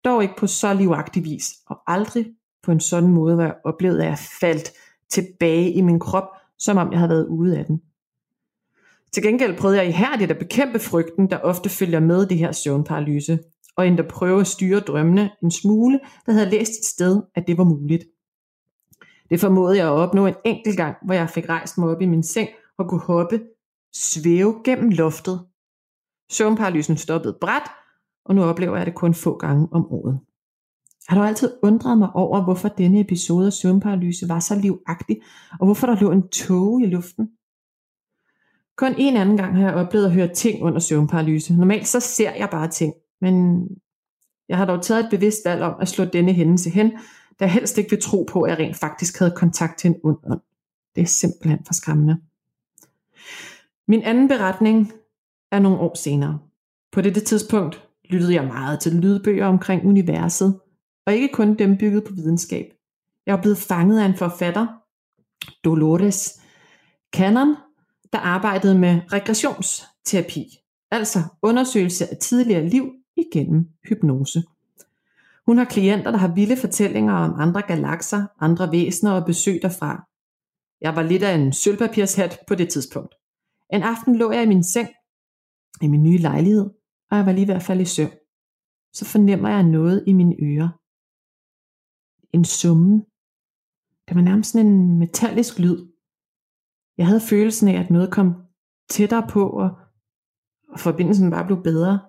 [0.05, 2.27] Dog ikke på så livagtig vis, og aldrig
[2.63, 4.73] på en sådan måde, hvor jeg oplevede, at jeg faldt
[5.11, 6.29] tilbage i min krop,
[6.59, 7.83] som om jeg havde været ude af den.
[9.13, 13.39] Til gengæld prøvede jeg ihærdigt at bekæmpe frygten, der ofte følger med det her søvnparalyse,
[13.77, 17.59] og endda prøve at styre drømmene en smule, der havde læst et sted, at det
[17.59, 18.05] var muligt.
[19.31, 22.07] Det formåede jeg at opnå en enkelt gang, hvor jeg fik rejst mig op i
[22.07, 22.49] min seng
[22.79, 23.41] og kunne hoppe,
[23.95, 25.41] svæve gennem loftet.
[26.31, 27.71] Søvnparalysen stoppede bræt,
[28.25, 30.21] og nu oplever jeg det kun få gange om året.
[31.09, 35.21] Jeg har du altid undret mig over, hvorfor denne episode af søvnparalyse var så livagtig,
[35.61, 37.31] og hvorfor der lå en tog i luften.
[38.77, 41.55] Kun en anden gang har jeg oplevet at høre ting under søvnparalyse.
[41.55, 43.65] Normalt så ser jeg bare ting, men
[44.49, 46.91] jeg har dog taget et bevidst valg om at slå denne hændelse hen,
[47.41, 49.97] da jeg helst ikke vil tro på, at jeg rent faktisk havde kontakt til en
[50.05, 50.41] ond ånd.
[50.97, 52.17] Det er simpelthen for skræmmende.
[53.89, 54.93] Min anden beretning
[55.53, 56.39] er nogle år senere.
[56.93, 60.61] På dette tidspunkt lyttede jeg meget til lydbøger omkring universet,
[61.09, 62.73] og ikke kun dem bygget på videnskab.
[63.27, 64.67] Jeg var blevet fanget af en forfatter,
[65.65, 66.41] Dolores
[67.13, 67.57] Cannon,
[68.13, 70.59] der arbejdede med regressionsterapi,
[70.91, 74.43] altså undersøgelse af tidligere liv igennem hypnose.
[75.47, 80.09] Hun har klienter, der har vilde fortællinger om andre galakser, andre væsener og besøg derfra.
[80.81, 83.15] Jeg var lidt af en sølvpapirshat på det tidspunkt.
[83.73, 84.89] En aften lå jeg i min seng,
[85.83, 86.71] i min nye lejlighed,
[87.11, 88.13] og jeg var lige ved at falde i søvn.
[88.93, 90.69] Så fornemmer jeg noget i mine ører.
[92.33, 93.05] En summe.
[94.09, 95.79] Det var nærmest sådan en metallisk lyd.
[96.99, 98.35] Jeg havde følelsen af, at noget kom
[98.91, 99.71] tættere på, og,
[100.69, 102.01] og forbindelsen bare blev bedre.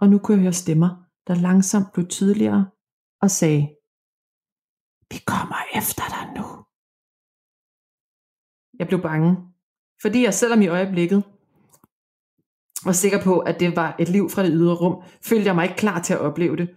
[0.00, 0.90] Og nu kunne jeg høre stemmer,
[1.26, 2.70] der langsomt blev tydeligere
[3.22, 3.62] og sagde,
[5.10, 6.44] vi kommer efter dig nu.
[8.78, 9.30] Jeg blev bange,
[10.02, 11.24] fordi jeg selvom i øjeblikket
[12.84, 15.64] var sikker på, at det var et liv fra det ydre rum, følte jeg mig
[15.64, 16.68] ikke klar til at opleve det.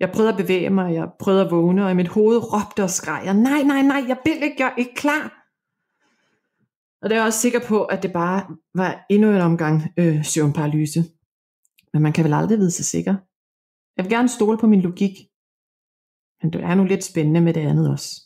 [0.00, 2.90] Jeg prøvede at bevæge mig, jeg prøvede at vågne, og i mit hoved råbte og
[2.90, 5.38] skreg jeg, nej, nej, nej, jeg vil ikke, jeg er ikke klar.
[7.02, 10.24] Og det er jeg også sikker på, at det bare var endnu en omgang øh,
[10.24, 11.04] søvnparalyse.
[11.92, 13.14] Men man kan vel aldrig vide sig sikker.
[13.96, 15.12] Jeg vil gerne stole på min logik.
[16.42, 18.22] Men det er nu lidt spændende med det andet også.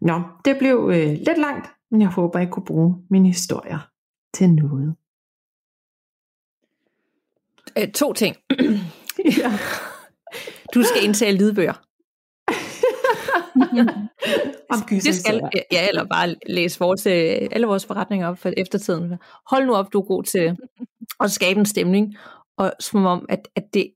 [0.00, 3.90] Nå, det blev øh, lidt langt, men jeg håber, jeg kunne bruge mine historier
[4.34, 4.96] til noget.
[7.78, 8.36] Øh, to ting.
[9.38, 9.52] ja.
[10.74, 11.72] Du skal indtale lydbøger.
[14.70, 15.40] Om det skal,
[15.72, 19.14] ja, eller bare læse vores, øh, alle vores forretninger op for eftertiden.
[19.46, 20.56] Hold nu op, du er god til
[21.20, 22.16] at skabe en stemning,
[22.58, 23.92] og som om, at, at det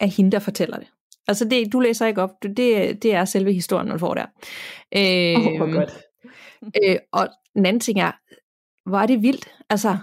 [0.00, 0.88] er hende, der fortæller det.
[1.28, 2.56] Altså, det, du læser ikke op, det,
[3.02, 4.26] det er selve historien, man får der.
[4.96, 5.98] Øh, oh, godt.
[6.84, 8.12] øh, og en anden ting er,
[8.90, 9.96] hvor er det vildt, altså,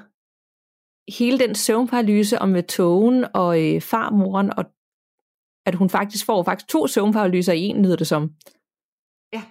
[1.18, 4.66] hele den søvnparalyse om med togen og øh, farmoren, og
[5.68, 8.32] at hun faktisk får faktisk to søvnparalyser i en, lyder det som.
[9.34, 9.42] Ja.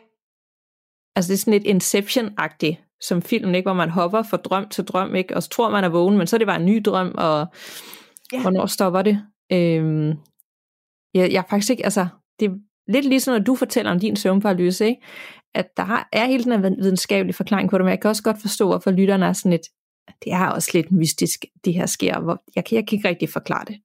[1.16, 4.84] Altså det er sådan lidt Inception-agtigt, som filmen, ikke, hvor man hopper fra drøm til
[4.84, 6.82] drøm, ikke, og så tror man er vågen, men så er det bare en ny
[6.84, 7.46] drøm, og
[8.32, 8.40] ja.
[8.40, 9.22] hvornår stopper det?
[9.52, 10.08] Øhm,
[11.14, 12.06] jeg, jeg er faktisk ikke, altså,
[12.40, 12.54] det er
[12.88, 15.02] lidt ligesom, når du fortæller om din søvnparalyse, ikke?
[15.54, 18.40] at der er hele den her videnskabelige forklaring på det, men jeg kan også godt
[18.40, 19.66] forstå, hvorfor lytterne er sådan lidt,
[20.24, 23.28] det er også lidt mystisk, det her sker, hvor jeg, kan, jeg kan ikke rigtig
[23.28, 23.80] forklare det.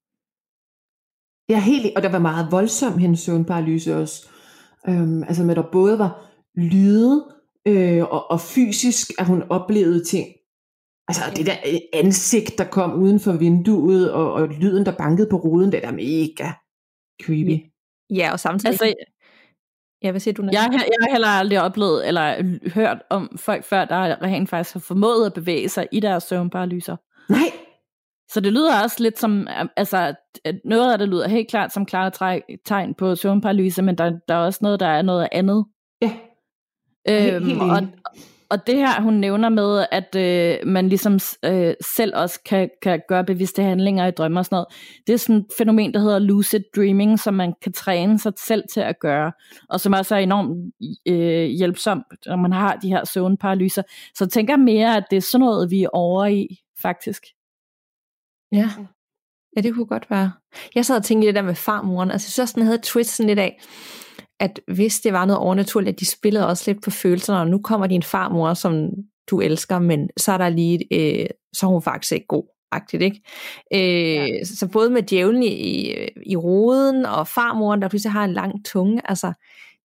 [1.52, 4.28] Ja, helt, og der var meget voldsom hendes søvnparalyse også.
[4.88, 6.26] Øhm, altså med der både var
[6.56, 7.26] lyde
[7.68, 10.28] øh, og, og fysisk, at hun oplevede ting.
[11.08, 15.28] Altså det der øh, ansigt, der kom uden for vinduet, og, og lyden, der bankede
[15.30, 16.52] på ruden, det der mega
[17.24, 17.66] creepy.
[18.10, 18.72] Ja, og samtidig...
[18.72, 18.94] Altså,
[20.04, 20.44] Ja, hvad siger du?
[20.44, 24.80] Jeg, jeg har heller aldrig oplevet eller hørt om folk før, der rent faktisk har
[24.80, 26.96] formået at bevæge sig i deres søvnparalyser.
[27.30, 27.52] Nej.
[28.34, 29.48] Så det lyder også lidt som,
[29.78, 30.14] altså
[30.66, 34.40] noget af det lyder helt klart som klare tegn på søvnparalyse, men der, der er
[34.40, 35.66] også noget, der er noget andet.
[36.02, 36.12] Ja.
[37.10, 37.88] Øhm, helt, helt og,
[38.50, 43.02] og det her, hun nævner med, at øh, man ligesom øh, selv også kan, kan
[43.08, 44.68] gøre bevidste handlinger i drømme og sådan noget,
[45.08, 48.64] det er sådan et fænomen, der hedder lucid dreaming, som man kan træne sig selv
[48.74, 49.32] til at gøre,
[49.70, 50.74] og som også er enormt
[51.08, 53.84] øh, hjælpsomt, når man har de her søvnparalyser.
[54.16, 56.48] Så jeg tænker mere, at det er sådan noget, vi er over i,
[56.82, 57.24] faktisk.
[58.52, 58.70] Ja.
[59.56, 60.32] Ja, det kunne godt være.
[60.76, 62.12] Jeg sad og tænkte det der med farmoren.
[62.12, 63.62] Altså, jeg synes også, den havde twist sådan lidt af,
[64.40, 67.62] at hvis det var noget overnaturligt, at de spillede også lidt på følelserne, og nu
[67.62, 68.90] kommer din farmor, som
[69.30, 72.44] du elsker, men så er der lige øh, så er hun faktisk ikke god.
[72.74, 73.22] Agtigt, ikke?
[73.74, 74.44] Øh, ja.
[74.44, 75.94] Så både med djævlen i,
[76.26, 79.34] i roden og farmoren, der pludselig har en lang tunge, altså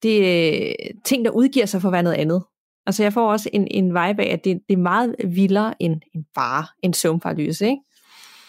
[0.02, 0.28] det
[0.70, 0.74] er
[1.04, 2.42] ting, der udgiver sig for at være noget andet.
[2.86, 6.00] Altså jeg får også en, en vibe af, at det, det er meget vildere end,
[6.14, 7.80] end bare en søvnparalyse, ikke?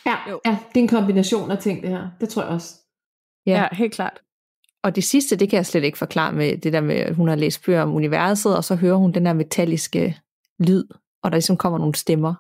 [0.06, 0.40] Ja, jo.
[0.46, 2.08] ja, det er en kombination af ting, det her.
[2.22, 2.76] Det tror jeg også.
[3.46, 4.22] Ja, ja helt klart.
[4.84, 7.28] Og det sidste, det kan jeg slet ikke forklare med det der med, at hun
[7.28, 10.18] har læst bøger om universet, og så hører hun den der metalliske
[10.60, 10.84] lyd,
[11.24, 12.34] og der ligesom kommer nogle stemmer.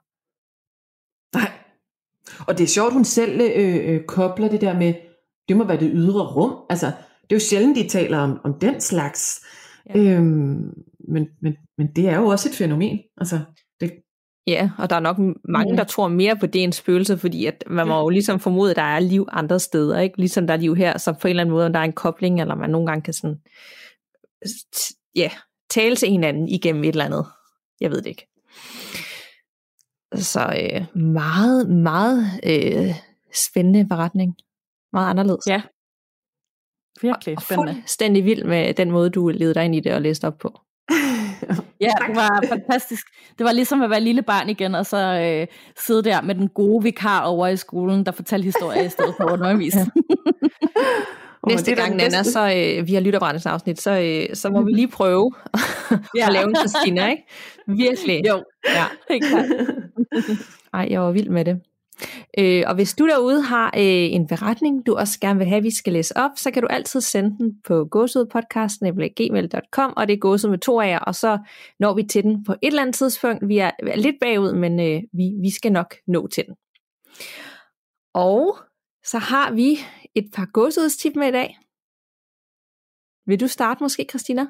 [1.38, 1.52] Nej.
[2.48, 4.94] Og det er sjovt, hun selv øh, øh, kobler det der med,
[5.48, 6.56] det må være det ydre rum.
[6.70, 6.86] Altså,
[7.22, 9.46] det er jo sjældent, de taler om, om den slags.
[9.90, 10.00] Ja.
[10.00, 10.74] Øhm,
[11.08, 13.00] men, men, men det er jo også et fænomen.
[13.18, 13.40] Altså,
[14.48, 15.78] Ja, og der er nok mange, mm.
[15.78, 18.76] der tror mere på det end spøgelse, fordi at man må jo ligesom formode, at
[18.76, 20.18] der er liv andre steder, ikke?
[20.18, 22.42] Ligesom der er liv her, så på en eller anden måde, der er en kobling,
[22.42, 23.40] eller man nogle gange kan sådan,
[25.16, 25.30] ja,
[25.70, 27.26] tale til hinanden igennem et eller andet.
[27.82, 28.28] Jeg ved det ikke.
[30.16, 32.96] Så øh, meget, meget øh,
[33.48, 34.36] spændende beretning.
[34.94, 35.48] Meget anderledes.
[35.48, 35.62] Ja.
[37.02, 37.72] Virkelig spændende.
[37.72, 40.38] Og fuldstændig vild med den måde, du levede dig ind i det og læste op
[40.38, 40.60] på.
[41.86, 43.08] ja, det var fantastisk.
[43.38, 45.48] Det var ligesom at være lille barn igen, og så øh,
[45.78, 49.24] sidde der med den gode vikar over i skolen, der fortalte historier i stedet for
[49.24, 49.80] at undervise.
[51.48, 51.52] Ja.
[51.54, 54.88] Næste gang, Nana, så øh, vi har lytterbrændens afsnit, så, øh, så må vi lige
[54.88, 55.32] prøve
[56.18, 56.28] ja.
[56.28, 57.24] at lave en Christina, ikke?
[57.68, 58.28] Virkelig.
[58.28, 58.86] Jo, ja.
[59.10, 59.46] helt klart.
[60.74, 61.62] Ej, jeg var vild med det.
[62.40, 65.64] Øh, og hvis du derude har øh, en beretning, du også gerne vil have, at
[65.64, 70.18] vi skal læse op, så kan du altid sende den på gåsudpodcasten.gmail.com, og det er
[70.18, 71.38] gåsød med to af jer, og så
[71.80, 73.48] når vi til den på et eller andet tidspunkt.
[73.48, 76.56] Vi er, er lidt bagud, men øh, vi, vi skal nok nå til den.
[78.14, 78.58] Og
[79.04, 79.80] så har vi
[80.16, 81.58] et par gåsødstip med i dag.
[83.28, 84.48] Vil du starte måske, Christina?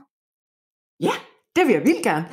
[1.00, 1.12] Ja,
[1.56, 2.26] det vil jeg vildt gerne.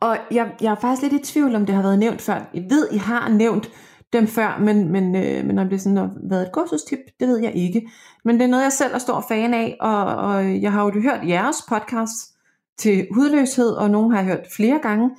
[0.00, 2.50] Og jeg, jeg er faktisk lidt i tvivl om, det har været nævnt før.
[2.54, 3.70] Jeg ved, I har nævnt
[4.12, 7.38] dem før, men, men, øh, men om det sådan har været et godsudstip, det ved
[7.38, 7.88] jeg ikke.
[8.24, 11.00] Men det er noget, jeg selv er stor fan af, og, og jeg har jo
[11.00, 12.34] hørt jeres podcast
[12.78, 15.10] til hudløshed, og nogle har jeg hørt flere gange,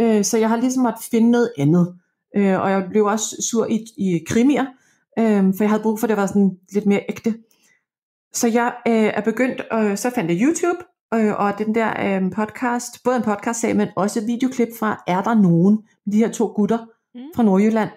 [0.00, 1.94] øh, så jeg har ligesom måtte finde noget andet.
[2.36, 4.66] Øh, og jeg blev også sur i, i krimier,
[5.18, 7.34] øh, for jeg havde brug for, at det var sådan lidt mere ægte.
[8.32, 10.84] Så jeg øh, er begyndt, og så fandt jeg YouTube,
[11.14, 15.22] øh, og den der øh, podcast, både en podcast men også et videoklip fra Er
[15.22, 15.78] der nogen?
[16.12, 16.78] De her to gutter
[17.14, 17.20] mm.
[17.36, 17.90] fra Nordjylland.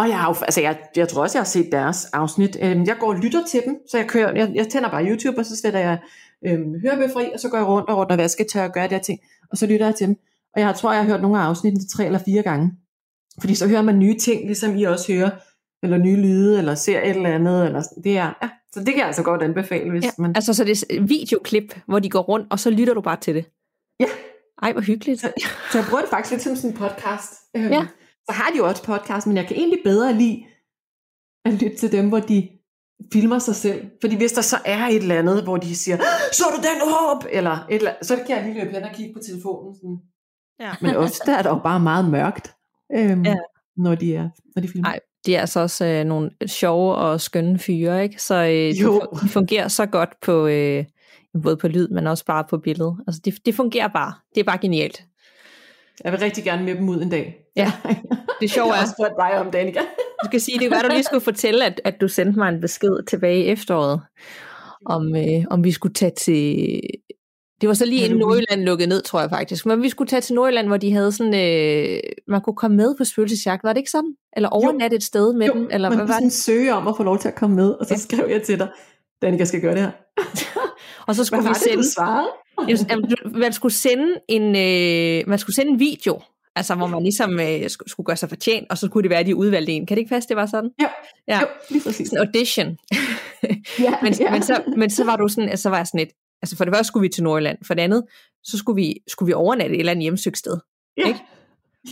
[0.00, 2.56] Og jeg, har, altså jeg, jeg tror også, jeg har set deres afsnit.
[2.62, 5.38] Øhm, jeg går og lytter til dem, så jeg, kører, jeg, jeg tænder bare YouTube,
[5.38, 5.98] og så sætter jeg
[6.46, 9.02] øhm, hørebøfri, og så går jeg rundt og rundt og vasketør og gør de her
[9.02, 9.20] ting,
[9.50, 10.16] og så lytter jeg til dem.
[10.54, 12.72] Og jeg tror, jeg har hørt nogle af afsnittene tre eller fire gange.
[13.40, 15.30] Fordi så hører man nye ting, ligesom I også hører,
[15.82, 17.66] eller nye lyde, eller ser et eller andet.
[17.66, 20.32] Eller, det er, ja, så det kan jeg altså godt anbefale, hvis ja, man...
[20.36, 23.34] Altså, så det er videoklip, hvor de går rundt, og så lytter du bare til
[23.34, 23.44] det?
[24.00, 24.06] Ja.
[24.62, 25.20] Ej, hvor hyggeligt.
[25.20, 25.32] Så,
[25.72, 27.32] så jeg bruger det faktisk lidt som sådan en podcast.
[27.56, 27.86] Øhm, ja
[28.26, 30.44] så har de jo også podcast, men jeg kan egentlig bedre lide
[31.44, 32.48] at lytte til dem, hvor de
[33.12, 33.90] filmer sig selv.
[34.00, 35.96] Fordi hvis der så er et eller andet, hvor de siger,
[36.32, 38.90] så du den hop, eller et eller andet, så kan jeg lige løbe hen og
[38.94, 39.74] kigge på telefonen.
[39.74, 39.98] Sådan.
[40.60, 40.72] Ja.
[40.80, 42.54] Men ofte er der jo bare meget mørkt,
[42.96, 43.34] øhm, ja.
[43.76, 44.88] når, de er, når de filmer.
[44.88, 48.22] Ej, de er altså også øh, nogle sjove og skønne fyre, ikke?
[48.22, 49.00] Så øh, jo.
[49.22, 50.84] de, fungerer så godt på øh,
[51.42, 52.96] både på lyd, men også bare på billedet.
[53.06, 54.14] Altså, det, det fungerer bare.
[54.34, 55.04] Det er bare genialt.
[56.04, 57.36] Jeg vil rigtig gerne med dem ud en dag.
[57.56, 57.72] Ja,
[58.40, 58.72] det sjove er...
[58.72, 59.80] Jeg har også spurgt dig om, Danika.
[60.22, 62.60] du skal sige, det var, du lige skulle fortælle, at, at du sendte mig en
[62.60, 64.00] besked tilbage i efteråret,
[64.86, 66.80] om, øh, om vi skulle tage til...
[67.60, 69.66] Det var så lige inden Nordjylland lukkede ned, tror jeg faktisk.
[69.66, 71.34] Men vi skulle tage til Nordjylland, hvor de havde sådan...
[71.34, 73.64] Øh, man kunne komme med på spøgelsesjagt.
[73.64, 74.14] Var det ikke sådan?
[74.36, 75.68] Eller overnatte et sted med jo, dem?
[75.70, 76.32] Eller man hvad var det?
[76.32, 77.98] søge om at få lov til at komme med, og så ja.
[77.98, 78.68] skrev jeg til dig,
[79.22, 79.90] Danika skal gøre det her.
[81.08, 81.82] og så skulle hvad vi sende...
[81.82, 82.26] Det,
[83.32, 86.20] man skulle sende en, øh, man skulle sende en video
[86.56, 89.26] Altså, hvor man ligesom øh, skulle gøre sig fortjent, og så kunne det være, at
[89.26, 89.86] de udvalgte en.
[89.86, 90.70] Kan det ikke passe, det var sådan?
[90.80, 90.88] Ja,
[91.28, 91.40] ja.
[91.40, 92.08] jo, lige præcis.
[92.08, 92.78] Sådan audition.
[93.78, 94.30] ja, men, ja.
[94.30, 96.12] Men, så, men så var du sådan, altså, så var jeg sådan et,
[96.42, 98.04] altså for det første skulle vi til Nordjylland, for det andet,
[98.42, 100.58] så skulle vi, skulle vi overnatte et eller andet hjemsøgt sted.
[100.96, 101.08] Ja.
[101.08, 101.20] Ikke?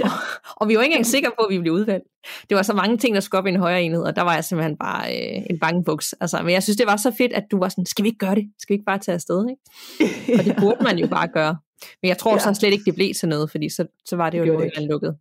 [0.00, 0.08] Ja.
[0.56, 2.04] Og, vi var ikke engang sikre på, at vi blev udvalgt.
[2.48, 4.34] Det var så mange ting, der skulle op i en højere enhed, og der var
[4.34, 6.12] jeg simpelthen bare øh, en bangebuks.
[6.20, 8.18] Altså, men jeg synes, det var så fedt, at du var sådan, skal vi ikke
[8.18, 8.50] gøre det?
[8.58, 9.46] Skal vi ikke bare tage afsted?
[9.50, 10.38] Ikke?
[10.38, 11.56] Og det burde man jo bare gøre.
[12.02, 12.38] Men jeg tror ja.
[12.38, 14.84] så slet ikke, det blev til noget, fordi så, så var det jo noget, det.
[14.84, 15.16] lukket.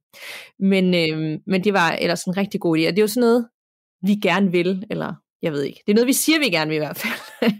[0.59, 2.87] Men, øh, men det var ellers en rigtig god idé.
[2.87, 3.47] Og det er jo sådan noget,
[4.01, 5.83] vi gerne vil, eller jeg ved ikke.
[5.85, 7.13] Det er noget, vi siger, vi gerne vil i hvert fald.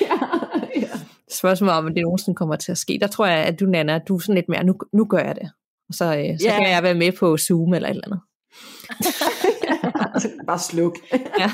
[0.00, 0.18] ja,
[0.76, 0.88] ja.
[1.30, 2.98] Spørgsmålet om, at det nogensinde kommer til at ske.
[3.00, 5.34] Der tror jeg, at du, Nana, du er sådan lidt mere, nu, nu gør jeg
[5.34, 5.50] det.
[5.92, 6.56] Og så, øh, så ja.
[6.58, 8.20] kan jeg være med på Zoom eller et eller andet.
[10.46, 10.96] Bare sluk.
[11.12, 11.50] ja.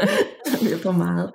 [0.60, 1.32] det er for meget.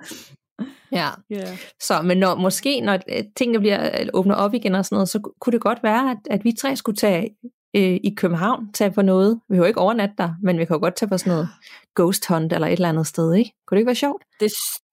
[0.91, 1.57] Ja, yeah.
[1.81, 5.09] så men når, måske når øh, tingene bliver øh, åbnet op igen og sådan noget,
[5.09, 7.29] så kunne det godt være, at, at vi tre skulle tage
[7.75, 9.39] øh, i København, tage på noget.
[9.49, 11.49] Vi kan jo ikke overnatte der, men vi kan jo godt tage på sådan noget
[11.95, 13.51] ghost hunt eller et eller andet sted, ikke?
[13.67, 14.23] Kunne det ikke være sjovt?
[14.39, 14.51] Det,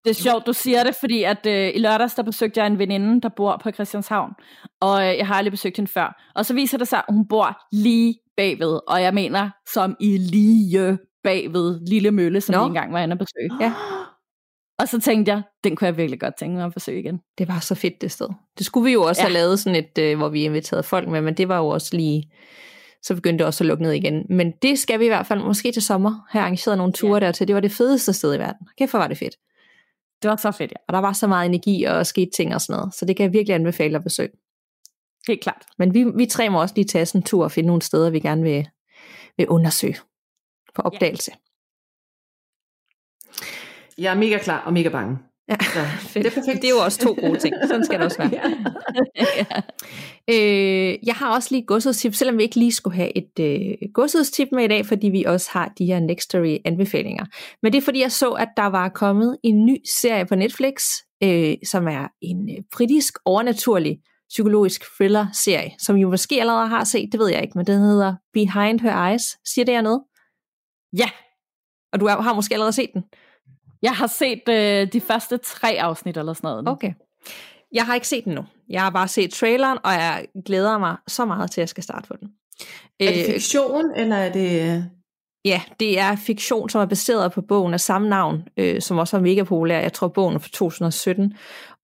[0.08, 2.78] det er sjovt, du siger det, fordi at øh, i lørdags, der besøgte jeg en
[2.78, 4.32] veninde, der bor på Christianshavn,
[4.80, 6.32] og øh, jeg har aldrig besøgt hende før.
[6.34, 10.16] Og så viser det sig, at hun bor lige bagved, og jeg mener som i
[10.16, 12.62] lige bagved Lille Mølle, som Nå.
[12.62, 13.50] vi engang var inde og besøge.
[13.60, 13.72] Ja.
[14.78, 17.20] Og så tænkte jeg, den kunne jeg virkelig godt tænke mig at besøge igen.
[17.38, 18.28] Det var så fedt det sted.
[18.58, 19.26] Det skulle vi jo også ja.
[19.26, 21.96] have lavet sådan et, øh, hvor vi inviterede folk med, men det var jo også
[21.96, 22.30] lige,
[23.02, 24.26] så begyndte det også at lukke ned igen.
[24.30, 27.26] Men det skal vi i hvert fald måske til sommer have arrangeret nogle ture ja.
[27.26, 27.48] dertil.
[27.48, 28.66] Det var det fedeste sted i verden.
[28.78, 29.34] Kæft, hvor var det fedt.
[30.22, 30.76] Det var så fedt, ja.
[30.88, 32.94] Og der var så meget energi og sket ting og sådan noget.
[32.94, 34.30] Så det kan jeg virkelig anbefale at besøge.
[35.28, 35.66] Helt klart.
[35.78, 38.10] Men vi, vi tre må også lige tage sådan en tur og finde nogle steder,
[38.10, 38.68] vi gerne vil,
[39.36, 39.96] vil undersøge
[40.74, 41.30] på opdagelse.
[41.30, 41.36] Ja.
[43.98, 45.18] Jeg er mega klar og mega bange.
[45.48, 46.14] Ja, så, fedt.
[46.14, 46.62] Det, er perfekt.
[46.62, 47.54] det er jo også to gode ting.
[47.66, 48.30] Sådan skal det også være.
[49.36, 49.62] ja.
[50.30, 54.48] øh, jeg har også lige godsudstip, selvom vi ikke lige skulle have et øh, godsudstip
[54.52, 57.24] med i dag, fordi vi også har de her Nextory anbefalinger.
[57.62, 60.82] Men det er fordi, jeg så, at der var kommet en ny serie på Netflix,
[61.22, 63.98] øh, som er en øh, britisk overnaturlig
[64.28, 68.14] psykologisk thriller-serie, som I måske allerede har set, det ved jeg ikke, men den hedder
[68.32, 69.22] Behind Her Eyes.
[69.44, 70.02] Siger det jer noget?
[70.98, 71.10] Ja.
[71.92, 73.02] Og du har måske allerede set den?
[73.82, 76.68] Jeg har set øh, de første tre afsnit eller sådan noget.
[76.68, 76.92] Okay.
[77.72, 78.44] Jeg har ikke set den nu.
[78.68, 81.82] Jeg har bare set traileren, og jeg glæder mig så meget til, at jeg skal
[81.82, 82.28] starte på den.
[83.00, 84.76] Er det øh, fiktion, eller er det...
[84.76, 84.82] Øh?
[85.44, 89.16] Ja, det er fiktion, som er baseret på bogen af samme navn, øh, som også
[89.16, 89.80] var mega populær.
[89.80, 91.34] Jeg tror, bogen er fra 2017.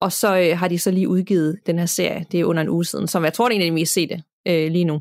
[0.00, 2.68] Og så øh, har de så lige udgivet den her serie, det er under en
[2.68, 5.00] uge siden, som jeg tror, det er en af de mest sete øh, lige nu.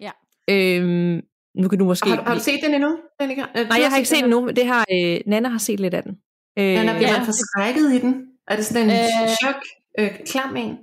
[0.00, 0.10] Ja.
[0.48, 1.20] Øhm,
[1.60, 2.10] nu kan du måske...
[2.10, 2.98] Har, har du set den endnu?
[3.20, 4.50] Den Nej, jeg har ikke set den endnu.
[4.56, 6.12] Det har, øh, Nana har set lidt af den.
[6.58, 7.16] Øh, Nana, bliver ja.
[7.16, 8.26] man forskrækket i den?
[8.48, 9.62] Er det sådan en øh, chok,
[9.98, 10.78] øh, klam en?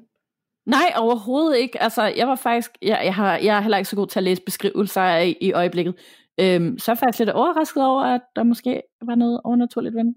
[0.66, 1.82] Nej, overhovedet ikke.
[1.84, 4.24] Altså, jeg var faktisk, jeg, jeg, har, jeg er heller ikke så god til at
[4.24, 5.96] læse beskrivelser i, i øjeblikket.
[6.40, 10.04] Øhm, så er jeg faktisk lidt overrasket over, at der måske var noget overnaturligt ved
[10.04, 10.16] den.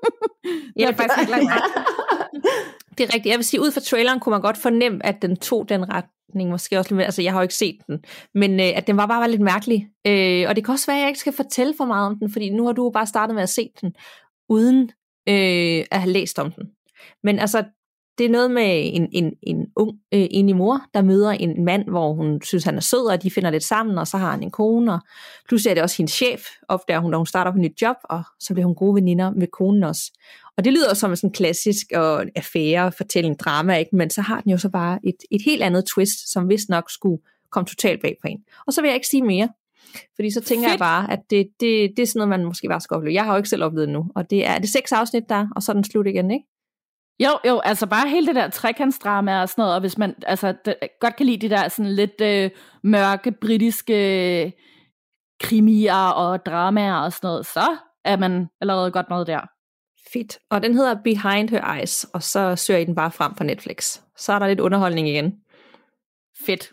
[0.76, 1.50] jeg er faktisk ikke langt
[2.98, 3.26] Det er rigtigt.
[3.26, 6.50] Jeg vil sige, ud fra traileren kunne man godt fornemme, at den tog den retning,
[6.50, 8.04] måske også lidt, altså jeg har jo ikke set den,
[8.34, 9.88] men øh, at den var bare var lidt mærkelig.
[10.06, 12.32] Øh, og det kan også være, at jeg ikke skal fortælle for meget om den,
[12.32, 13.94] fordi nu har du bare startet med at se den,
[14.48, 14.90] uden
[15.28, 16.64] øh, at have læst om den.
[17.22, 17.64] Men altså,
[18.18, 21.88] det er noget med en, en, en ung øh, enig mor, der møder en mand,
[21.88, 24.42] hvor hun synes, han er sød, og de finder lidt sammen, og så har han
[24.42, 25.00] en kone, og
[25.48, 27.96] pludselig er det også hendes chef, opdager hun, da hun starter på et nyt job,
[28.04, 30.12] og så bliver hun gode veninder med konen også.
[30.56, 33.96] Og det lyder som en sådan klassisk og affære, fortælling, drama, ikke?
[33.96, 36.90] men så har den jo så bare et, et helt andet twist, som vist nok
[36.90, 38.38] skulle komme totalt bag på en.
[38.66, 39.48] Og så vil jeg ikke sige mere,
[40.16, 40.72] fordi så tænker Fedt.
[40.72, 43.14] jeg bare, at det, det, det er sådan noget, man måske bare skal opleve.
[43.14, 45.62] Jeg har jo ikke selv oplevet nu, og det er det seks afsnit der, og
[45.62, 46.46] så er den slut igen, ikke?
[47.20, 50.54] Jo, jo, altså bare hele det der trekantsdrama og sådan noget, og hvis man altså,
[50.64, 52.50] det, godt kan lide de der sådan lidt øh,
[52.82, 54.52] mørke, britiske
[55.40, 59.40] krimier og dramaer og sådan noget, så er man allerede godt noget der.
[60.12, 60.38] Fedt.
[60.50, 64.00] Og den hedder Behind Her Eyes, og så søger I den bare frem på Netflix.
[64.16, 65.34] Så er der lidt underholdning igen.
[66.46, 66.72] Fedt.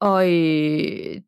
[0.00, 1.20] Og øh,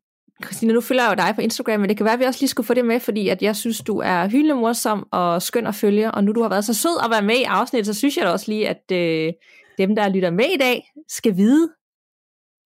[0.43, 2.39] Christina, nu følger jeg jo dig på Instagram, men det kan være, at vi også
[2.41, 5.67] lige skulle få det med, fordi at jeg synes, du er hyldende morsom og skøn
[5.67, 7.99] at følge, og nu du har været så sød at være med i afsnittet, så
[7.99, 9.33] synes jeg da også lige, at øh,
[9.77, 11.69] dem, der lytter med i dag, skal vide,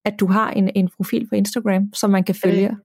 [0.06, 2.78] at du har en, en profil på Instagram, som man kan følge.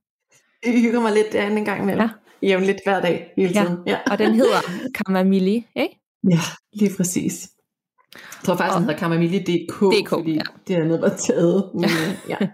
[0.65, 2.01] Jeg hygger mig lidt derinde en gang imellem.
[2.01, 2.09] Ja
[2.43, 3.77] jævnligt hver dag hele tiden.
[3.87, 3.91] Ja.
[3.91, 4.11] ja.
[4.11, 4.61] og den hedder
[5.05, 5.99] Kamamili, ikke?
[6.29, 6.39] Ja,
[6.73, 7.49] lige præcis.
[8.13, 10.41] Jeg tror faktisk, og, den hedder kamamili.dk, DK, fordi ja.
[10.67, 11.69] det er der er taget.
[11.73, 11.89] Men,
[12.29, 12.37] ja.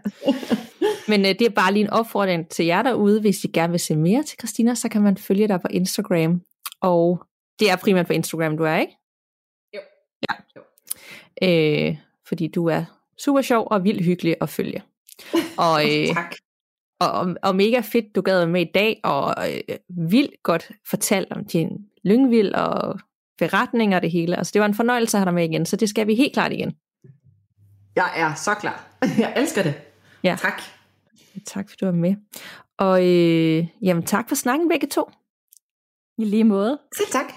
[1.08, 3.80] men øh, det er bare lige en opfordring til jer derude, hvis I gerne vil
[3.80, 6.42] se mere til Christina, så kan man følge dig på Instagram.
[6.82, 7.24] Og
[7.60, 8.98] det er primært på Instagram, du er, ikke?
[9.76, 9.80] Jo.
[10.30, 10.36] Ja.
[10.56, 10.62] Jo.
[11.42, 11.98] Øh,
[12.28, 12.84] fordi du er
[13.20, 14.84] super sjov og vildt hyggelig at følge.
[15.58, 16.36] Og, øh, tak
[17.00, 19.78] og, og mega fedt, du gad med i dag, og øh,
[20.08, 21.70] vildt godt fortalt om din
[22.04, 23.00] lyngvild og
[23.38, 24.38] beretninger og det hele.
[24.38, 26.34] Altså det var en fornøjelse at have dig med igen, så det skal vi helt
[26.34, 26.76] klart igen.
[27.96, 28.88] Jeg er så klar.
[29.24, 29.74] Jeg elsker det.
[30.24, 30.38] Ja.
[30.40, 30.62] Tak.
[31.46, 32.16] Tak for du var med.
[32.78, 35.10] Og øh, jamen tak for snakken begge to.
[36.18, 36.80] I lige måde.
[36.98, 37.34] Selv tak.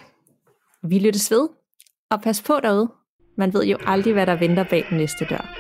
[0.83, 1.49] Vi lyttes ved,
[2.11, 2.93] og pas på derude.
[3.37, 5.55] Man ved jo aldrig, hvad der venter bag den næste dør.